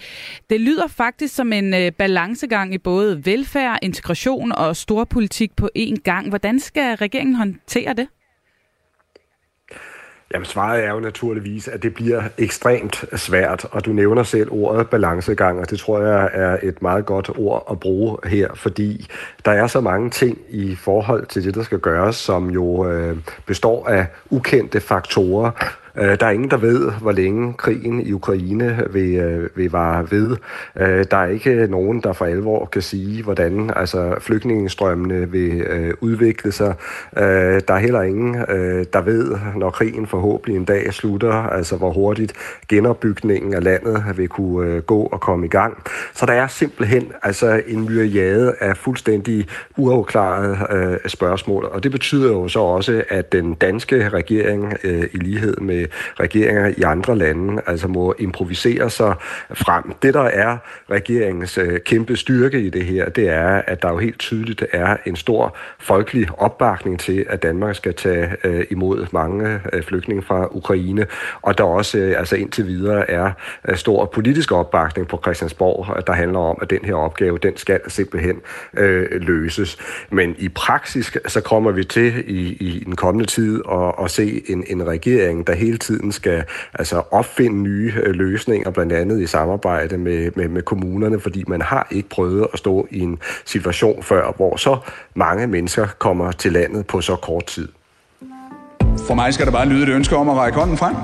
Det 0.50 0.60
lyder 0.60 0.86
faktisk 0.86 1.34
som 1.34 1.52
en 1.52 1.74
øh, 1.74 1.92
balancegang 1.92 2.74
i 2.74 2.78
både 2.78 3.26
velfærd, 3.26 3.78
integration 3.82 4.52
og 4.52 4.76
storpolitik 4.76 5.56
på 5.56 5.70
én 5.78 5.96
gang. 6.04 6.28
Hvordan 6.28 6.60
skal 6.60 6.96
regeringen 6.96 7.34
håndtere 7.34 7.94
det? 7.94 8.08
Jamen 10.34 10.44
svaret 10.44 10.84
er 10.84 10.90
jo 10.90 11.00
naturligvis, 11.00 11.68
at 11.68 11.82
det 11.82 11.94
bliver 11.94 12.22
ekstremt 12.38 13.04
svært, 13.16 13.66
og 13.70 13.84
du 13.84 13.92
nævner 13.92 14.22
selv 14.22 14.52
ordet 14.52 14.90
balancegang, 14.90 15.60
og 15.60 15.70
det 15.70 15.78
tror 15.78 16.00
jeg 16.00 16.30
er 16.32 16.58
et 16.62 16.82
meget 16.82 17.06
godt 17.06 17.30
ord 17.36 17.66
at 17.70 17.80
bruge 17.80 18.16
her, 18.24 18.54
fordi 18.54 19.06
der 19.44 19.50
er 19.50 19.66
så 19.66 19.80
mange 19.80 20.10
ting 20.10 20.38
i 20.48 20.74
forhold 20.74 21.26
til 21.26 21.44
det, 21.44 21.54
der 21.54 21.62
skal 21.62 21.78
gøres, 21.78 22.16
som 22.16 22.50
jo 22.50 22.90
øh, 22.90 23.16
består 23.46 23.88
af 23.88 24.06
ukendte 24.30 24.80
faktorer, 24.80 25.50
Øh, 25.96 26.20
der 26.20 26.26
er 26.26 26.30
ingen, 26.30 26.50
der 26.50 26.56
ved, 26.56 26.90
hvor 26.90 27.12
længe 27.12 27.54
krigen 27.54 28.00
i 28.00 28.12
Ukraine 28.12 28.82
vil, 28.90 29.14
øh, 29.14 29.48
vil 29.54 29.70
vare 29.70 30.06
ved. 30.10 30.36
Øh, 30.76 31.04
der 31.10 31.16
er 31.16 31.26
ikke 31.26 31.66
nogen, 31.70 32.00
der 32.00 32.12
for 32.12 32.24
alvor 32.24 32.64
kan 32.64 32.82
sige, 32.82 33.22
hvordan 33.22 33.70
altså, 33.76 34.14
flygtningestrømmene 34.20 35.30
vil 35.30 35.64
udvikle 36.00 36.52
sig. 36.52 36.74
Der 37.14 37.74
er 37.74 37.78
heller 37.78 38.02
ingen, 38.02 38.34
der 38.92 39.00
ved, 39.00 39.36
når 39.56 39.70
krigen 39.70 40.06
forhåbentlig 40.06 40.56
en 40.56 40.64
dag 40.64 40.94
slutter, 40.94 41.32
altså 41.32 41.76
hvor 41.76 41.90
hurtigt 41.90 42.32
genopbygningen 42.68 43.54
af 43.54 43.64
landet 43.64 44.04
vil 44.16 44.28
kunne 44.28 44.80
gå 44.80 45.02
og 45.02 45.20
komme 45.20 45.46
i 45.46 45.48
gang. 45.48 45.82
Så 46.14 46.26
der 46.26 46.32
er 46.32 46.46
simpelthen 46.46 47.12
altså, 47.22 47.62
en 47.66 47.84
myriade 47.84 48.54
af 48.60 48.76
fuldstændig 48.76 49.46
uafklarede 49.76 50.98
spørgsmål, 51.06 51.64
og 51.64 51.82
det 51.82 51.92
betyder 51.92 52.28
jo 52.28 52.48
så 52.48 52.60
også, 52.60 53.04
at 53.08 53.32
den 53.32 53.54
danske 53.54 54.08
regering 54.08 54.74
i 54.84 55.16
lighed 55.16 55.56
med 55.56 55.86
regeringer 56.20 56.72
i 56.76 56.82
andre 56.82 57.18
lande 57.18 57.62
altså 57.66 57.88
må 57.88 58.14
improvisere 58.18 58.90
sig 58.90 59.14
frem. 59.54 59.92
Det, 60.02 60.14
der 60.14 60.22
er 60.22 60.56
regeringens 60.90 61.58
øh, 61.58 61.80
kæmpe 61.80 62.16
styrke 62.16 62.60
i 62.60 62.70
det 62.70 62.84
her, 62.84 63.08
det 63.08 63.28
er, 63.28 63.62
at 63.66 63.82
der 63.82 63.90
jo 63.90 63.98
helt 63.98 64.18
tydeligt 64.18 64.64
er 64.72 64.96
en 65.06 65.16
stor 65.16 65.56
folkelig 65.78 66.28
opbakning 66.38 67.00
til, 67.00 67.26
at 67.28 67.42
Danmark 67.42 67.76
skal 67.76 67.94
tage 67.94 68.36
øh, 68.44 68.64
imod 68.70 69.06
mange 69.12 69.60
øh, 69.72 69.82
flygtninge 69.82 70.22
fra 70.22 70.56
Ukraine, 70.56 71.06
og 71.42 71.58
der 71.58 71.64
også 71.64 72.14
altså 72.18 72.36
indtil 72.36 72.66
videre 72.66 73.10
er 73.10 73.32
stor 73.74 74.04
politisk 74.04 74.52
opbakning 74.52 75.08
på 75.08 75.20
Christiansborg, 75.22 76.06
der 76.06 76.12
handler 76.12 76.38
om, 76.38 76.58
at 76.62 76.70
den 76.70 76.84
her 76.84 76.94
opgave, 76.94 77.38
den 77.38 77.56
skal 77.56 77.80
simpelthen 77.88 78.40
øh, 78.76 79.06
løses. 79.10 79.78
Men 80.10 80.34
i 80.38 80.48
praksis, 80.48 81.12
så 81.26 81.40
kommer 81.40 81.70
vi 81.70 81.84
til 81.84 82.24
i, 82.26 82.52
i 82.52 82.84
den 82.84 82.96
kommende 82.96 83.26
tid 83.26 83.62
at, 83.72 84.04
at 84.04 84.10
se 84.10 84.42
en, 84.48 84.64
en 84.66 84.86
regering, 84.86 85.46
der 85.46 85.54
hele 85.68 85.78
tiden 85.78 86.12
skal 86.12 86.44
altså 86.74 87.02
opfinde 87.10 87.62
nye 87.62 87.92
øh, 88.02 88.14
løsninger, 88.14 88.70
blandt 88.70 88.92
andet 88.92 89.20
i 89.20 89.26
samarbejde 89.26 89.98
med, 89.98 90.30
med, 90.36 90.48
med 90.48 90.62
kommunerne, 90.62 91.20
fordi 91.20 91.44
man 91.46 91.62
har 91.62 91.86
ikke 91.90 92.08
prøvet 92.08 92.46
at 92.52 92.58
stå 92.58 92.86
i 92.90 93.00
en 93.00 93.18
situation 93.44 94.02
før, 94.02 94.32
hvor 94.36 94.56
så 94.56 94.76
mange 95.14 95.46
mennesker 95.46 95.86
kommer 95.98 96.32
til 96.32 96.52
landet 96.52 96.86
på 96.86 97.00
så 97.00 97.16
kort 97.16 97.46
tid. 97.46 97.68
For 99.06 99.14
mig 99.14 99.34
skal 99.34 99.46
der 99.46 99.52
bare 99.52 99.68
lyde 99.68 99.82
et 99.82 99.88
ønske 99.88 100.16
om 100.16 100.28
at 100.28 100.36
række 100.36 100.58
hånden 100.58 100.76
frem. 100.76 100.94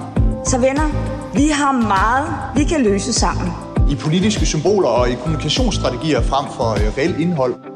Så 0.45 0.59
venner, 0.59 0.89
vi 1.35 1.49
har 1.49 1.73
meget, 1.73 2.27
vi 2.57 2.65
kan 2.65 2.83
løse 2.83 3.12
sammen. 3.12 3.49
I 3.91 3.95
politiske 3.95 4.47
symboler 4.47 4.89
og 4.89 5.11
i 5.11 5.15
kommunikationsstrategier 5.15 6.21
frem 6.23 6.47
for 6.57 6.71
øh, 6.73 6.99
reelt 6.99 7.21
indhold. 7.21 7.74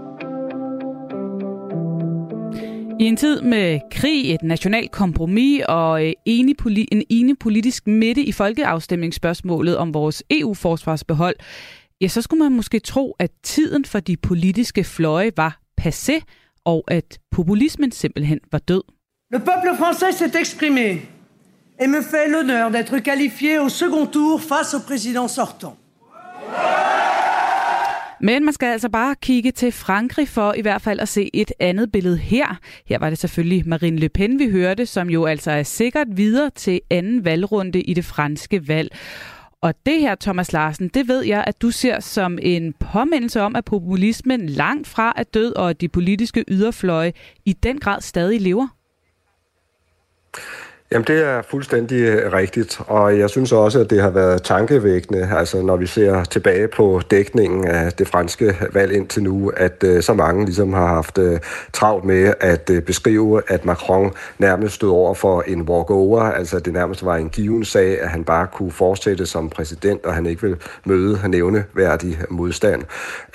I 3.01 3.05
en 3.05 3.17
tid 3.17 3.41
med 3.41 3.81
krig, 3.91 4.35
et 4.35 4.43
nationalt 4.43 4.91
kompromis 4.91 5.63
og 5.69 6.07
øh, 6.07 6.13
enig 6.25 6.57
en 6.93 7.03
enig 7.11 7.39
politisk 7.39 7.87
midte 7.87 8.23
i 8.23 8.33
folkeafstemningsspørgsmålet 8.33 9.77
om 9.77 9.95
vores 9.95 10.23
EU-forsvarsbehold, 10.31 11.37
ja, 12.01 12.09
så 12.09 12.23
skulle 12.23 12.43
man 12.43 12.53
måske 12.53 12.79
tro, 12.79 13.17
at 13.19 13.31
tiden 13.43 13.85
for 13.85 14.01
de 14.01 14.17
politiske 14.17 14.85
fløje 14.85 15.31
var 15.37 15.61
passé, 15.81 16.21
og 16.65 16.85
at 16.89 17.19
populismen 17.31 17.93
simpelthen 17.93 18.39
var 18.53 18.59
død. 18.59 18.83
Le 19.33 19.39
peuple 19.39 19.71
français 19.71 20.13
s'est 20.13 20.41
exprimé 20.41 21.01
et 21.81 21.89
me 21.89 22.03
fait 22.03 22.29
l'honneur 22.29 22.71
d'être 22.71 22.99
qualifié 22.99 23.59
au 23.59 23.69
second 23.69 24.07
tour 24.07 24.41
face 24.41 24.75
au 24.75 24.81
président 24.81 25.29
sortant. 25.29 25.77
Men 28.21 28.45
man 28.45 28.55
skal 28.55 28.67
altså 28.67 28.89
bare 28.89 29.15
kigge 29.23 29.51
til 29.51 29.73
Frankrig 29.73 30.29
for 30.29 30.53
i 30.53 30.61
hvert 30.61 30.83
fald 30.83 31.01
at 31.01 31.09
se 31.09 31.31
et 31.33 31.53
andet 31.61 31.93
billede 31.93 32.19
her. 32.19 32.59
Her 32.87 32.99
var 32.99 33.11
det 33.11 33.19
selvfølgelig 33.19 33.69
Marine 33.69 33.99
Le 33.99 34.09
Pen, 34.09 34.39
vi 34.39 34.51
hørte, 34.51 34.87
som 34.87 35.11
jo 35.11 35.27
altså 35.27 35.51
er 35.51 35.63
sikkert 35.63 36.07
videre 36.11 36.51
til 36.51 36.81
anden 36.91 37.25
valgrunde 37.25 37.81
i 37.81 37.95
det 37.95 38.05
franske 38.05 38.69
valg. 38.69 38.91
Og 39.61 39.75
det 39.87 40.01
her, 40.01 40.15
Thomas 40.15 40.53
Larsen, 40.53 40.89
det 40.89 41.09
ved 41.09 41.25
jeg, 41.25 41.45
at 41.47 41.63
du 41.63 41.71
ser 41.71 42.01
som 42.01 42.39
en 42.43 42.73
påmindelse 42.73 43.41
om, 43.41 43.57
at 43.57 43.65
populismen 43.65 44.49
langt 44.49 44.89
fra 44.89 45.13
er 45.17 45.23
død, 45.23 45.55
og 45.55 45.71
at 45.71 45.81
de 45.81 45.89
politiske 45.89 46.45
yderfløje 46.49 47.13
i 47.45 47.53
den 47.53 47.79
grad 47.79 48.01
stadig 48.01 48.41
lever. 48.41 48.69
Jamen 50.93 51.05
det 51.07 51.25
er 51.25 51.43
fuldstændig 51.43 52.01
øh, 52.01 52.33
rigtigt, 52.33 52.81
og 52.87 53.19
jeg 53.19 53.31
synes 53.31 53.53
også, 53.53 53.81
at 53.81 53.91
det 53.91 54.03
har 54.03 54.11
været 54.11 54.43
tankevækkende, 54.43 55.31
altså 55.37 55.63
når 55.63 55.77
vi 55.77 55.87
ser 55.87 56.25
tilbage 56.25 56.69
på 56.69 57.01
dækningen 57.11 57.67
af 57.67 57.93
det 57.93 58.09
franske 58.09 58.57
valg 58.73 58.93
indtil 58.93 59.23
nu, 59.23 59.53
at 59.57 59.85
øh, 59.85 60.03
så 60.03 60.15
mange 60.15 60.45
ligesom 60.45 60.73
har 60.73 60.87
haft 60.87 61.19
øh, 61.19 61.41
travlt 61.73 62.05
med 62.05 62.35
at 62.41 62.71
øh, 62.71 62.83
beskrive, 62.83 63.43
at 63.49 63.65
Macron 63.65 64.13
nærmest 64.39 64.75
stod 64.75 64.91
over 64.91 65.15
for 65.15 65.43
en 65.47 65.63
walkover, 65.63 66.23
altså 66.23 66.59
det 66.59 66.73
nærmest 66.73 67.05
var 67.05 67.17
en 67.17 67.29
given 67.29 67.65
sag, 67.65 68.01
at 68.01 68.09
han 68.09 68.25
bare 68.25 68.47
kunne 68.47 68.73
fortsætte 68.73 69.27
som 69.27 69.51
præsident, 69.51 70.05
og 70.05 70.15
han 70.15 70.27
ikke 70.27 70.43
ville 70.43 70.57
møde 70.85 71.21
nævneværdig 71.29 72.19
modstand. 72.31 72.83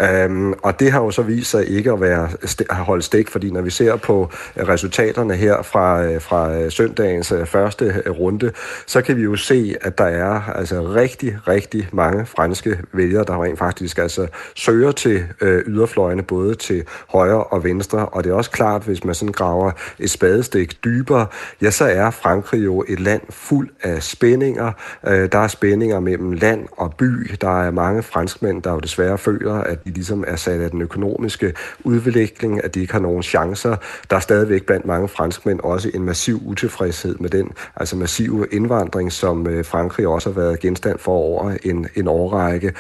Øhm, 0.02 0.54
og 0.54 0.80
det 0.80 0.92
har 0.92 1.00
jo 1.00 1.12
så 1.12 1.22
vist 1.22 1.52
sig 1.52 1.70
ikke 1.70 1.92
at 1.92 2.02
være 2.02 2.30
st- 2.46 2.74
holde 2.74 3.04
stik, 3.04 3.30
fordi 3.30 3.52
når 3.52 3.62
vi 3.62 3.70
ser 3.70 3.96
på 3.96 4.30
resultaterne 4.58 5.36
her 5.36 5.62
fra, 5.62 6.04
øh, 6.04 6.22
fra 6.22 6.54
øh, 6.54 6.72
søndagens 6.72 7.34
Øh, 7.44 7.48
første 7.48 7.86
øh, 8.06 8.12
runde, 8.12 8.52
så 8.88 9.02
kan 9.02 9.18
vi 9.18 9.22
jo 9.22 9.36
se, 9.36 9.76
at 9.82 9.98
der 9.98 10.06
er 10.06 10.42
altså 10.56 10.82
rigtig, 10.82 11.38
rigtig 11.48 11.90
mange 11.92 12.26
franske 12.26 12.80
vælgere, 12.94 13.24
der 13.24 13.44
rent 13.44 13.60
faktisk 13.60 13.98
altså 13.98 14.28
søger 14.56 14.92
til 14.92 15.24
øh, 15.42 15.64
yderfløjene, 15.68 16.24
både 16.24 16.56
til 16.56 16.84
højre 17.10 17.44
og 17.44 17.64
venstre, 17.64 18.06
og 18.06 18.24
det 18.24 18.30
er 18.30 18.34
også 18.34 18.52
klart, 18.52 18.84
hvis 18.84 19.04
man 19.04 19.16
sådan 19.16 19.32
graver 19.32 19.72
et 20.00 20.10
spadestik 20.10 20.84
dybere, 20.84 21.28
ja, 21.62 21.72
så 21.72 21.86
er 21.86 22.12
Frankrig 22.12 22.64
jo 22.64 22.86
et 22.88 23.00
land 23.00 23.22
fuld 23.30 23.70
af 23.82 24.04
spændinger. 24.04 24.72
Øh, 25.08 25.32
der 25.32 25.40
er 25.40 25.48
spændinger 25.48 26.00
mellem 26.00 26.32
land 26.32 26.68
og 26.72 26.94
by. 26.98 27.36
Der 27.42 27.64
er 27.64 27.72
mange 27.72 28.04
franskmænd, 28.04 28.64
der 28.64 28.72
jo 28.72 28.80
desværre 28.80 29.18
føler, 29.18 29.54
at 29.54 29.86
de 29.86 29.90
ligesom 29.90 30.24
er 30.28 30.36
sat 30.36 30.62
af 30.62 30.72
den 30.72 30.82
økonomiske 30.82 31.54
udvikling, 31.84 32.64
at 32.64 32.76
de 32.76 32.82
ikke 32.82 32.94
har 32.94 33.00
nogen 33.00 33.24
chancer. 33.24 33.76
Der 34.10 34.16
er 34.16 34.20
stadigvæk 34.20 34.66
blandt 34.66 34.86
mange 34.86 35.08
franskmænd 35.08 35.60
også 35.60 35.92
en 35.94 36.04
massiv 36.04 36.42
utilfredshed 36.46 37.16
med 37.16 37.30
den 37.34 37.52
altså 37.76 37.96
massive 37.96 38.48
indvandring, 38.52 39.12
som 39.12 39.48
øh, 39.48 39.66
Frankrig 39.66 40.08
også 40.08 40.30
har 40.30 40.42
været 40.42 40.60
genstand 40.60 41.00
for 41.00 41.12
over 41.12 41.54
en, 41.64 41.88
en 41.96 42.08
årrække. 42.08 42.74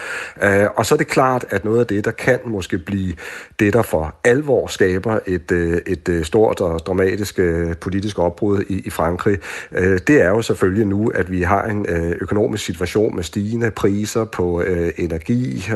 Øh, 0.43 0.65
og 0.75 0.85
så 0.85 0.95
er 0.95 0.97
det 0.97 1.07
klart, 1.07 1.45
at 1.49 1.65
noget 1.65 1.79
af 1.79 1.87
det, 1.87 2.05
der 2.05 2.11
kan 2.11 2.39
måske 2.45 2.77
blive 2.77 3.13
det, 3.59 3.73
der 3.73 3.81
for 3.81 4.15
alvor 4.23 4.67
skaber 4.67 5.19
et, 5.27 5.51
øh, 5.51 5.81
et 5.87 6.09
øh, 6.09 6.25
stort 6.25 6.61
og 6.61 6.79
dramatisk 6.79 7.39
øh, 7.39 7.75
politisk 7.75 8.19
opbrud 8.19 8.63
i, 8.69 8.81
i 8.85 8.89
Frankrig, 8.89 9.37
øh, 9.71 9.99
det 10.07 10.21
er 10.21 10.29
jo 10.29 10.41
selvfølgelig 10.41 10.85
nu, 10.85 11.07
at 11.07 11.31
vi 11.31 11.41
har 11.41 11.63
en 11.63 11.85
økonomisk 12.21 12.65
situation 12.65 13.15
med 13.15 13.23
stigende 13.23 13.71
priser 13.71 14.25
på 14.25 14.63
energi, 14.97 15.69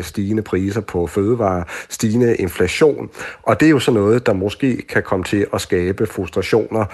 stigende 0.00 0.42
priser 0.42 0.80
på 0.80 1.06
fødevarer, 1.06 1.64
stigende 1.88 2.36
inflation. 2.36 3.10
Og 3.42 3.60
det 3.60 3.66
er 3.66 3.70
jo 3.70 3.78
så 3.78 3.90
noget, 3.90 4.26
der 4.26 4.32
måske 4.32 4.82
kan 4.88 5.02
komme 5.02 5.24
til 5.24 5.46
at 5.54 5.60
skabe 5.60 6.06
frustrationer 6.06 6.84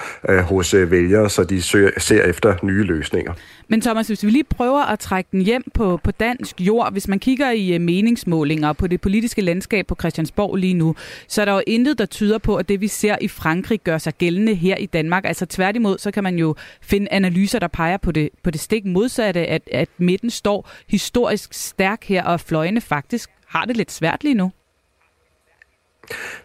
hos 0.42 0.74
vælgere, 0.74 1.27
så 1.28 1.44
de 1.44 1.62
søger, 1.62 1.90
ser 1.98 2.24
efter 2.24 2.54
nye 2.62 2.82
løsninger. 2.82 3.32
Men 3.68 3.80
Thomas, 3.80 4.06
hvis 4.06 4.24
vi 4.24 4.30
lige 4.30 4.44
prøver 4.44 4.82
at 4.82 4.98
trække 4.98 5.28
den 5.32 5.40
hjem 5.42 5.64
på, 5.74 6.00
på 6.04 6.10
dansk 6.10 6.60
jord, 6.60 6.92
hvis 6.92 7.08
man 7.08 7.18
kigger 7.18 7.50
i 7.50 7.74
øh, 7.74 7.80
meningsmålinger 7.80 8.72
på 8.72 8.86
det 8.86 9.00
politiske 9.00 9.42
landskab 9.42 9.86
på 9.86 9.96
Christiansborg 10.00 10.56
lige 10.56 10.74
nu, 10.74 10.94
så 11.28 11.40
er 11.40 11.44
der 11.44 11.52
jo 11.52 11.62
intet, 11.66 11.98
der 11.98 12.06
tyder 12.06 12.38
på, 12.38 12.56
at 12.56 12.68
det 12.68 12.80
vi 12.80 12.88
ser 12.88 13.16
i 13.20 13.28
Frankrig 13.28 13.80
gør 13.84 13.98
sig 13.98 14.14
gældende 14.14 14.54
her 14.54 14.76
i 14.76 14.86
Danmark. 14.86 15.24
Altså 15.24 15.46
tværtimod, 15.46 15.98
så 15.98 16.10
kan 16.10 16.22
man 16.22 16.38
jo 16.38 16.54
finde 16.82 17.08
analyser, 17.10 17.58
der 17.58 17.68
peger 17.68 17.96
på 17.96 18.12
det, 18.12 18.30
på 18.42 18.50
det 18.50 18.60
stik 18.60 18.84
modsatte, 18.84 19.46
at, 19.46 19.62
at 19.72 19.88
midten 19.98 20.30
står 20.30 20.70
historisk 20.88 21.54
stærk 21.54 22.04
her, 22.04 22.24
og 22.24 22.40
fløjene 22.40 22.80
faktisk 22.80 23.30
har 23.46 23.64
det 23.64 23.76
lidt 23.76 23.92
svært 23.92 24.24
lige 24.24 24.34
nu. 24.34 24.52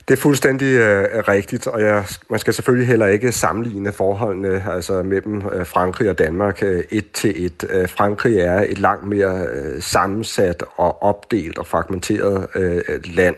Det 0.07 0.13
er 0.13 0.21
fuldstændig 0.21 0.73
øh, 0.73 1.23
rigtigt, 1.27 1.67
og 1.67 1.81
jeg, 1.81 2.05
man 2.29 2.39
skal 2.39 2.53
selvfølgelig 2.53 2.87
heller 2.87 3.07
ikke 3.07 3.31
sammenligne 3.31 3.91
forholdene 3.91 4.63
altså 4.71 5.03
mellem 5.03 5.41
øh, 5.53 5.65
Frankrig 5.65 6.09
og 6.09 6.17
Danmark 6.17 6.63
øh, 6.63 6.83
et 6.91 7.11
til 7.11 7.45
et. 7.45 7.65
Øh, 7.69 7.89
Frankrig 7.89 8.37
er 8.37 8.65
et 8.69 8.79
langt 8.79 9.07
mere 9.07 9.45
øh, 9.53 9.81
sammensat 9.81 10.63
og 10.75 11.03
opdelt 11.03 11.57
og 11.57 11.67
fragmenteret 11.67 12.47
øh, 12.55 12.81
land. 13.05 13.35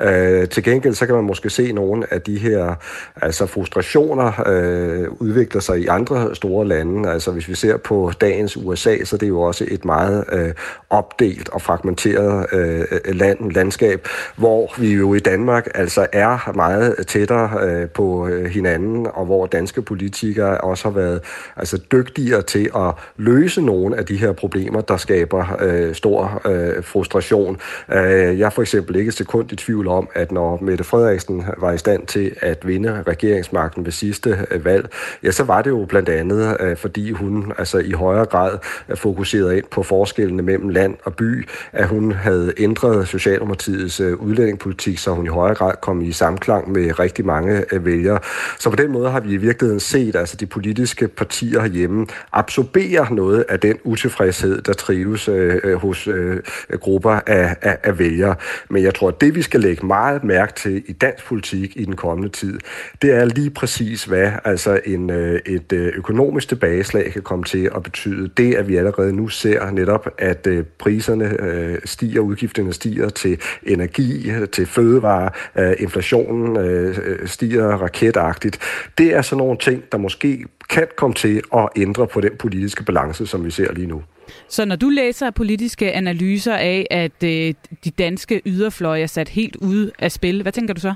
Øh, 0.00 0.48
til 0.48 0.62
gengæld 0.62 0.94
så 0.94 1.06
kan 1.06 1.14
man 1.14 1.24
måske 1.24 1.50
se 1.50 1.72
nogle 1.72 2.12
af 2.12 2.22
de 2.22 2.38
her 2.38 2.74
altså 3.16 3.46
frustrationer 3.46 4.42
øh, 4.46 5.08
udvikler 5.10 5.60
sig 5.60 5.80
i 5.80 5.86
andre 5.86 6.34
store 6.34 6.66
lande. 6.66 7.10
Altså 7.10 7.30
hvis 7.30 7.48
vi 7.48 7.54
ser 7.54 7.76
på 7.76 8.12
dagens 8.20 8.56
USA, 8.56 9.04
så 9.04 9.16
det 9.16 9.22
er 9.26 9.28
jo 9.28 9.40
også 9.40 9.64
et 9.68 9.84
meget 9.84 10.24
øh, 10.32 10.54
opdelt 10.90 11.48
og 11.48 11.62
fragmenteret 11.62 12.46
øh, 12.52 12.84
øh 12.90 13.14
land, 13.14 13.52
landskab, 13.52 14.08
hvor 14.36 14.80
vi 14.80 14.92
jo 14.92 15.14
i 15.14 15.18
Danmark 15.18 15.66
altså 15.74 16.07
er 16.12 16.52
meget 16.54 17.06
tættere 17.06 17.50
øh, 17.62 17.88
på 17.88 18.28
øh, 18.28 18.44
hinanden, 18.44 19.06
og 19.14 19.26
hvor 19.26 19.46
danske 19.46 19.82
politikere 19.82 20.58
også 20.58 20.84
har 20.84 20.94
været 20.94 21.20
altså, 21.56 21.80
dygtigere 21.92 22.42
til 22.42 22.70
at 22.76 22.94
løse 23.16 23.60
nogle 23.60 23.96
af 23.96 24.06
de 24.06 24.16
her 24.16 24.32
problemer, 24.32 24.80
der 24.80 24.96
skaber 24.96 25.56
øh, 25.60 25.94
stor 25.94 26.42
øh, 26.44 26.84
frustration. 26.84 27.58
Øh, 27.92 28.38
jeg 28.38 28.46
er 28.46 28.50
for 28.50 28.62
eksempel 28.62 28.96
ikke 28.96 29.08
et 29.08 29.14
sekund 29.14 29.52
i 29.52 29.56
tvivl 29.56 29.88
om, 29.88 30.08
at 30.14 30.32
når 30.32 30.58
Mette 30.62 30.84
Frederiksen 30.84 31.44
var 31.58 31.72
i 31.72 31.78
stand 31.78 32.06
til 32.06 32.34
at 32.42 32.66
vinde 32.66 33.02
regeringsmagten 33.02 33.84
ved 33.84 33.92
sidste 33.92 34.46
øh, 34.50 34.64
valg, 34.64 34.88
ja, 35.22 35.30
så 35.30 35.44
var 35.44 35.62
det 35.62 35.70
jo 35.70 35.86
blandt 35.88 36.08
andet, 36.08 36.56
øh, 36.60 36.76
fordi 36.76 37.10
hun 37.10 37.52
altså 37.58 37.78
i 37.78 37.90
højere 37.90 38.24
grad 38.24 38.58
fokuserede 38.94 39.56
ind 39.56 39.64
på 39.70 39.82
forskellene 39.82 40.42
mellem 40.42 40.68
land 40.68 40.96
og 41.04 41.14
by, 41.14 41.48
at 41.72 41.88
hun 41.88 42.12
havde 42.12 42.52
ændret 42.58 43.08
Socialdemokratiets 43.08 44.00
øh, 44.00 44.14
udlændingepolitik, 44.14 44.98
så 44.98 45.10
hun 45.10 45.24
i 45.24 45.28
højere 45.28 45.54
grad 45.54 45.74
kom 45.82 45.97
i 46.02 46.12
samklang 46.12 46.72
med 46.72 46.98
rigtig 46.98 47.26
mange 47.26 47.64
øh, 47.72 47.84
vælgere. 47.84 48.18
Så 48.58 48.70
på 48.70 48.76
den 48.76 48.92
måde 48.92 49.10
har 49.10 49.20
vi 49.20 49.32
i 49.32 49.36
virkeligheden 49.36 49.80
set, 49.80 50.16
altså 50.16 50.36
de 50.36 50.46
politiske 50.46 51.08
partier 51.08 51.60
herhjemme 51.60 52.06
absorberer 52.32 53.10
noget 53.10 53.44
af 53.48 53.60
den 53.60 53.78
utilfredshed, 53.84 54.62
der 54.62 54.72
trives 54.72 55.28
øh, 55.28 55.60
øh, 55.64 55.74
hos 55.74 56.08
øh, 56.08 56.40
grupper 56.80 57.20
af, 57.26 57.56
af, 57.62 57.78
af 57.82 57.98
vælgere. 57.98 58.34
Men 58.70 58.82
jeg 58.82 58.94
tror, 58.94 59.08
at 59.08 59.20
det 59.20 59.34
vi 59.34 59.42
skal 59.42 59.60
lægge 59.60 59.86
meget 59.86 60.24
mærke 60.24 60.52
til 60.56 60.82
i 60.86 60.92
dansk 60.92 61.24
politik 61.24 61.76
i 61.76 61.84
den 61.84 61.96
kommende 61.96 62.28
tid, 62.28 62.58
det 63.02 63.10
er 63.10 63.24
lige 63.24 63.50
præcis, 63.50 64.04
hvad 64.04 64.32
altså 64.44 64.80
en, 64.84 65.10
øh, 65.10 65.40
et 65.46 65.72
øh, 65.72 65.92
økonomisk 65.96 66.48
tilbageslag 66.48 67.12
kan 67.12 67.22
komme 67.22 67.44
til 67.44 67.70
at 67.76 67.82
betyde. 67.82 68.30
Det, 68.36 68.54
at 68.54 68.68
vi 68.68 68.76
allerede 68.76 69.12
nu 69.12 69.28
ser 69.28 69.70
netop, 69.70 70.08
at 70.18 70.46
øh, 70.46 70.64
priserne 70.78 71.42
øh, 71.42 71.78
stiger, 71.84 72.20
udgifterne 72.20 72.72
stiger 72.72 73.08
til 73.08 73.40
energi, 73.62 74.32
til 74.52 74.66
fødevare, 74.66 75.30
øh, 75.58 75.74
inflationen 75.88 76.56
øh, 76.56 76.98
øh, 77.04 77.28
stiger 77.28 77.66
raketagtigt. 77.66 78.58
Det 78.98 79.14
er 79.14 79.22
sådan 79.22 79.38
nogle 79.38 79.58
ting, 79.58 79.82
der 79.92 79.98
måske 79.98 80.44
kan 80.70 80.86
komme 80.96 81.14
til 81.14 81.42
at 81.54 81.68
ændre 81.76 82.06
på 82.06 82.20
den 82.20 82.32
politiske 82.38 82.84
balance, 82.84 83.26
som 83.26 83.44
vi 83.44 83.50
ser 83.50 83.72
lige 83.72 83.86
nu. 83.86 84.02
Så 84.48 84.64
når 84.64 84.76
du 84.76 84.88
læser 84.88 85.30
politiske 85.30 85.92
analyser 85.92 86.54
af, 86.54 86.86
at 86.90 87.22
øh, 87.24 87.54
de 87.84 87.90
danske 87.98 88.42
yderfløje 88.46 89.02
er 89.02 89.06
sat 89.06 89.28
helt 89.28 89.56
ude 89.56 89.90
af 89.98 90.12
spil, 90.12 90.42
hvad 90.42 90.52
tænker 90.52 90.74
du 90.74 90.80
så? 90.80 90.94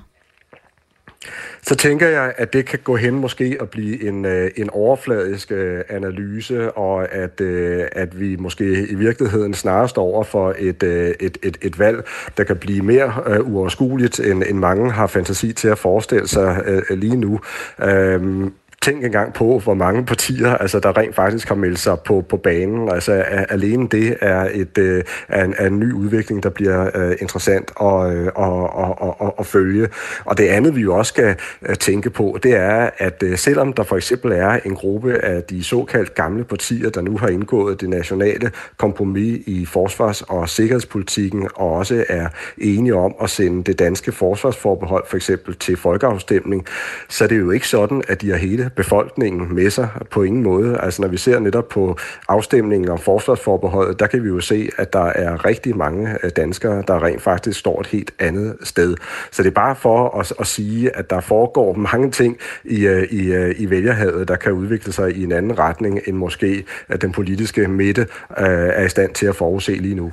Så 1.63 1.77
tænker 1.77 2.09
jeg, 2.09 2.33
at 2.37 2.53
det 2.53 2.67
kan 2.67 2.79
gå 2.85 2.97
hen 2.97 3.15
måske 3.15 3.57
at 3.61 3.71
blive 3.71 4.09
en, 4.09 4.25
øh, 4.25 4.51
en 4.57 4.71
overfladisk 4.71 5.53
øh, 5.53 5.81
analyse, 5.89 6.73
og 6.73 7.15
at, 7.15 7.41
øh, 7.41 7.85
at 7.93 8.21
vi 8.21 8.37
måske 8.37 8.87
i 8.89 8.95
virkeligheden 8.95 9.55
snarere 9.55 9.89
står 9.89 10.03
over 10.03 10.25
for 10.25 10.55
et, 10.59 10.83
øh, 10.83 11.15
et, 11.21 11.39
et, 11.43 11.59
et 11.63 11.79
valg, 11.79 12.05
der 12.37 12.45
kan 12.45 12.57
blive 12.57 12.83
mere 12.83 13.15
øh, 13.27 13.53
uoverskueligt, 13.53 14.21
end, 14.21 14.43
end 14.49 14.59
mange 14.59 14.91
har 14.91 15.07
fantasi 15.07 15.53
til 15.53 15.69
at 15.69 15.79
forestille 15.79 16.29
sig 16.29 16.63
lige 16.91 17.17
nu. 17.17 17.41
Øhm, 17.83 18.53
tænk 18.83 19.05
engang 19.05 19.35
på, 19.35 19.59
hvor 19.59 19.75
mange 19.75 20.05
partier, 20.05 20.55
altså, 20.55 20.81
der 20.81 20.97
rent 20.97 21.15
faktisk 21.15 21.49
har 21.49 21.55
meldt 21.55 21.79
sig 21.79 21.99
på, 22.01 22.25
på 22.29 22.37
banen. 22.37 22.89
Altså, 22.89 23.13
alene 23.49 23.89
det 23.89 24.17
er, 24.21 24.49
et, 24.53 24.79
øh, 24.79 25.05
er, 25.29 25.45
en, 25.45 25.55
er 25.59 25.67
en 25.67 25.79
ny 25.79 25.93
udvikling, 25.93 26.43
der 26.43 26.51
bliver 26.51 27.07
uh, 27.07 27.13
interessant 27.21 27.71
at, 27.81 27.87
uh, 27.87 28.27
og, 28.35 28.75
og, 28.75 29.21
og, 29.21 29.35
at 29.39 29.47
følge. 29.47 29.89
Og 30.25 30.39
det 30.39 30.49
andet, 30.49 30.77
vi 30.77 30.81
jo 30.81 30.99
også 30.99 31.09
skal 31.09 31.37
uh, 31.69 31.75
tænke 31.75 32.11
på, 32.11 32.39
det 32.43 32.55
er, 32.55 32.91
at 32.99 33.23
uh, 33.23 33.35
selvom 33.37 33.73
der 33.73 33.83
for 33.83 33.97
eksempel 33.97 34.33
er 34.33 34.59
en 34.65 34.75
gruppe 34.75 35.25
af 35.25 35.43
de 35.43 35.65
såkaldt 35.65 36.15
gamle 36.15 36.45
partier, 36.45 36.91
der 36.91 37.01
nu 37.01 37.19
har 37.19 37.29
indgået 37.29 37.81
det 37.81 37.89
nationale 37.89 38.51
kompromis 38.77 39.43
i 39.47 39.67
forsvars- 39.67 40.23
og 40.23 40.49
sikkerhedspolitikken, 40.49 41.49
og 41.55 41.73
også 41.73 42.05
er 42.09 42.29
enige 42.59 42.95
om 42.95 43.15
at 43.23 43.31
sende 43.31 43.65
det 43.65 43.79
danske 43.79 44.13
forsvarsforbehold 44.13 45.05
for 45.09 45.17
eksempel 45.17 45.55
til 45.55 45.77
folkeafstemning, 45.77 46.67
så 47.09 47.25
er 47.25 47.29
det 47.29 47.39
jo 47.39 47.51
ikke 47.51 47.69
sådan, 47.69 48.03
at 48.09 48.21
de 48.21 48.31
har 48.31 48.37
hele 48.37 48.71
befolkningen 48.77 49.55
med 49.55 49.71
sig 49.71 49.89
på 50.11 50.23
ingen 50.23 50.43
måde. 50.43 50.79
Altså 50.81 51.03
når 51.03 51.09
vi 51.09 51.17
ser 51.17 51.39
netop 51.39 51.69
på 51.69 51.99
afstemningen 52.29 52.89
om 52.89 52.99
forsvarsforbeholdet, 52.99 54.01
der 54.01 54.07
kan 54.07 54.23
vi 54.23 54.29
jo 54.29 54.41
se, 54.41 54.71
at 54.79 54.93
der 54.93 55.05
er 55.05 55.45
rigtig 55.45 55.77
mange 55.77 56.19
øh, 56.23 56.31
danskere, 56.37 56.83
der 56.89 57.05
rent 57.05 57.23
faktisk 57.23 57.59
står 57.59 57.81
et 57.81 57.87
helt 57.87 58.11
andet 58.19 58.57
sted. 58.63 58.97
Så 59.31 59.43
det 59.43 59.49
er 59.49 59.55
bare 59.55 59.77
for 59.77 60.19
at, 60.19 60.33
at 60.41 60.47
sige, 60.47 60.97
at 60.97 61.11
der 61.11 61.21
foregår 61.21 61.75
mange 61.75 62.11
ting 62.11 62.39
i, 62.65 62.87
øh, 62.87 63.03
i, 63.03 63.33
øh, 63.33 63.55
i 63.59 63.71
vælgerhavet, 63.71 64.29
der 64.29 64.37
kan 64.37 64.53
udvikle 64.53 64.93
sig 64.93 65.17
i 65.17 65.25
en 65.25 65.33
anden 65.33 65.59
retning, 65.59 66.01
end 66.07 66.17
måske 66.17 66.65
at 66.89 67.03
den 67.03 67.13
politiske 67.13 67.69
midte 67.69 68.07
er 68.31 68.85
i 68.85 68.89
stand 68.89 69.15
til 69.15 69.27
at 69.27 69.37
forudse 69.37 69.73
lige 69.73 69.95
nu. 69.95 70.13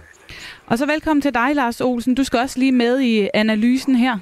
Og 0.65 0.77
så 0.77 0.85
velkommen 0.85 1.21
til 1.21 1.33
dig, 1.33 1.55
Lars 1.55 1.81
Olsen. 1.81 2.15
Du 2.15 2.23
skal 2.23 2.39
også 2.39 2.59
lige 2.59 2.71
med 2.71 2.99
i 2.99 3.29
analysen 3.33 3.95
her. 3.95 4.19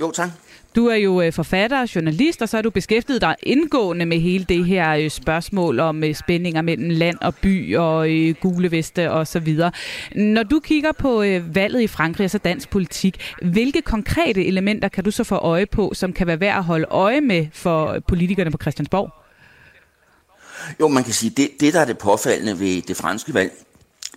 Jo, 0.00 0.10
tak. 0.10 0.28
Du 0.76 0.86
er 0.86 0.94
jo 0.94 1.20
øh, 1.20 1.32
forfatter 1.32 1.80
og 1.80 1.94
journalist, 1.94 2.42
og 2.42 2.48
så 2.48 2.56
har 2.56 2.62
du 2.62 2.70
beskæftiget 2.70 3.20
dig 3.20 3.36
indgående 3.42 4.06
med 4.06 4.20
hele 4.20 4.44
det 4.44 4.64
her 4.64 4.90
øh, 4.90 5.10
spørgsmål 5.10 5.80
om 5.80 6.04
øh, 6.04 6.14
spændinger 6.14 6.62
mellem 6.62 6.88
land 6.88 7.18
og 7.20 7.34
by 7.34 7.76
og 7.76 8.08
gule 8.40 8.70
veste 8.70 9.10
og 9.10 9.26
så 9.26 9.40
videre. 9.40 9.72
Når 10.14 10.42
du 10.42 10.60
kigger 10.60 10.92
på 10.92 11.24
valget 11.52 11.80
i 11.80 11.86
Frankrig 11.86 12.24
og 12.24 12.30
så 12.30 12.38
dansk 12.38 12.70
politik, 12.70 13.34
hvilke 13.42 13.82
konkrete 13.82 14.46
elementer 14.46 14.88
kan 14.88 15.04
du 15.04 15.10
så 15.10 15.24
få 15.24 15.34
øje 15.34 15.66
på, 15.66 15.92
som 15.94 16.12
kan 16.12 16.26
være 16.26 16.40
værd 16.40 16.56
at 16.56 16.64
holde 16.64 16.86
øje 16.90 17.20
med 17.20 17.46
for 17.52 17.98
politikerne 18.08 18.50
på 18.50 18.58
Christiansborg? 18.60 19.10
Jo, 20.80 20.88
man 20.88 21.04
kan 21.04 21.12
sige, 21.12 21.30
det, 21.36 21.50
det 21.60 21.74
der 21.74 21.80
er 21.80 21.84
det 21.84 21.98
påfaldende 21.98 22.60
ved 22.60 22.82
det 22.82 22.96
franske 22.96 23.34
valg, 23.34 23.52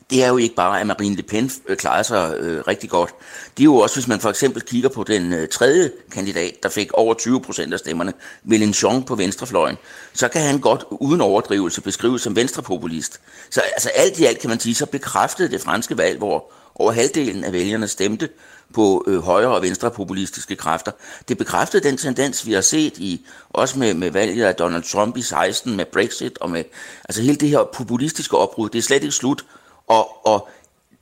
det 0.10 0.24
er 0.24 0.28
jo 0.28 0.38
ikke 0.38 0.56
bare, 0.56 0.82
at 0.82 0.88
Marine 0.88 1.16
Le 1.16 1.24
Pen 1.24 1.52
øh, 1.68 1.78
klarer 1.78 2.04
sig 2.04 2.36
øh, 2.40 2.64
rigtig 2.68 2.90
godt. 2.90 3.10
Det 3.58 3.64
er 3.64 3.66
jo 3.66 3.76
også, 3.76 3.96
hvis 3.96 4.08
man 4.08 4.20
for 4.20 4.30
eksempel 4.30 4.62
kigger 4.62 4.90
på 4.90 5.04
den 5.04 5.34
øh, 5.34 5.48
tredje 5.48 5.92
kandidat, 6.12 6.64
der 6.64 6.70
fik 6.70 6.94
over 6.94 7.14
20 7.14 7.42
procent 7.42 7.74
af 7.74 7.80
stemmerne, 7.80 8.14
Mélenchon 8.48 9.04
på 9.04 9.16
venstrefløjen, 9.16 9.78
så 10.14 10.28
kan 10.28 10.42
han 10.42 10.60
godt 10.60 10.84
uden 10.92 11.22
overdrivelse 11.22 11.82
beskrives 11.82 12.22
som 12.22 12.36
venstrepopulist. 12.36 13.20
Så 13.50 13.62
altså 13.62 13.90
alt 13.90 14.20
i 14.20 14.26
alt 14.26 14.40
kan 14.40 14.50
man 14.50 14.60
sige, 14.60 14.76
så 14.76 14.86
bekræftede 14.86 15.52
det 15.52 15.62
franske 15.62 15.98
valg, 15.98 16.18
hvor 16.18 16.52
over 16.76 16.92
halvdelen 16.92 17.44
af 17.44 17.54
vælgerne 17.54 17.88
stemte 17.88 18.30
på 18.74 19.04
øh, 19.08 19.20
højre- 19.20 19.56
og 19.56 19.62
venstrepopulistiske 19.62 20.56
kræfter. 20.56 20.92
Det 21.28 21.38
bekræftede 21.38 21.84
den 21.84 21.98
tendens, 21.98 22.46
vi 22.46 22.54
har 22.54 22.62
set 22.62 22.98
i 22.98 23.26
også 23.50 23.80
med, 23.80 23.94
med 23.94 24.12
valget 24.12 24.46
af 24.46 24.56
Donald 24.56 24.84
Trump 24.84 25.18
i 25.18 25.22
16, 25.22 25.76
med 25.76 25.86
Brexit 25.86 26.38
og 26.38 26.50
med 26.50 26.64
altså 27.10 27.22
hele 27.22 27.36
det 27.36 27.50
her 27.50 27.64
populistiske 27.74 28.38
opbrud. 28.38 28.70
Det 28.70 28.80
er 28.80 28.84
slet 28.84 29.04
ikke 29.04 29.16
slut 29.16 29.46
og, 29.88 30.28
og 30.28 30.50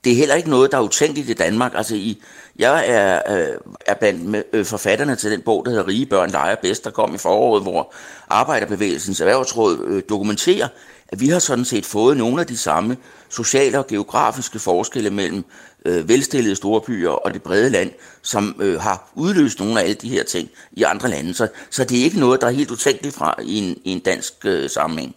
det 0.04 0.12
er 0.12 0.16
heller 0.16 0.36
ikke 0.36 0.50
noget, 0.50 0.72
der 0.72 0.78
er 0.78 0.82
utænkeligt 0.82 1.30
i 1.30 1.34
Danmark. 1.34 1.72
Altså, 1.76 1.96
i, 1.96 2.22
jeg 2.60 2.84
er, 2.88 3.22
øh, 3.30 3.58
er 3.86 3.94
blandt 3.94 4.26
med, 4.26 4.44
øh, 4.54 4.66
forfatterne 4.66 5.16
til 5.16 5.32
den 5.32 5.42
bog, 5.42 5.66
der 5.66 5.72
hedder 5.72 5.88
Rige 5.88 6.06
børn 6.06 6.30
leger 6.30 6.56
bedst, 6.56 6.84
der 6.84 6.92
kom 6.92 7.16
i 7.16 7.18
foråret, 7.18 7.64
hvor 7.64 7.94
Arbejderbevægelsens 8.30 9.22
Erhvervsråd 9.22 9.86
øh, 9.88 10.04
dokumenterer, 10.10 10.68
at 11.08 11.20
vi 11.20 11.30
har 11.30 11.40
sådan 11.40 11.66
set 11.66 11.86
fået 11.86 12.18
nogle 12.18 12.42
af 12.42 12.48
de 12.48 12.58
samme 12.58 12.98
sociale 13.30 13.80
og 13.80 13.88
geografiske 13.88 14.60
forskelle 14.60 15.10
mellem 15.10 15.46
øh, 15.86 16.10
velstillede 16.10 16.56
storbyer 16.56 17.10
og 17.10 17.34
det 17.34 17.44
brede 17.44 17.70
land, 17.70 17.92
som 18.22 18.56
øh, 18.60 18.82
har 18.82 19.12
udløst 19.16 19.60
nogle 19.60 19.80
af 19.80 19.84
alle 19.84 19.96
de 19.96 20.10
her 20.10 20.24
ting 20.24 20.50
i 20.72 20.84
andre 20.84 21.10
lande. 21.10 21.34
Så, 21.34 21.48
så 21.70 21.84
det 21.84 22.00
er 22.00 22.04
ikke 22.04 22.20
noget, 22.20 22.42
der 22.42 22.48
er 22.48 22.52
helt 22.52 22.72
utænkeligt 22.72 23.16
fra 23.16 23.36
i 23.44 23.58
en, 23.58 23.78
i 23.84 23.92
en 23.92 24.00
dansk 24.00 24.34
øh, 24.46 24.70
sammenhæng. 24.70 25.16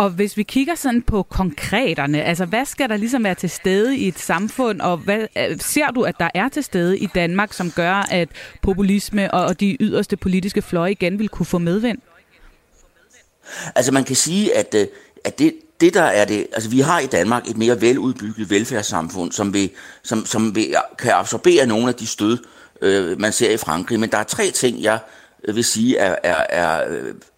Og 0.00 0.10
hvis 0.10 0.36
vi 0.36 0.42
kigger 0.42 0.74
sådan 0.74 1.02
på 1.02 1.22
konkreterne, 1.22 2.22
altså 2.22 2.44
hvad 2.44 2.64
skal 2.64 2.88
der 2.88 2.96
ligesom 2.96 3.24
være 3.24 3.34
til 3.34 3.50
stede 3.50 3.96
i 3.96 4.08
et 4.08 4.18
samfund, 4.18 4.80
og 4.80 4.96
hvad 4.96 5.26
øh, 5.36 5.60
ser 5.60 5.90
du, 5.90 6.02
at 6.02 6.14
der 6.18 6.28
er 6.34 6.48
til 6.48 6.64
stede 6.64 6.98
i 6.98 7.06
Danmark, 7.06 7.52
som 7.52 7.70
gør, 7.70 8.06
at 8.10 8.28
populisme 8.62 9.34
og 9.34 9.60
de 9.60 9.76
yderste 9.80 10.16
politiske 10.16 10.62
fløje 10.62 10.92
igen 10.92 11.18
vil 11.18 11.28
kunne 11.28 11.46
få 11.46 11.58
medvind? 11.58 11.98
Altså 13.74 13.92
man 13.92 14.04
kan 14.04 14.16
sige, 14.16 14.56
at, 14.56 14.74
øh, 14.74 14.86
at 15.24 15.38
det, 15.38 15.54
det 15.80 15.94
der 15.94 16.02
er 16.02 16.24
det, 16.24 16.46
altså 16.52 16.70
vi 16.70 16.80
har 16.80 17.00
i 17.00 17.06
Danmark 17.06 17.48
et 17.48 17.56
mere 17.56 17.80
veludbygget 17.80 18.50
velfærdssamfund, 18.50 19.32
som, 19.32 19.54
vil, 19.54 19.70
som, 20.02 20.26
som 20.26 20.54
vil, 20.54 20.74
kan 20.98 21.12
absorbere 21.12 21.66
nogle 21.66 21.88
af 21.88 21.94
de 21.94 22.06
stød, 22.06 22.38
øh, 22.82 23.20
man 23.20 23.32
ser 23.32 23.50
i 23.50 23.56
Frankrig. 23.56 24.00
Men 24.00 24.10
der 24.10 24.18
er 24.18 24.24
tre 24.24 24.50
ting, 24.50 24.82
jeg 24.82 24.98
øh, 25.44 25.56
vil 25.56 25.64
sige 25.64 25.96
er, 25.96 26.16
er, 26.22 26.84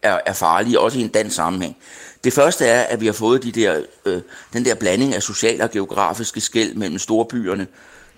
er, 0.03 0.19
er 0.27 0.33
farlige, 0.33 0.81
også 0.81 0.99
i 0.99 1.03
en 1.03 1.09
dansk 1.09 1.37
sammenhæng. 1.37 1.77
Det 2.25 2.33
første 2.33 2.67
er, 2.67 2.83
at 2.83 3.01
vi 3.01 3.07
har 3.07 3.13
fået 3.13 3.43
de 3.43 3.53
der, 3.53 3.83
øh, 4.05 4.21
den 4.53 4.65
der 4.65 4.75
blanding 4.75 5.15
af 5.15 5.23
sociale 5.23 5.65
og 5.65 5.71
geografiske 5.71 6.41
skæld 6.41 6.75
mellem 6.75 6.99
storbyerne 6.99 7.67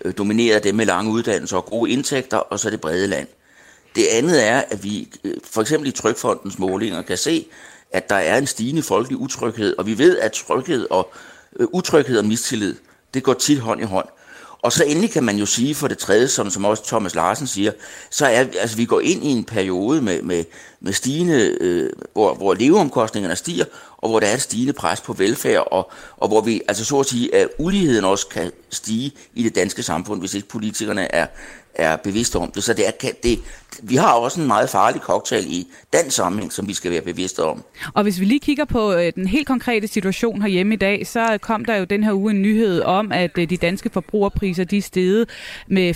øh, 0.05 0.14
domineret 0.18 0.55
af 0.55 0.62
dem 0.62 0.74
med 0.74 0.86
lange 0.86 1.11
uddannelser 1.11 1.57
og 1.57 1.64
gode 1.64 1.90
indtægter, 1.90 2.36
og 2.36 2.61
så 2.61 2.70
det 2.70 2.80
brede 2.80 3.07
land. 3.07 3.28
Det 3.94 4.07
andet 4.07 4.46
er, 4.46 4.62
at 4.70 4.84
vi 4.84 5.09
øh, 5.24 5.34
for 5.44 5.61
eksempel 5.61 5.88
i 5.88 5.92
Trykfondens 5.92 6.59
målinger 6.59 7.02
kan 7.02 7.16
se, 7.16 7.46
at 7.90 8.11
der 8.11 8.16
er 8.16 8.38
en 8.38 8.46
stigende 8.46 8.82
folkelig 8.82 9.18
utryghed, 9.18 9.74
og 9.78 9.86
vi 9.86 9.98
ved, 9.98 10.18
at 10.18 10.32
tryghed 10.32 10.86
og 10.90 11.12
øh, 11.57 11.66
utryghed 11.72 12.18
og 12.18 12.24
mistillid, 12.24 12.74
det 13.14 13.22
går 13.22 13.34
tit 13.34 13.61
hånd 13.61 13.80
i 13.80 13.84
hånd. 13.84 14.09
Og 14.64 14.72
så 14.72 14.84
endelig 14.84 15.10
kan 15.10 15.24
man 15.24 15.36
jo 15.36 15.46
sige 15.46 15.74
for 15.74 15.88
det 15.88 15.98
tredje, 15.98 16.28
som, 16.28 16.50
som 16.50 16.64
også 16.64 16.84
Thomas 16.86 17.14
Larsen 17.14 17.46
siger, 17.46 17.72
så 18.10 18.26
er 18.26 18.44
altså, 18.60 18.76
vi 18.76 18.84
går 18.84 19.00
ind 19.00 19.24
i 19.24 19.28
en 19.28 19.44
periode 19.44 20.02
med, 20.02 20.22
med, 20.22 20.44
med 20.80 20.92
stigende, 20.92 21.56
øh, 21.60 21.90
hvor, 22.12 22.34
hvor 22.34 22.54
leveomkostningerne 22.54 23.36
stiger, 23.36 23.64
og 23.96 24.08
hvor 24.08 24.20
der 24.20 24.26
er 24.26 24.34
et 24.34 24.40
stigende 24.40 24.72
pres 24.72 25.00
på 25.00 25.12
velfærd, 25.12 25.68
og, 25.70 25.90
og 26.16 26.28
hvor 26.28 26.40
vi, 26.40 26.62
altså 26.68 26.84
så 26.84 27.00
at 27.00 27.06
sige, 27.06 27.34
at 27.34 27.48
uligheden 27.58 28.04
også 28.04 28.28
kan 28.28 28.52
stige 28.70 29.12
i 29.34 29.42
det 29.42 29.54
danske 29.54 29.82
samfund, 29.82 30.20
hvis 30.20 30.34
ikke 30.34 30.48
politikerne 30.48 31.14
er, 31.14 31.26
er 31.77 31.97
bevidste 31.97 32.37
om 32.37 32.51
det. 32.51 32.64
Så 32.64 32.75
det 32.75 32.87
er, 32.87 33.12
det, 33.22 33.39
vi 33.83 33.97
har 33.97 34.12
også 34.12 34.41
en 34.41 34.47
meget 34.47 34.70
farlig 34.70 35.01
cocktail 35.01 35.45
i 35.53 35.66
den 35.93 36.11
sammenhæng, 36.11 36.53
som 36.53 36.68
vi 36.68 36.75
skal 36.75 36.91
være 36.91 37.01
bevidste 37.01 37.45
om. 37.45 37.64
Og 37.95 38.03
hvis 38.03 38.20
vi 38.20 38.25
lige 38.25 38.41
kigger 38.41 38.64
på 38.64 38.93
øh, 38.93 39.12
den 39.14 39.27
helt 39.27 39.47
konkrete 39.47 39.89
situation 39.89 40.43
herhjemme 40.43 40.75
i 40.75 40.77
dag, 40.77 41.07
så 41.07 41.39
kom 41.43 41.64
der 41.64 41.77
jo 41.77 41.85
den 41.85 42.05
her 42.05 42.12
uge 42.12 42.31
en 42.31 42.43
nyhed 42.43 42.83
om, 42.83 43.12
at 43.12 43.39
øh, 43.39 43.51
de 43.51 43.57
danske 43.57 43.91
forbrugerpriser 43.91 44.64
de 44.64 44.79
er 44.79 44.83
steget 44.83 45.29
med 45.68 45.95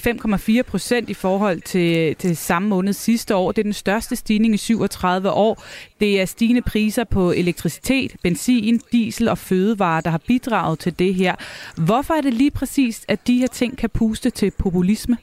5,4 0.63 0.63
procent 0.63 1.11
i 1.11 1.15
forhold 1.15 1.61
til, 1.61 2.17
til 2.17 2.37
samme 2.37 2.69
måned 2.69 2.93
sidste 2.93 3.37
år. 3.37 3.53
Det 3.53 3.59
er 3.59 3.65
den 3.65 3.73
største 3.73 4.17
stigning 4.17 4.55
i 4.55 4.57
37 4.57 5.31
år. 5.31 5.63
Det 6.01 6.21
er 6.21 6.25
stigende 6.25 6.63
priser 6.63 7.05
på 7.05 7.33
elektricitet, 7.33 8.17
benzin, 8.23 8.81
diesel 8.93 9.29
og 9.29 9.39
fødevarer, 9.39 10.01
der 10.01 10.11
har 10.11 10.21
bidraget 10.27 10.79
til 10.79 10.99
det 10.99 11.15
her. 11.15 11.35
Hvorfor 11.77 12.15
er 12.15 12.21
det 12.21 12.35
lige 12.35 12.51
præcis, 12.51 13.05
at 13.09 13.27
de 13.27 13.39
her 13.39 13.47
ting 13.47 13.79
kan 13.79 13.91
puste 13.91 14.31
til 14.31 14.51
populisme? 14.51 15.17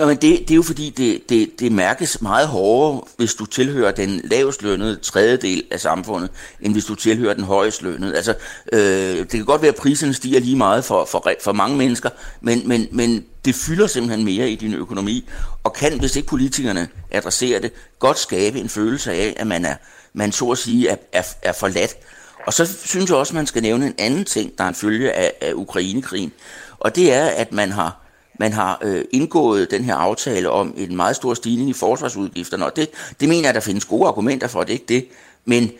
Jamen 0.00 0.16
det, 0.16 0.38
det 0.38 0.50
er 0.50 0.54
jo 0.54 0.62
fordi, 0.62 0.90
det, 0.90 1.28
det, 1.28 1.60
det 1.60 1.72
mærkes 1.72 2.22
meget 2.22 2.48
hårdere, 2.48 3.02
hvis 3.16 3.34
du 3.34 3.46
tilhører 3.46 3.92
den 3.92 4.20
lavest 4.24 4.62
lønnede 4.62 4.96
tredjedel 4.96 5.62
af 5.70 5.80
samfundet, 5.80 6.30
end 6.60 6.72
hvis 6.72 6.84
du 6.84 6.94
tilhører 6.94 7.34
den 7.34 7.44
højest 7.44 7.82
lønnede. 7.82 8.16
Altså, 8.16 8.34
øh, 8.72 8.80
det 9.18 9.30
kan 9.30 9.44
godt 9.44 9.62
være, 9.62 9.68
at 9.68 9.76
priserne 9.76 10.14
stiger 10.14 10.40
lige 10.40 10.56
meget 10.56 10.84
for, 10.84 11.04
for, 11.04 11.32
for 11.44 11.52
mange 11.52 11.76
mennesker, 11.76 12.10
men, 12.40 12.68
men, 12.68 12.88
men 12.92 13.24
det 13.44 13.54
fylder 13.54 13.86
simpelthen 13.86 14.24
mere 14.24 14.50
i 14.50 14.56
din 14.56 14.74
økonomi, 14.74 15.28
og 15.64 15.72
kan, 15.72 16.00
hvis 16.00 16.16
ikke 16.16 16.28
politikerne 16.28 16.88
adresserer 17.10 17.60
det, 17.60 17.72
godt 17.98 18.18
skabe 18.18 18.60
en 18.60 18.68
følelse 18.68 19.12
af, 19.12 19.34
at 19.36 19.46
man 19.46 19.64
er, 19.64 19.74
man 20.12 20.32
så 20.32 20.50
at 20.50 20.58
sige 20.58 20.88
er, 20.88 20.96
er, 21.12 21.22
er 21.42 21.52
forladt. 21.52 21.96
Og 22.46 22.52
så 22.52 22.66
synes 22.84 23.10
jeg 23.10 23.16
også, 23.16 23.30
at 23.30 23.34
man 23.34 23.46
skal 23.46 23.62
nævne 23.62 23.86
en 23.86 23.94
anden 23.98 24.24
ting, 24.24 24.58
der 24.58 24.64
er 24.64 24.68
en 24.68 24.74
følge 24.74 25.12
af, 25.12 25.32
af 25.40 25.52
Ukrainekrigen, 25.54 26.32
og 26.78 26.96
det 26.96 27.12
er, 27.12 27.26
at 27.26 27.52
man 27.52 27.72
har 27.72 28.02
man 28.38 28.52
har 28.52 28.78
øh, 28.82 29.04
indgået 29.10 29.70
den 29.70 29.84
her 29.84 29.94
aftale 29.94 30.50
om 30.50 30.74
en 30.76 30.96
meget 30.96 31.16
stor 31.16 31.34
stigning 31.34 31.70
i 31.70 31.72
forsvarsudgifterne, 31.72 32.64
og 32.64 32.76
det, 32.76 32.90
det 33.20 33.28
mener 33.28 33.48
jeg, 33.48 33.54
der 33.54 33.60
findes 33.60 33.84
gode 33.84 34.08
argumenter 34.08 34.48
for, 34.48 34.60
det 34.60 34.68
er 34.68 34.72
ikke 34.72 34.84
det. 34.88 35.08
Men 35.44 35.72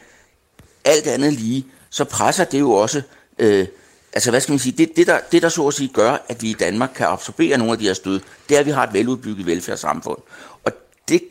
alt 0.85 1.07
andet 1.07 1.33
lige, 1.33 1.67
så 1.91 2.05
presser 2.05 2.45
det 2.45 2.61
jo 2.61 2.73
også, 2.73 3.03
øh, 3.39 3.67
altså 4.13 4.31
hvad 4.31 4.41
skal 4.41 4.53
man 4.53 4.59
sige, 4.59 4.75
det, 4.79 4.97
det, 4.97 5.07
der, 5.07 5.19
det 5.33 5.43
der 5.43 5.49
så 5.49 5.67
at 5.67 5.75
sige 5.75 5.89
gør, 5.89 6.25
at 6.29 6.43
vi 6.43 6.51
i 6.51 6.57
Danmark 6.61 6.91
kan 6.95 7.07
absorbere 7.07 7.59
nogle 7.59 7.73
af 7.73 7.79
de 7.79 7.87
her 7.87 7.95
stød, 7.95 8.21
det 8.49 8.55
er, 8.55 8.61
at 8.61 8.67
vi 8.67 8.71
har 8.71 8.87
et 8.87 8.93
veludbygget 8.93 9.47
velfærdssamfund. 9.47 10.19
Og 10.65 10.73
det, 11.09 11.23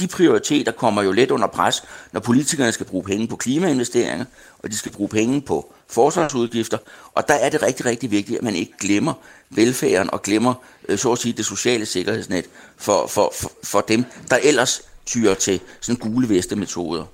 de 0.00 0.06
prioriteter 0.06 0.72
kommer 0.72 1.02
jo 1.02 1.12
let 1.12 1.30
under 1.30 1.46
pres, 1.46 1.82
når 2.12 2.20
politikerne 2.20 2.72
skal 2.72 2.86
bruge 2.86 3.04
penge 3.04 3.28
på 3.28 3.36
klimainvesteringer, 3.36 4.24
og 4.58 4.70
de 4.70 4.76
skal 4.76 4.92
bruge 4.92 5.08
penge 5.08 5.40
på 5.40 5.72
forsvarsudgifter, 5.88 6.78
og 7.14 7.28
der 7.28 7.34
er 7.34 7.50
det 7.50 7.62
rigtig, 7.62 7.86
rigtig 7.86 8.10
vigtigt, 8.10 8.38
at 8.38 8.44
man 8.44 8.54
ikke 8.54 8.72
glemmer 8.80 9.14
velfærden 9.50 10.10
og 10.12 10.22
glemmer, 10.22 10.54
øh, 10.88 10.98
så 10.98 11.12
at 11.12 11.18
sige, 11.18 11.32
det 11.32 11.46
sociale 11.46 11.86
sikkerhedsnet 11.86 12.44
for, 12.76 13.06
for, 13.06 13.32
for, 13.40 13.52
for 13.64 13.80
dem, 13.80 14.04
der 14.30 14.36
ellers 14.42 14.82
tyrer 15.06 15.34
til 15.34 15.60
sådan 15.80 15.96
gule 15.96 16.28
veste 16.28 16.56
metoder. 16.56 17.04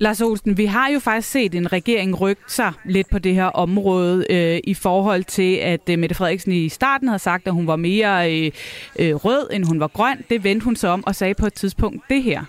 Lars 0.00 0.20
Olsen, 0.20 0.56
vi 0.56 0.66
har 0.66 0.88
jo 0.88 0.98
faktisk 0.98 1.30
set 1.30 1.54
en 1.54 1.72
regering 1.72 2.20
rykke 2.20 2.42
sig 2.48 2.72
lidt 2.84 3.10
på 3.10 3.18
det 3.18 3.34
her 3.34 3.44
område 3.44 4.26
øh, 4.30 4.60
i 4.64 4.74
forhold 4.74 5.24
til, 5.24 5.56
at 5.56 5.80
øh, 5.90 5.98
Mette 5.98 6.14
Frederiksen 6.14 6.52
i 6.52 6.68
starten 6.68 7.08
havde 7.08 7.18
sagt, 7.18 7.46
at 7.46 7.52
hun 7.52 7.66
var 7.66 7.76
mere 7.76 8.32
øh, 8.32 8.52
øh, 8.98 9.14
rød, 9.14 9.50
end 9.52 9.64
hun 9.64 9.80
var 9.80 9.88
grøn. 9.88 10.24
Det 10.30 10.44
vendte 10.44 10.64
hun 10.64 10.76
så 10.76 10.88
om 10.88 11.04
og 11.06 11.14
sagde 11.14 11.34
på 11.34 11.46
et 11.46 11.54
tidspunkt 11.54 12.04
det 12.10 12.22
her. 12.22 12.44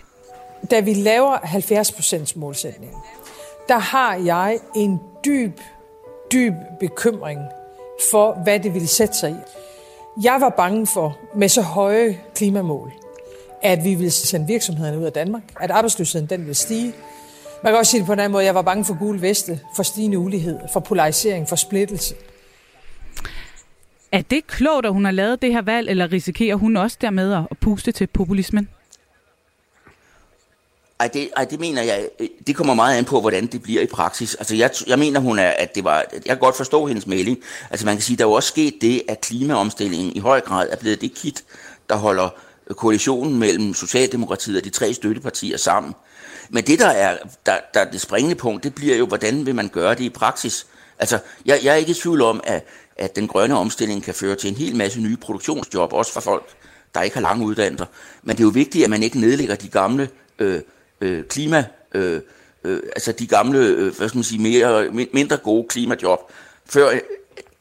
Da 0.71 0.79
vi 0.79 0.93
laver 0.93 1.37
70% 1.37 2.39
målsætningen, 2.39 2.97
der 3.67 3.77
har 3.77 4.15
jeg 4.15 4.59
en 4.75 4.99
dyb, 5.25 5.59
dyb 6.33 6.53
bekymring 6.79 7.39
for, 8.11 8.43
hvad 8.43 8.59
det 8.59 8.73
ville 8.73 8.87
sætte 8.87 9.13
sig 9.13 9.31
i. 9.31 9.35
Jeg 10.23 10.37
var 10.41 10.49
bange 10.49 10.87
for, 10.87 11.17
med 11.35 11.49
så 11.49 11.61
høje 11.61 12.19
klimamål, 12.35 12.91
at 13.61 13.83
vi 13.83 13.95
ville 13.95 14.11
sende 14.11 14.47
virksomhederne 14.47 14.99
ud 14.99 15.03
af 15.03 15.11
Danmark, 15.11 15.43
at 15.59 15.71
arbejdsløsheden 15.71 16.27
den 16.27 16.39
ville 16.39 16.55
stige. 16.55 16.93
Man 17.63 17.73
kan 17.73 17.77
også 17.77 17.91
sige 17.91 17.99
det 17.99 18.07
på 18.07 18.13
en 18.13 18.19
anden 18.19 18.31
måde, 18.31 18.45
jeg 18.45 18.55
var 18.55 18.61
bange 18.61 18.85
for 18.85 18.99
gule 18.99 19.21
veste, 19.21 19.59
for 19.75 19.83
stigende 19.83 20.17
ulighed, 20.17 20.59
for 20.73 20.79
polarisering, 20.79 21.49
for 21.49 21.55
splittelse. 21.55 22.15
Er 24.11 24.21
det 24.21 24.47
klogt, 24.47 24.85
at 24.85 24.93
hun 24.93 25.05
har 25.05 25.11
lavet 25.11 25.41
det 25.41 25.53
her 25.53 25.61
valg, 25.61 25.89
eller 25.89 26.11
risikerer 26.11 26.55
hun 26.55 26.77
også 26.77 26.97
dermed 27.01 27.33
at 27.33 27.57
puste 27.61 27.91
til 27.91 28.07
populismen? 28.07 28.69
Ej 30.99 31.07
det, 31.07 31.29
ej, 31.37 31.45
det 31.45 31.59
mener 31.59 31.81
jeg, 31.81 32.07
det 32.47 32.55
kommer 32.55 32.73
meget 32.73 32.97
an 32.97 33.05
på, 33.05 33.21
hvordan 33.21 33.47
det 33.47 33.63
bliver 33.63 33.81
i 33.81 33.85
praksis. 33.85 34.35
Altså, 34.35 34.55
jeg, 34.55 34.71
jeg 34.87 34.99
mener, 34.99 35.19
hun 35.19 35.39
er, 35.39 35.49
at 35.49 35.75
det 35.75 35.83
var, 35.83 36.05
jeg 36.13 36.21
kan 36.25 36.37
godt 36.37 36.57
forstå 36.57 36.85
hendes 36.85 37.07
melding. 37.07 37.37
Altså, 37.69 37.85
man 37.85 37.95
kan 37.95 38.01
sige, 38.01 38.17
der 38.17 38.23
er 38.23 38.27
jo 38.27 38.33
også 38.33 38.49
sket 38.49 38.73
det, 38.81 39.01
at 39.07 39.21
klimaomstillingen 39.21 40.15
i 40.15 40.19
høj 40.19 40.41
grad 40.41 40.69
er 40.71 40.75
blevet 40.75 41.01
det 41.01 41.13
kit, 41.13 41.43
der 41.89 41.95
holder 41.95 42.29
koalitionen 42.69 43.39
mellem 43.39 43.73
Socialdemokratiet 43.73 44.57
og 44.57 44.63
de 44.63 44.69
tre 44.69 44.93
støttepartier 44.93 45.57
sammen. 45.57 45.93
Men 46.49 46.63
det, 46.63 46.79
der 46.79 46.87
er, 46.87 47.17
der, 47.45 47.57
der 47.73 47.79
er 47.79 47.91
det 47.91 48.01
springende 48.01 48.35
punkt, 48.35 48.63
det 48.63 48.75
bliver 48.75 48.95
jo, 48.95 49.05
hvordan 49.05 49.45
vil 49.45 49.55
man 49.55 49.67
gøre 49.67 49.95
det 49.95 50.03
i 50.03 50.09
praksis? 50.09 50.67
Altså, 50.99 51.19
jeg, 51.45 51.59
jeg 51.63 51.71
er 51.71 51.75
ikke 51.75 51.91
i 51.91 51.93
tvivl 51.93 52.21
om, 52.21 52.41
at, 52.43 52.65
at 52.97 53.15
den 53.15 53.27
grønne 53.27 53.57
omstilling 53.57 54.03
kan 54.03 54.13
føre 54.13 54.35
til 54.35 54.49
en 54.49 54.55
hel 54.55 54.75
masse 54.75 55.01
nye 55.01 55.17
produktionsjob, 55.17 55.93
også 55.93 56.13
for 56.13 56.21
folk, 56.21 56.45
der 56.95 57.01
ikke 57.01 57.15
har 57.15 57.21
lange 57.21 57.45
uddannelser. 57.45 57.85
Men 58.23 58.35
det 58.35 58.43
er 58.43 58.45
jo 58.45 58.51
vigtigt, 58.51 58.83
at 58.83 58.89
man 58.89 59.03
ikke 59.03 59.19
nedlægger 59.19 59.55
de 59.55 59.69
gamle 59.69 60.09
øh, 60.39 60.61
øh, 61.01 61.23
klima, 61.23 61.65
øh, 61.93 62.21
øh, 62.63 62.79
altså 62.95 63.11
de 63.11 63.27
gamle, 63.27 63.59
øh, 63.59 63.97
hvad 63.97 64.07
skal 64.07 64.17
man 64.17 64.23
sige, 64.23 64.41
mere, 64.41 64.89
mindre 65.13 65.37
gode 65.37 65.67
klimajob, 65.67 66.19
før, 66.65 66.99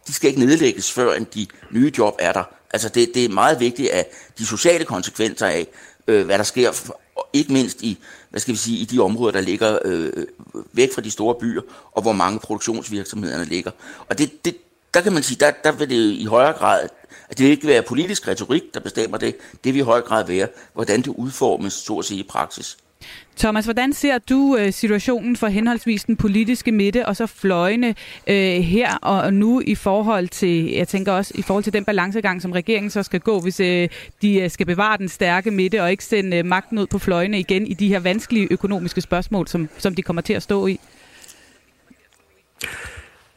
de 0.07 0.13
skal 0.13 0.29
ikke 0.29 0.41
nedlægges, 0.41 0.93
før 0.93 1.15
end 1.15 1.27
de 1.27 1.47
nye 1.71 1.93
job 1.99 2.17
er 2.19 2.33
der. 2.33 2.45
Altså 2.71 2.89
det, 2.89 3.11
det 3.15 3.25
er 3.25 3.29
meget 3.29 3.61
vigtigt, 3.61 3.91
at 3.91 4.09
de 4.39 4.47
sociale 4.47 4.85
konsekvenser 4.85 5.47
af, 5.47 5.67
øh, 6.09 6.27
hvad 6.27 6.39
der 6.39 6.45
sker, 6.45 6.93
ikke 7.33 7.53
mindst 7.53 7.83
i, 7.83 7.99
hvad 8.31 8.41
skal 8.41 8.53
vi 8.53 8.59
sige, 8.59 8.79
i 8.79 8.85
de 8.85 8.99
områder, 9.01 9.33
der 9.33 9.41
ligger 9.41 9.79
øh, 9.85 10.13
væk 10.73 10.95
fra 10.95 11.01
de 11.01 11.11
store 11.11 11.35
byer, 11.35 11.63
og 11.93 12.03
hvor 12.03 12.13
mange 12.13 12.39
produktionsvirksomhederne 12.39 13.45
ligger. 13.45 13.71
Og 14.09 14.19
det, 14.19 14.45
det, 14.45 14.57
der 14.95 15.01
kan 15.01 15.13
man 15.13 15.23
sige, 15.23 15.37
der, 15.41 15.51
der 15.65 15.73
vil 15.73 15.91
det 15.91 16.13
i 16.13 16.25
højere 16.25 16.53
grad, 16.53 16.89
at 17.29 17.39
det 17.39 17.45
vil 17.45 17.51
ikke 17.51 17.67
være 17.67 17.83
politisk 17.83 18.29
retorik, 18.29 18.63
der 18.75 18.81
bestemmer 18.81 19.19
det, 19.19 19.37
det 19.65 19.75
vil 19.75 19.81
i 19.81 19.83
højere 19.83 20.05
grad 20.05 20.27
være, 20.27 20.49
hvordan 20.75 21.03
det 21.03 21.09
udformes, 21.09 21.73
så 21.73 21.95
at 21.99 22.05
sige, 22.05 22.21
i 22.21 22.27
praksis. 22.29 22.77
Thomas, 23.37 23.65
hvordan 23.65 23.93
ser 23.93 24.19
du 24.19 24.57
øh, 24.57 24.73
situationen 24.73 25.37
for 25.37 25.47
henholdsvis 25.47 26.05
den 26.05 26.17
politiske 26.17 26.73
midte 26.73 27.07
og 27.07 27.17
så 27.17 27.27
fløjene 27.27 27.95
øh, 28.27 28.61
her 28.61 28.95
og 28.95 29.35
nu 29.35 29.63
i 29.67 29.75
forhold 29.75 30.29
til, 30.29 30.73
jeg 30.73 30.89
tænker 30.89 31.13
også 31.13 31.33
i 31.35 31.43
forhold 31.43 31.65
til 31.65 31.73
den 31.73 31.85
balancegang, 31.85 32.43
som 32.43 32.53
regeringen 32.53 32.91
så 32.91 33.03
skal 33.03 33.21
gå, 33.21 33.41
hvis 33.41 33.61
øh, 33.61 33.89
de 34.23 34.41
øh, 34.41 34.51
skal 34.51 34.67
bevare 34.67 34.99
den 34.99 35.09
stærke 35.09 35.51
midte 35.51 35.83
og 35.83 35.91
ikke 35.91 36.05
sende 36.05 36.37
øh, 36.37 36.47
magten 36.47 36.79
ud 36.79 36.87
på 36.87 36.99
fløjene 36.99 37.41
igen 37.41 37.67
i 37.67 37.75
de 37.75 37.89
her 37.89 38.01
vanskelige 38.01 38.49
økonomiske 38.51 39.01
spørgsmål, 39.01 39.49
som, 39.49 39.69
som 39.79 39.95
de 39.95 40.03
kommer 40.03 40.23
til 40.23 40.33
at 40.33 40.43
stå 40.43 40.67
i? 40.67 40.81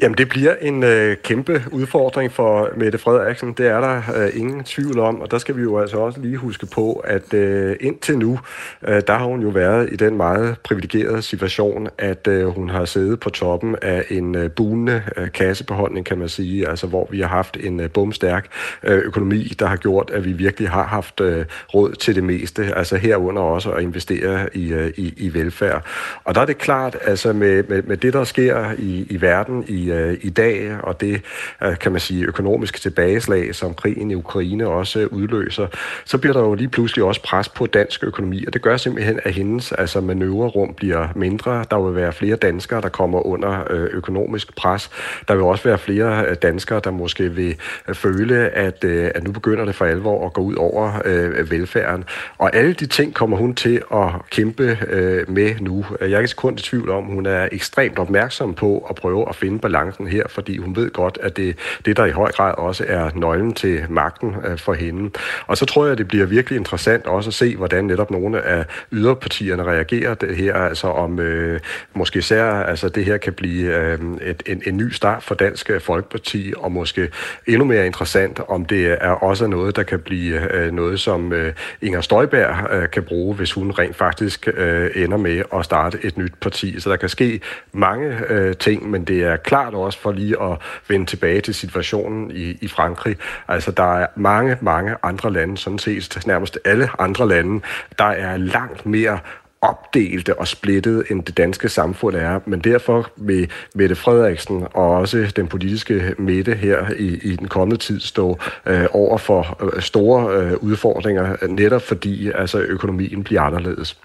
Jamen, 0.02 0.18
det 0.18 0.30
bliver 0.30 0.56
en 0.62 0.84
øh, 0.84 1.18
kæmpe 1.24 1.64
udfordring 1.72 2.32
for 2.32 2.70
Mette 2.78 2.98
Frederiksen. 2.98 3.54
Det 3.54 3.68
er 3.68 3.82
der 3.82 4.02
øh, 4.16 4.40
ingen 4.40 4.64
tvivl 4.64 5.00
om, 5.00 5.22
og 5.22 5.32
der 5.32 5.38
skal 5.38 5.58
vi 5.58 5.62
jo 5.62 5.80
altså 5.80 5.98
også 5.98 6.20
lige 6.20 6.38
huske 6.38 6.66
på, 6.66 6.94
at 6.94 7.34
øh, 7.34 7.76
indtil 7.80 8.18
nu, 8.18 8.40
øh, 8.88 9.02
der 9.08 9.14
har 9.14 9.26
hun 9.26 9.42
jo 9.42 9.50
været 9.50 9.90
i 9.92 9.96
den 9.96 10.18
meget 10.18 10.56
privilegerede 10.64 11.22
situation, 11.22 11.88
at 11.98 12.28
øh, 12.28 12.48
hun 12.48 12.70
har 12.70 12.86
siddet 12.86 13.20
på 13.20 13.30
toppen 13.30 13.76
af 13.82 14.06
en 14.10 14.36
øh, 14.36 14.52
bunende 14.52 15.04
øh, 15.18 15.32
kassebeholdning, 15.32 16.06
kan 16.06 16.18
man 16.18 16.30
sige, 16.30 16.70
altså 16.70 16.88
hvor 16.88 17.08
vi 17.12 17.22
har 17.22 17.28
haft 17.28 17.58
en 17.58 17.80
øh, 17.80 17.90
bumstærk 17.90 18.48
øh, 18.84 18.98
økonomi, 18.98 19.54
der 19.60 19.66
har 19.66 19.78
gjort, 19.78 20.12
at 20.14 20.26
vi 20.26 20.32
virkelig 20.32 20.70
har 20.70 20.86
haft 20.86 21.22
øh, 21.22 21.46
råd 21.74 21.94
til 21.94 22.16
det 22.16 22.24
meste, 22.24 22.78
altså 22.78 22.98
herunder 22.98 23.42
også 23.42 23.72
at 23.72 23.84
investere 23.84 24.58
i, 24.58 24.74
øh, 24.74 24.94
i, 24.98 25.14
i 25.18 25.34
velfærd. 25.34 25.86
Og 26.24 26.36
der 26.36 26.42
er 26.42 26.46
det 26.46 26.58
klart, 26.58 26.98
altså 27.06 27.34
med, 27.34 27.64
med, 27.64 27.84
med 27.84 27.98
det, 27.98 28.14
der 28.14 28.24
sker 28.24 28.72
i, 28.78 29.06
i 29.10 29.22
verden 29.22 29.64
i 29.68 29.91
øh, 29.92 30.18
i 30.22 30.30
dag, 30.30 30.78
og 30.84 31.02
det 31.02 31.22
øh, 31.64 31.78
kan 31.78 31.92
man 31.92 32.02
sige 32.02 32.26
økonomiske 32.26 32.80
tilbageslag, 32.80 33.56
som 33.56 33.74
krigen 33.74 34.12
i 34.12 34.16
Ukraine 34.16 34.68
også 34.68 35.00
øh, 35.00 35.08
udløser, 35.12 35.68
så 36.06 36.18
bliver 36.18 36.34
der 36.34 36.42
jo 36.42 36.54
lige 36.54 36.70
pludselig 36.70 37.04
også 37.04 37.22
pres 37.24 37.50
på 37.50 37.66
dansk 37.66 38.04
økonomi, 38.04 38.46
og 38.46 38.54
det 38.54 38.62
gør 38.62 38.78
simpelthen, 38.78 39.20
at 39.24 39.34
hendes 39.34 39.72
altså 39.72 40.02
manøvrerum 40.02 40.74
bliver 40.74 41.08
mindre. 41.16 41.66
Der 41.72 41.82
vil 41.82 41.96
være 41.96 42.14
flere 42.14 42.36
danskere, 42.36 42.82
der 42.82 42.90
kommer 42.90 43.26
under 43.26 43.64
øh, 43.70 43.90
økonomisk 43.92 44.56
pres. 44.56 44.90
Der 45.28 45.34
vil 45.34 45.44
også 45.44 45.64
være 45.64 45.78
flere 45.78 46.26
øh, 46.28 46.36
danskere, 46.42 46.82
der 46.84 46.92
måske 46.92 47.32
vil 47.32 47.56
øh, 47.88 47.96
føle, 47.96 48.50
at, 48.50 48.84
øh, 48.84 49.12
at 49.16 49.24
nu 49.24 49.32
begynder 49.32 49.66
det 49.66 49.76
for 49.76 49.86
alvor 49.86 50.26
at 50.26 50.34
gå 50.34 50.42
ud 50.42 50.56
over 50.56 51.02
øh, 51.06 51.52
velfærden. 51.52 52.04
Og 52.38 52.56
alle 52.56 52.74
de 52.74 52.86
ting 52.86 53.14
kommer 53.14 53.38
hun 53.38 53.56
til 53.56 53.82
at 53.94 54.10
kæmpe 54.30 54.78
øh, 54.88 55.30
med 55.30 55.56
nu. 55.60 55.86
Jeg 56.02 56.12
er 56.12 56.20
ikke 56.20 56.36
kun 56.36 56.54
i 56.54 56.58
tvivl 56.58 56.90
om, 56.90 57.04
hun 57.04 57.26
er 57.26 57.50
ekstremt 57.52 58.00
opmærksom 58.00 58.54
på 58.54 58.88
at 58.90 58.96
prøve 58.96 59.30
at 59.30 59.36
finde 59.36 59.60
balancen 59.82 60.08
her, 60.08 60.24
fordi 60.30 60.58
hun 60.58 60.76
ved 60.76 60.92
godt, 60.92 61.18
at 61.22 61.38
det, 61.38 61.58
det 61.86 61.98
der 61.98 62.06
i 62.06 62.12
høj 62.12 62.32
grad 62.32 62.54
også 62.58 62.86
er 62.88 63.10
nøglen 63.16 63.54
til 63.54 63.86
magten 63.90 64.36
øh, 64.46 64.58
for 64.58 64.74
hende. 64.74 65.12
Og 65.48 65.58
så 65.58 65.66
tror 65.66 65.86
jeg, 65.86 65.98
det 65.98 66.08
bliver 66.08 66.26
virkelig 66.26 66.58
interessant 66.58 67.08
også 67.08 67.30
at 67.30 67.34
se, 67.34 67.56
hvordan 67.56 67.86
netop 67.86 68.12
nogle 68.12 68.42
af 68.42 68.66
yderpartierne 68.92 69.64
reagerer 69.64 70.14
det 70.14 70.36
her, 70.36 70.56
altså 70.56 70.88
om 70.88 71.20
øh, 71.20 71.60
måske 71.94 72.20
især 72.20 72.46
altså 72.46 72.90
det 72.90 73.06
her 73.06 73.18
kan 73.18 73.34
blive 73.34 73.78
øh, 73.78 74.00
et, 74.22 74.44
en, 74.46 74.62
en 74.66 74.78
ny 74.78 74.90
start 74.92 75.24
for 75.24 75.36
Dansk 75.36 75.72
Folkeparti, 75.80 76.54
og 76.58 76.72
måske 76.72 77.10
endnu 77.48 77.66
mere 77.66 77.86
interessant, 77.86 78.40
om 78.48 78.66
det 78.66 78.98
er 79.02 79.10
også 79.10 79.48
noget, 79.48 79.76
der 79.76 79.84
kan 79.84 80.00
blive 80.00 80.54
øh, 80.54 80.72
noget, 80.72 81.00
som 81.00 81.34
øh, 81.34 81.54
Inger 81.82 82.02
Støjberg 82.02 82.74
øh, 82.74 82.90
kan 82.90 83.04
bruge, 83.04 83.36
hvis 83.36 83.52
hun 83.52 83.72
rent 83.72 83.96
faktisk 83.96 84.48
øh, 84.58 84.90
ender 84.96 85.18
med 85.18 85.44
at 85.56 85.66
starte 85.66 85.98
et 86.04 86.18
nyt 86.18 86.34
parti. 86.42 86.80
Så 86.80 86.90
der 86.90 86.96
kan 86.96 87.10
ske 87.10 87.42
mange 87.72 88.12
øh, 88.30 88.56
ting, 88.56 88.90
men 88.90 89.04
det 89.04 89.24
er 89.24 89.36
klart 89.36 89.71
også 89.78 90.00
for 90.00 90.12
lige 90.12 90.42
at 90.42 90.58
vende 90.88 91.06
tilbage 91.06 91.42
til 91.42 91.54
situationen 91.54 92.32
i, 92.32 92.58
i 92.62 92.68
Frankrig. 92.68 93.18
Altså 93.48 93.72
der 93.72 93.98
er 93.98 94.08
mange, 94.16 94.58
mange 94.62 94.96
andre 95.04 95.34
lande, 95.34 95.58
sådan 95.58 95.80
set 95.80 96.24
nærmest 96.26 96.60
alle 96.66 96.90
andre 97.00 97.28
lande, 97.28 97.62
der 98.00 98.06
er 98.06 98.38
langt 98.38 98.86
mere 98.86 99.20
opdelte 99.62 100.40
og 100.40 100.48
splittet, 100.48 101.04
end 101.10 101.24
det 101.24 101.38
danske 101.38 101.70
samfund 101.70 102.16
er. 102.16 102.40
Men 102.46 102.60
derfor 102.60 103.12
vil 103.16 103.52
Mette 103.76 103.96
Frederiksen 103.96 104.68
og 104.74 104.90
også 104.90 105.32
den 105.36 105.48
politiske 105.48 106.16
midte 106.18 106.56
her 106.56 106.92
i, 107.00 107.20
i 107.24 107.36
den 107.36 107.48
kommende 107.48 107.78
tid 107.78 108.00
stå 108.00 108.38
øh, 108.66 108.86
over 108.92 109.18
for 109.18 109.58
øh, 109.76 109.82
store 109.82 110.38
øh, 110.38 110.54
udfordringer, 110.58 111.48
netop 111.48 111.82
fordi 111.82 112.32
altså, 112.36 112.60
økonomien 112.60 113.24
bliver 113.24 113.42
anderledes. 113.42 113.98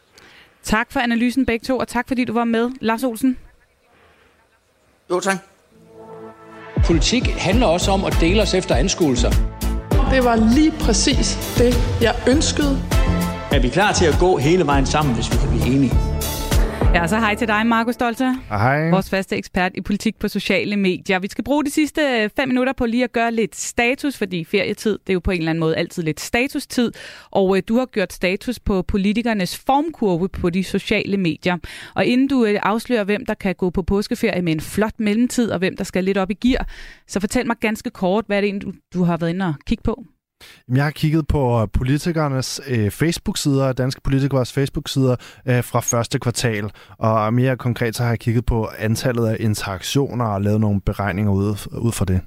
Tak 0.62 0.92
for 0.92 1.00
analysen 1.00 1.46
begge 1.46 1.64
to, 1.64 1.78
og 1.78 1.88
tak 1.88 2.08
fordi 2.08 2.24
du 2.24 2.32
var 2.32 2.44
med, 2.44 2.70
Lars 2.80 3.04
Olsen. 3.04 3.38
Jo, 5.10 5.20
tak. 5.20 5.36
Politik 6.86 7.26
handler 7.38 7.66
også 7.66 7.90
om 7.90 8.04
at 8.04 8.16
dele 8.20 8.42
os 8.42 8.54
efter 8.54 8.74
anskuelser. 8.74 9.30
Det 10.10 10.24
var 10.24 10.36
lige 10.54 10.70
præcis 10.70 11.54
det, 11.58 11.74
jeg 12.00 12.14
ønskede. 12.28 12.78
Er 13.52 13.58
vi 13.60 13.68
klar 13.68 13.92
til 13.92 14.04
at 14.04 14.16
gå 14.20 14.36
hele 14.36 14.66
vejen 14.66 14.86
sammen, 14.86 15.14
hvis 15.14 15.32
vi 15.32 15.36
kan 15.36 15.48
blive 15.48 15.66
enige? 15.66 16.15
Ja, 16.96 17.06
så 17.06 17.18
hej 17.18 17.34
til 17.34 17.48
dig, 17.48 17.66
Markus 17.66 17.94
Stolzer. 17.94 18.34
Hej. 18.48 18.90
Vores 18.90 19.10
faste 19.10 19.36
ekspert 19.36 19.72
i 19.74 19.80
politik 19.80 20.18
på 20.18 20.28
sociale 20.28 20.76
medier. 20.76 21.18
Vi 21.18 21.28
skal 21.28 21.44
bruge 21.44 21.64
de 21.64 21.70
sidste 21.70 22.00
øh, 22.00 22.30
fem 22.36 22.48
minutter 22.48 22.72
på 22.72 22.86
lige 22.86 23.04
at 23.04 23.12
gøre 23.12 23.32
lidt 23.32 23.56
status, 23.56 24.16
fordi 24.16 24.44
ferietid, 24.44 24.92
det 24.92 25.08
er 25.08 25.12
jo 25.12 25.20
på 25.20 25.30
en 25.30 25.38
eller 25.38 25.50
anden 25.50 25.60
måde 25.60 25.76
altid 25.76 26.02
lidt 26.02 26.20
statustid. 26.20 26.92
Og 27.30 27.56
øh, 27.56 27.62
du 27.68 27.78
har 27.78 27.86
gjort 27.86 28.12
status 28.12 28.58
på 28.58 28.82
politikernes 28.82 29.58
formkurve 29.58 30.28
på 30.28 30.50
de 30.50 30.64
sociale 30.64 31.16
medier. 31.16 31.56
Og 31.94 32.04
inden 32.04 32.28
du 32.28 32.44
øh, 32.44 32.60
afslører, 32.62 33.04
hvem 33.04 33.26
der 33.26 33.34
kan 33.34 33.54
gå 33.54 33.70
på 33.70 33.82
påskeferie 33.82 34.42
med 34.42 34.52
en 34.52 34.60
flot 34.60 35.00
mellemtid, 35.00 35.50
og 35.50 35.58
hvem 35.58 35.76
der 35.76 35.84
skal 35.84 36.04
lidt 36.04 36.18
op 36.18 36.30
i 36.30 36.34
gear, 36.34 36.68
så 37.06 37.20
fortæl 37.20 37.46
mig 37.46 37.56
ganske 37.60 37.90
kort, 37.90 38.24
hvad 38.26 38.36
er 38.36 38.40
det 38.40 38.74
du 38.94 39.04
har 39.04 39.16
været 39.16 39.30
inde 39.30 39.46
og 39.46 39.54
kigge 39.66 39.82
på? 39.82 40.04
Jeg 40.68 40.84
har 40.84 40.90
kigget 40.90 41.28
på 41.28 41.66
politikernes 41.66 42.60
øh, 42.68 42.90
Facebook-sider, 42.90 43.72
danske 43.72 44.00
politikers 44.00 44.52
Facebook-sider 44.52 45.16
øh, 45.46 45.64
fra 45.64 45.80
første 45.80 46.18
kvartal, 46.18 46.70
og 46.98 47.34
mere 47.34 47.56
konkret 47.56 47.96
så 47.96 48.02
har 48.02 48.10
jeg 48.10 48.18
kigget 48.18 48.46
på 48.46 48.68
antallet 48.78 49.26
af 49.26 49.36
interaktioner 49.40 50.24
og 50.24 50.42
lavet 50.42 50.60
nogle 50.60 50.80
beregninger 50.80 51.32
ud, 51.32 51.48
ud 51.78 51.92
fra 51.92 52.04
det. 52.04 52.20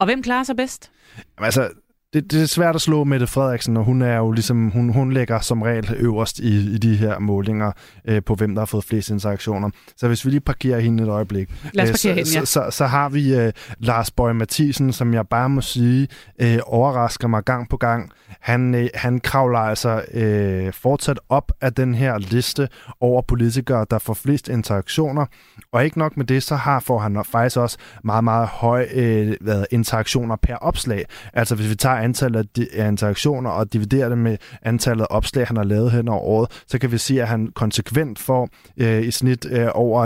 Og 0.00 0.06
hvem 0.06 0.22
klarer 0.22 0.44
sig 0.44 0.56
bedst? 0.56 0.90
Jamen, 1.16 1.44
altså, 1.44 1.70
det, 2.12 2.32
det 2.32 2.42
er 2.42 2.46
svært 2.46 2.74
at 2.74 2.80
slå 2.80 3.04
Mette 3.04 3.26
Frederiksen, 3.26 3.76
og 3.76 3.84
hun 3.84 4.02
er 4.02 4.16
jo 4.16 4.32
ligesom, 4.32 4.68
hun, 4.68 4.88
hun 4.92 5.12
lægger 5.12 5.40
som 5.40 5.62
regel 5.62 5.94
øverst 5.98 6.38
i, 6.38 6.74
i 6.74 6.78
de 6.78 6.96
her 6.96 7.18
målinger 7.18 7.72
øh, 8.08 8.22
på, 8.22 8.34
hvem 8.34 8.54
der 8.54 8.60
har 8.60 8.66
fået 8.66 8.84
flest 8.84 9.10
interaktioner. 9.10 9.70
Så 9.96 10.08
hvis 10.08 10.24
vi 10.24 10.30
lige 10.30 10.40
parkerer 10.40 10.80
hende 10.80 11.02
et 11.02 11.08
øjeblik, 11.08 11.50
Lad 11.72 11.92
os 11.92 12.04
øh, 12.04 12.14
hende, 12.14 12.30
ja. 12.34 12.44
så, 12.44 12.52
så, 12.52 12.66
så 12.70 12.86
har 12.86 13.08
vi 13.08 13.34
øh, 13.34 13.52
Lars 13.78 14.10
Bøge 14.10 14.34
Mathisen, 14.34 14.92
som 14.92 15.14
jeg 15.14 15.28
bare 15.28 15.48
må 15.48 15.60
sige, 15.60 16.08
øh, 16.40 16.58
overrasker 16.66 17.28
mig 17.28 17.44
gang 17.44 17.68
på 17.68 17.76
gang. 17.76 18.10
Han, 18.40 18.74
øh, 18.74 18.88
han 18.94 19.20
kravler 19.20 19.58
altså 19.58 20.02
øh, 20.14 20.72
fortsat 20.72 21.20
op 21.28 21.52
af 21.60 21.74
den 21.74 21.94
her 21.94 22.18
liste 22.18 22.68
over 23.00 23.22
politikere, 23.22 23.86
der 23.90 23.98
får 23.98 24.14
flest 24.14 24.48
interaktioner. 24.48 25.26
Og 25.72 25.84
ikke 25.84 25.98
nok 25.98 26.16
med 26.16 26.24
det, 26.24 26.42
så 26.42 26.56
har 26.56 26.80
får 26.80 26.98
han 26.98 27.24
faktisk 27.24 27.56
også 27.56 27.78
meget, 28.04 28.24
meget 28.24 28.48
høje 28.48 28.86
øh, 28.92 29.36
interaktioner 29.70 30.36
per 30.36 30.56
opslag. 30.56 31.04
Altså 31.32 31.54
hvis 31.54 31.70
vi 31.70 31.74
tager 31.74 32.05
antallet 32.06 32.58
af 32.72 32.88
interaktioner 32.88 33.50
og 33.50 33.72
dividerer 33.72 34.08
det 34.08 34.18
med 34.18 34.36
antallet 34.62 35.02
af 35.02 35.16
opslag, 35.16 35.46
han 35.46 35.56
har 35.56 35.64
lavet 35.64 35.92
hen 35.92 36.08
over 36.08 36.20
året, 36.20 36.64
så 36.66 36.78
kan 36.78 36.92
vi 36.92 36.98
se, 36.98 37.22
at 37.22 37.28
han 37.28 37.46
konsekvent 37.54 38.18
får 38.18 38.48
øh, 38.80 39.02
i 39.02 39.10
snit 39.10 39.46
øh, 39.50 39.68
over 39.74 39.98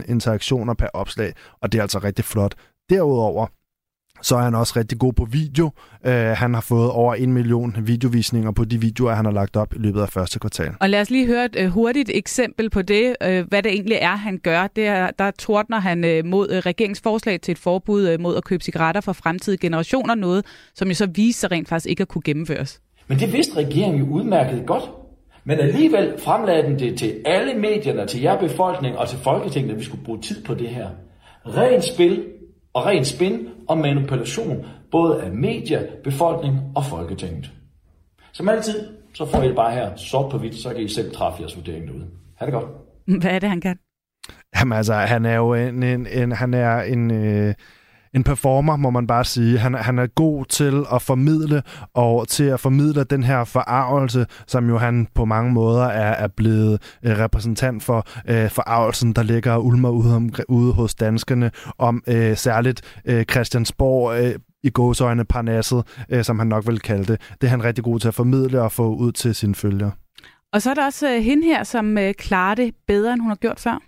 9.500 0.00 0.10
interaktioner 0.10 0.74
per 0.74 0.88
opslag, 0.94 1.32
og 1.62 1.72
det 1.72 1.78
er 1.78 1.82
altså 1.82 1.98
rigtig 1.98 2.24
flot. 2.24 2.54
Derudover 2.90 3.46
så 4.22 4.36
er 4.36 4.40
han 4.40 4.54
også 4.54 4.72
rigtig 4.76 4.98
god 4.98 5.12
på 5.12 5.24
video. 5.30 5.70
Uh, 6.06 6.10
han 6.12 6.54
har 6.54 6.60
fået 6.60 6.90
over 6.90 7.14
en 7.14 7.32
million 7.32 7.76
videovisninger 7.82 8.50
på 8.50 8.64
de 8.64 8.80
videoer, 8.80 9.14
han 9.14 9.24
har 9.24 9.32
lagt 9.32 9.56
op 9.56 9.74
i 9.74 9.78
løbet 9.78 10.00
af 10.00 10.08
første 10.08 10.38
kvartal. 10.38 10.70
Og 10.80 10.90
lad 10.90 11.00
os 11.00 11.10
lige 11.10 11.26
høre 11.26 11.44
et 11.44 11.56
uh, 11.64 11.66
hurtigt 11.66 12.10
eksempel 12.14 12.70
på 12.70 12.82
det, 12.82 13.16
uh, 13.26 13.48
hvad 13.48 13.62
det 13.62 13.72
egentlig 13.72 13.98
er, 14.00 14.16
han 14.16 14.38
gør. 14.38 14.66
Det 14.66 14.86
er, 14.86 15.10
der 15.18 15.30
tordner 15.30 15.80
han 15.80 16.04
uh, 16.04 16.30
mod 16.30 16.50
uh, 16.50 16.56
regeringsforslag 16.56 17.40
til 17.40 17.52
et 17.52 17.58
forbud 17.58 18.14
uh, 18.14 18.20
mod 18.20 18.36
at 18.36 18.44
købe 18.44 18.64
cigaretter 18.64 19.00
for 19.00 19.12
fremtidige 19.12 19.58
generationer, 19.60 20.14
noget 20.14 20.44
som 20.74 20.88
jo 20.88 20.94
så 20.94 21.06
viser 21.06 21.38
sig 21.38 21.50
rent 21.50 21.68
faktisk 21.68 21.90
ikke 21.90 22.00
at 22.00 22.08
kunne 22.08 22.22
gennemføres. 22.22 22.80
Men 23.08 23.18
det 23.18 23.32
vidste 23.32 23.56
regeringen 23.56 24.04
jo 24.04 24.12
udmærket 24.12 24.66
godt. 24.66 24.84
Men 25.44 25.58
alligevel 25.58 26.14
fremlagde 26.18 26.62
den 26.62 26.78
det 26.78 26.98
til 26.98 27.14
alle 27.24 27.54
medierne, 27.54 28.06
til 28.06 28.20
jer 28.20 28.40
befolkning 28.40 28.98
og 28.98 29.08
til 29.08 29.18
Folketinget, 29.18 29.70
at 29.70 29.78
vi 29.78 29.84
skulle 29.84 30.04
bruge 30.04 30.20
tid 30.20 30.44
på 30.44 30.54
det 30.54 30.68
her. 30.68 30.88
Rent 31.46 31.84
spil 31.84 32.24
og 32.78 32.86
ren 32.86 33.04
spin 33.04 33.48
og 33.68 33.78
manipulation, 33.78 34.66
både 34.90 35.22
af 35.22 35.32
medier, 35.32 35.82
befolkning 36.04 36.56
og 36.76 36.84
Folketinget. 36.84 37.50
Som 38.32 38.48
altid, 38.48 38.88
så 39.14 39.26
får 39.26 39.42
I 39.42 39.48
det 39.48 39.56
bare 39.56 39.72
her 39.72 39.96
sort 39.96 40.30
på 40.30 40.38
hvidt, 40.38 40.54
så 40.54 40.68
kan 40.68 40.82
I 40.82 40.88
selv 40.88 41.14
træffe 41.14 41.42
jeres 41.42 41.56
vurdering 41.56 41.86
derude. 41.86 42.06
Ha' 42.36 42.46
det 42.46 42.54
godt. 42.54 42.66
Hvad 43.20 43.30
er 43.30 43.38
det, 43.38 43.48
han 43.48 43.60
kan? 43.60 43.78
Jamen 44.58 44.76
altså, 44.76 44.94
han 44.94 45.24
er 45.24 45.36
jo 45.36 45.54
en, 45.54 45.82
en, 45.82 46.06
en 46.06 46.32
han 46.32 46.54
er 46.54 46.80
en, 46.80 47.10
øh, 47.10 47.54
en 48.14 48.24
performer, 48.24 48.76
må 48.76 48.90
man 48.90 49.06
bare 49.06 49.24
sige. 49.24 49.58
Han, 49.58 49.74
han 49.74 49.98
er 49.98 50.06
god 50.06 50.44
til 50.44 50.84
at 50.92 51.02
formidle, 51.02 51.62
og 51.94 52.28
til 52.28 52.44
at 52.44 52.60
formidle 52.60 53.04
den 53.04 53.22
her 53.22 53.44
forarvelse, 53.44 54.26
som 54.46 54.68
jo 54.68 54.78
han 54.78 55.06
på 55.14 55.24
mange 55.24 55.52
måder 55.52 55.84
er, 55.84 56.24
er 56.24 56.28
blevet 56.28 56.98
øh, 57.02 57.18
repræsentant 57.18 57.82
for 57.82 58.06
øh, 58.28 58.50
forarvelsen, 58.50 59.12
der 59.12 59.22
ligger 59.22 59.52
og 59.52 59.64
ulmer 59.64 59.90
ude, 59.90 60.16
om, 60.16 60.30
ude 60.48 60.72
hos 60.72 60.94
danskerne, 60.94 61.50
om 61.78 62.02
øh, 62.06 62.36
særligt 62.36 63.00
øh, 63.04 63.24
Christiansborg 63.24 64.20
øh, 64.20 64.34
i 64.62 64.70
gåsøjne 64.70 65.24
parnasset, 65.24 66.04
øh, 66.10 66.24
som 66.24 66.38
han 66.38 66.48
nok 66.48 66.66
vil 66.66 66.80
kalde 66.80 67.04
det. 67.04 67.20
Det 67.40 67.46
er 67.46 67.50
han 67.50 67.64
rigtig 67.64 67.84
god 67.84 68.00
til 68.00 68.08
at 68.08 68.14
formidle 68.14 68.62
og 68.62 68.72
få 68.72 68.94
ud 68.94 69.12
til 69.12 69.34
sine 69.34 69.54
følgere. 69.54 69.90
Og 70.52 70.62
så 70.62 70.70
er 70.70 70.74
der 70.74 70.84
også 70.84 71.14
øh, 71.14 71.22
hende 71.22 71.46
her, 71.46 71.64
som 71.64 71.98
øh, 71.98 72.14
klarer 72.14 72.54
det 72.54 72.74
bedre, 72.86 73.12
end 73.12 73.20
hun 73.20 73.30
har 73.30 73.36
gjort 73.36 73.60
før. 73.60 73.82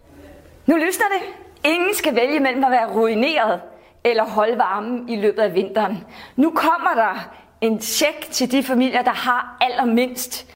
Nu 0.66 0.76
løsner 0.76 1.04
det. 1.14 1.22
Ingen 1.64 1.94
skal 1.94 2.14
vælge 2.14 2.40
mellem 2.40 2.64
at 2.64 2.70
være 2.70 2.86
ruineret 2.86 3.60
eller 4.04 4.24
holde 4.24 4.58
varmen 4.58 5.08
i 5.08 5.16
løbet 5.16 5.42
af 5.42 5.54
vinteren. 5.54 6.04
Nu 6.36 6.50
kommer 6.50 6.94
der 6.94 7.34
en 7.60 7.80
check 7.80 8.30
til 8.30 8.52
de 8.52 8.62
familier, 8.62 9.02
der 9.02 9.10
har 9.10 9.56
allermindst. 9.60 10.54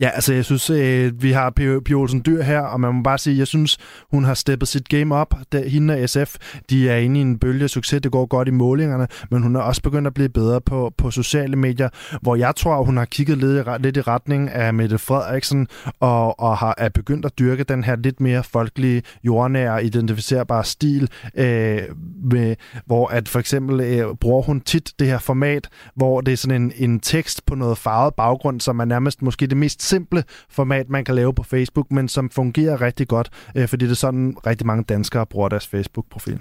Ja, 0.00 0.08
altså 0.08 0.34
jeg 0.34 0.44
synes, 0.44 0.70
øh, 0.70 1.22
vi 1.22 1.32
har 1.32 1.50
Pia 1.50 1.94
Olsen 1.94 2.22
Dyr 2.26 2.42
her, 2.42 2.60
og 2.60 2.80
man 2.80 2.94
må 2.94 3.02
bare 3.02 3.18
sige, 3.18 3.38
jeg 3.38 3.46
synes, 3.46 3.78
hun 4.10 4.24
har 4.24 4.34
steppet 4.34 4.68
sit 4.68 4.88
game 4.88 5.14
op. 5.14 5.34
Da, 5.52 5.68
hende 5.68 5.94
og 5.94 6.08
SF, 6.08 6.36
de 6.70 6.88
er 6.90 6.96
inde 6.96 7.20
i 7.20 7.22
en 7.22 7.38
bølge 7.38 7.64
af 7.64 7.70
succes, 7.70 8.00
det 8.02 8.12
går 8.12 8.26
godt 8.26 8.48
i 8.48 8.50
målingerne, 8.50 9.06
men 9.30 9.42
hun 9.42 9.56
er 9.56 9.60
også 9.60 9.82
begyndt 9.82 10.06
at 10.06 10.14
blive 10.14 10.28
bedre 10.28 10.60
på, 10.60 10.92
på 10.98 11.10
sociale 11.10 11.56
medier, 11.56 11.88
hvor 12.22 12.36
jeg 12.36 12.56
tror, 12.56 12.82
hun 12.82 12.96
har 12.96 13.04
kigget 13.04 13.38
lidt, 13.38 13.68
lidt 13.82 13.96
i 13.96 14.00
retning 14.00 14.50
af 14.50 14.74
Mette 14.74 14.98
Frederiksen, 14.98 15.68
og, 16.00 16.40
og 16.40 16.56
har 16.56 16.74
er 16.78 16.88
begyndt 16.88 17.26
at 17.26 17.38
dyrke 17.38 17.64
den 17.64 17.84
her 17.84 17.96
lidt 17.96 18.20
mere 18.20 18.44
folkelige, 18.44 19.02
jordnære, 19.24 19.84
identificerbare 19.84 20.64
stil, 20.64 21.10
øh, 21.34 21.80
med, 22.22 22.56
hvor 22.86 23.08
at 23.08 23.28
for 23.28 23.38
eksempel 23.38 23.80
øh, 23.80 24.14
bruger 24.14 24.42
hun 24.42 24.60
tit 24.60 24.92
det 24.98 25.06
her 25.06 25.18
format, 25.18 25.68
hvor 25.94 26.20
det 26.20 26.32
er 26.32 26.36
sådan 26.36 26.62
en, 26.62 26.72
en 26.76 27.00
tekst 27.00 27.46
på 27.46 27.54
noget 27.54 27.78
farvet 27.78 28.14
baggrund, 28.14 28.60
som 28.60 28.80
er 28.80 28.84
nærmest 28.84 29.22
måske 29.22 29.46
det 29.46 29.56
mest 29.60 29.82
simple 29.82 30.24
format, 30.50 30.88
man 30.88 31.04
kan 31.04 31.14
lave 31.14 31.34
på 31.34 31.42
Facebook, 31.42 31.92
men 31.92 32.08
som 32.08 32.30
fungerer 32.30 32.80
rigtig 32.80 33.08
godt, 33.08 33.30
øh, 33.56 33.68
fordi 33.68 33.84
det 33.84 33.90
er 33.90 33.96
sådan, 33.96 34.36
rigtig 34.46 34.66
mange 34.66 34.84
danskere 34.84 35.26
bruger 35.26 35.48
deres 35.48 35.66
Facebook-profil. 35.66 36.40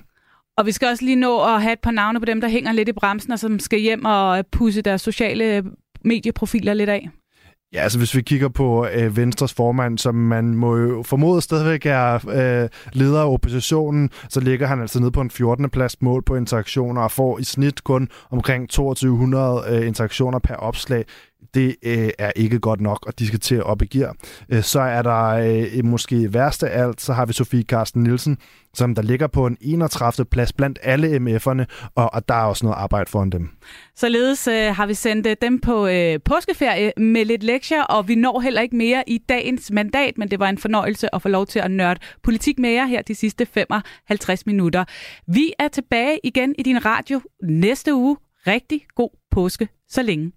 Og 0.57 0.65
vi 0.65 0.71
skal 0.71 0.87
også 0.87 1.05
lige 1.05 1.15
nå 1.15 1.43
at 1.43 1.61
have 1.61 1.73
et 1.73 1.79
par 1.79 1.91
navne 1.91 2.19
på 2.19 2.25
dem, 2.25 2.41
der 2.41 2.49
hænger 2.49 2.71
lidt 2.71 2.89
i 2.89 2.93
bremsen, 2.93 3.31
og 3.31 3.39
som 3.39 3.59
skal 3.59 3.79
hjem 3.79 4.05
og 4.05 4.45
pusse 4.51 4.81
deres 4.81 5.01
sociale 5.01 5.63
medieprofiler 6.05 6.73
lidt 6.73 6.89
af. 6.89 7.09
Ja, 7.73 7.79
altså 7.79 7.97
hvis 7.97 8.15
vi 8.15 8.21
kigger 8.21 8.49
på 8.49 8.87
øh, 8.93 9.17
Venstres 9.17 9.53
formand, 9.53 9.97
som 9.97 10.15
man 10.15 10.55
må 10.55 10.77
jo 10.77 11.03
formode 11.03 11.41
stadigvæk 11.41 11.85
er 11.85 12.15
øh, 12.15 12.69
leder 12.93 13.21
af 13.21 13.33
oppositionen, 13.33 14.09
så 14.29 14.39
ligger 14.39 14.67
han 14.67 14.81
altså 14.81 14.99
nede 14.99 15.11
på 15.11 15.21
en 15.21 15.31
14. 15.31 15.69
plads 15.69 16.01
mål 16.01 16.23
på 16.23 16.35
interaktioner 16.35 17.01
og 17.01 17.11
får 17.11 17.39
i 17.39 17.43
snit 17.43 17.83
kun 17.83 18.09
omkring 18.31 18.69
2200 18.69 19.63
øh, 19.69 19.87
interaktioner 19.87 20.39
per 20.39 20.55
opslag 20.55 21.05
det 21.53 21.75
øh, 21.83 22.09
er 22.19 22.31
ikke 22.35 22.59
godt 22.59 22.81
nok, 22.81 23.05
og 23.05 23.19
de 23.19 23.27
skal 23.27 23.39
til 23.39 23.55
at 23.55 23.63
op 23.63 23.81
i 23.81 23.85
gear. 23.85 24.15
Øh, 24.49 24.63
så 24.63 24.79
er 24.79 25.01
der 25.01 25.25
øh, 25.75 25.85
måske 25.85 26.33
værste 26.33 26.69
af 26.69 26.83
alt, 26.83 27.01
så 27.01 27.13
har 27.13 27.25
vi 27.25 27.33
Sofie 27.33 27.63
Carsten 27.63 28.03
Nielsen, 28.03 28.37
som 28.73 28.95
der 28.95 29.01
ligger 29.01 29.27
på 29.27 29.45
en 29.45 29.57
31. 29.61 30.25
plads 30.25 30.53
blandt 30.53 30.79
alle 30.83 31.17
MF'erne, 31.17 31.91
og, 31.95 32.13
og 32.13 32.29
der 32.29 32.35
er 32.35 32.43
også 32.43 32.65
noget 32.65 32.77
arbejde 32.77 33.09
foran 33.09 33.29
dem. 33.29 33.49
Således 33.95 34.47
øh, 34.47 34.75
har 34.75 34.85
vi 34.85 34.93
sendt 34.93 35.27
øh, 35.27 35.35
dem 35.41 35.59
på 35.59 35.87
øh, 35.87 36.19
påskeferie 36.25 36.91
med 36.97 37.25
lidt 37.25 37.43
lektier, 37.43 37.83
og 37.83 38.07
vi 38.07 38.15
når 38.15 38.39
heller 38.39 38.61
ikke 38.61 38.75
mere 38.75 39.03
i 39.07 39.17
dagens 39.17 39.71
mandat, 39.71 40.17
men 40.17 40.31
det 40.31 40.39
var 40.39 40.49
en 40.49 40.57
fornøjelse 40.57 41.15
at 41.15 41.21
få 41.21 41.29
lov 41.29 41.45
til 41.45 41.59
at 41.59 41.71
nørde 41.71 41.99
politik 42.23 42.59
med 42.59 42.69
jer 42.69 42.85
her 42.85 43.01
de 43.01 43.15
sidste 43.15 43.45
55 43.45 44.45
minutter. 44.45 44.85
Vi 45.27 45.53
er 45.59 45.67
tilbage 45.67 46.19
igen 46.23 46.55
i 46.57 46.63
din 46.63 46.85
radio 46.85 47.21
næste 47.43 47.93
uge. 47.93 48.17
Rigtig 48.47 48.81
god 48.95 49.09
påske 49.31 49.67
så 49.89 50.01
længe. 50.01 50.31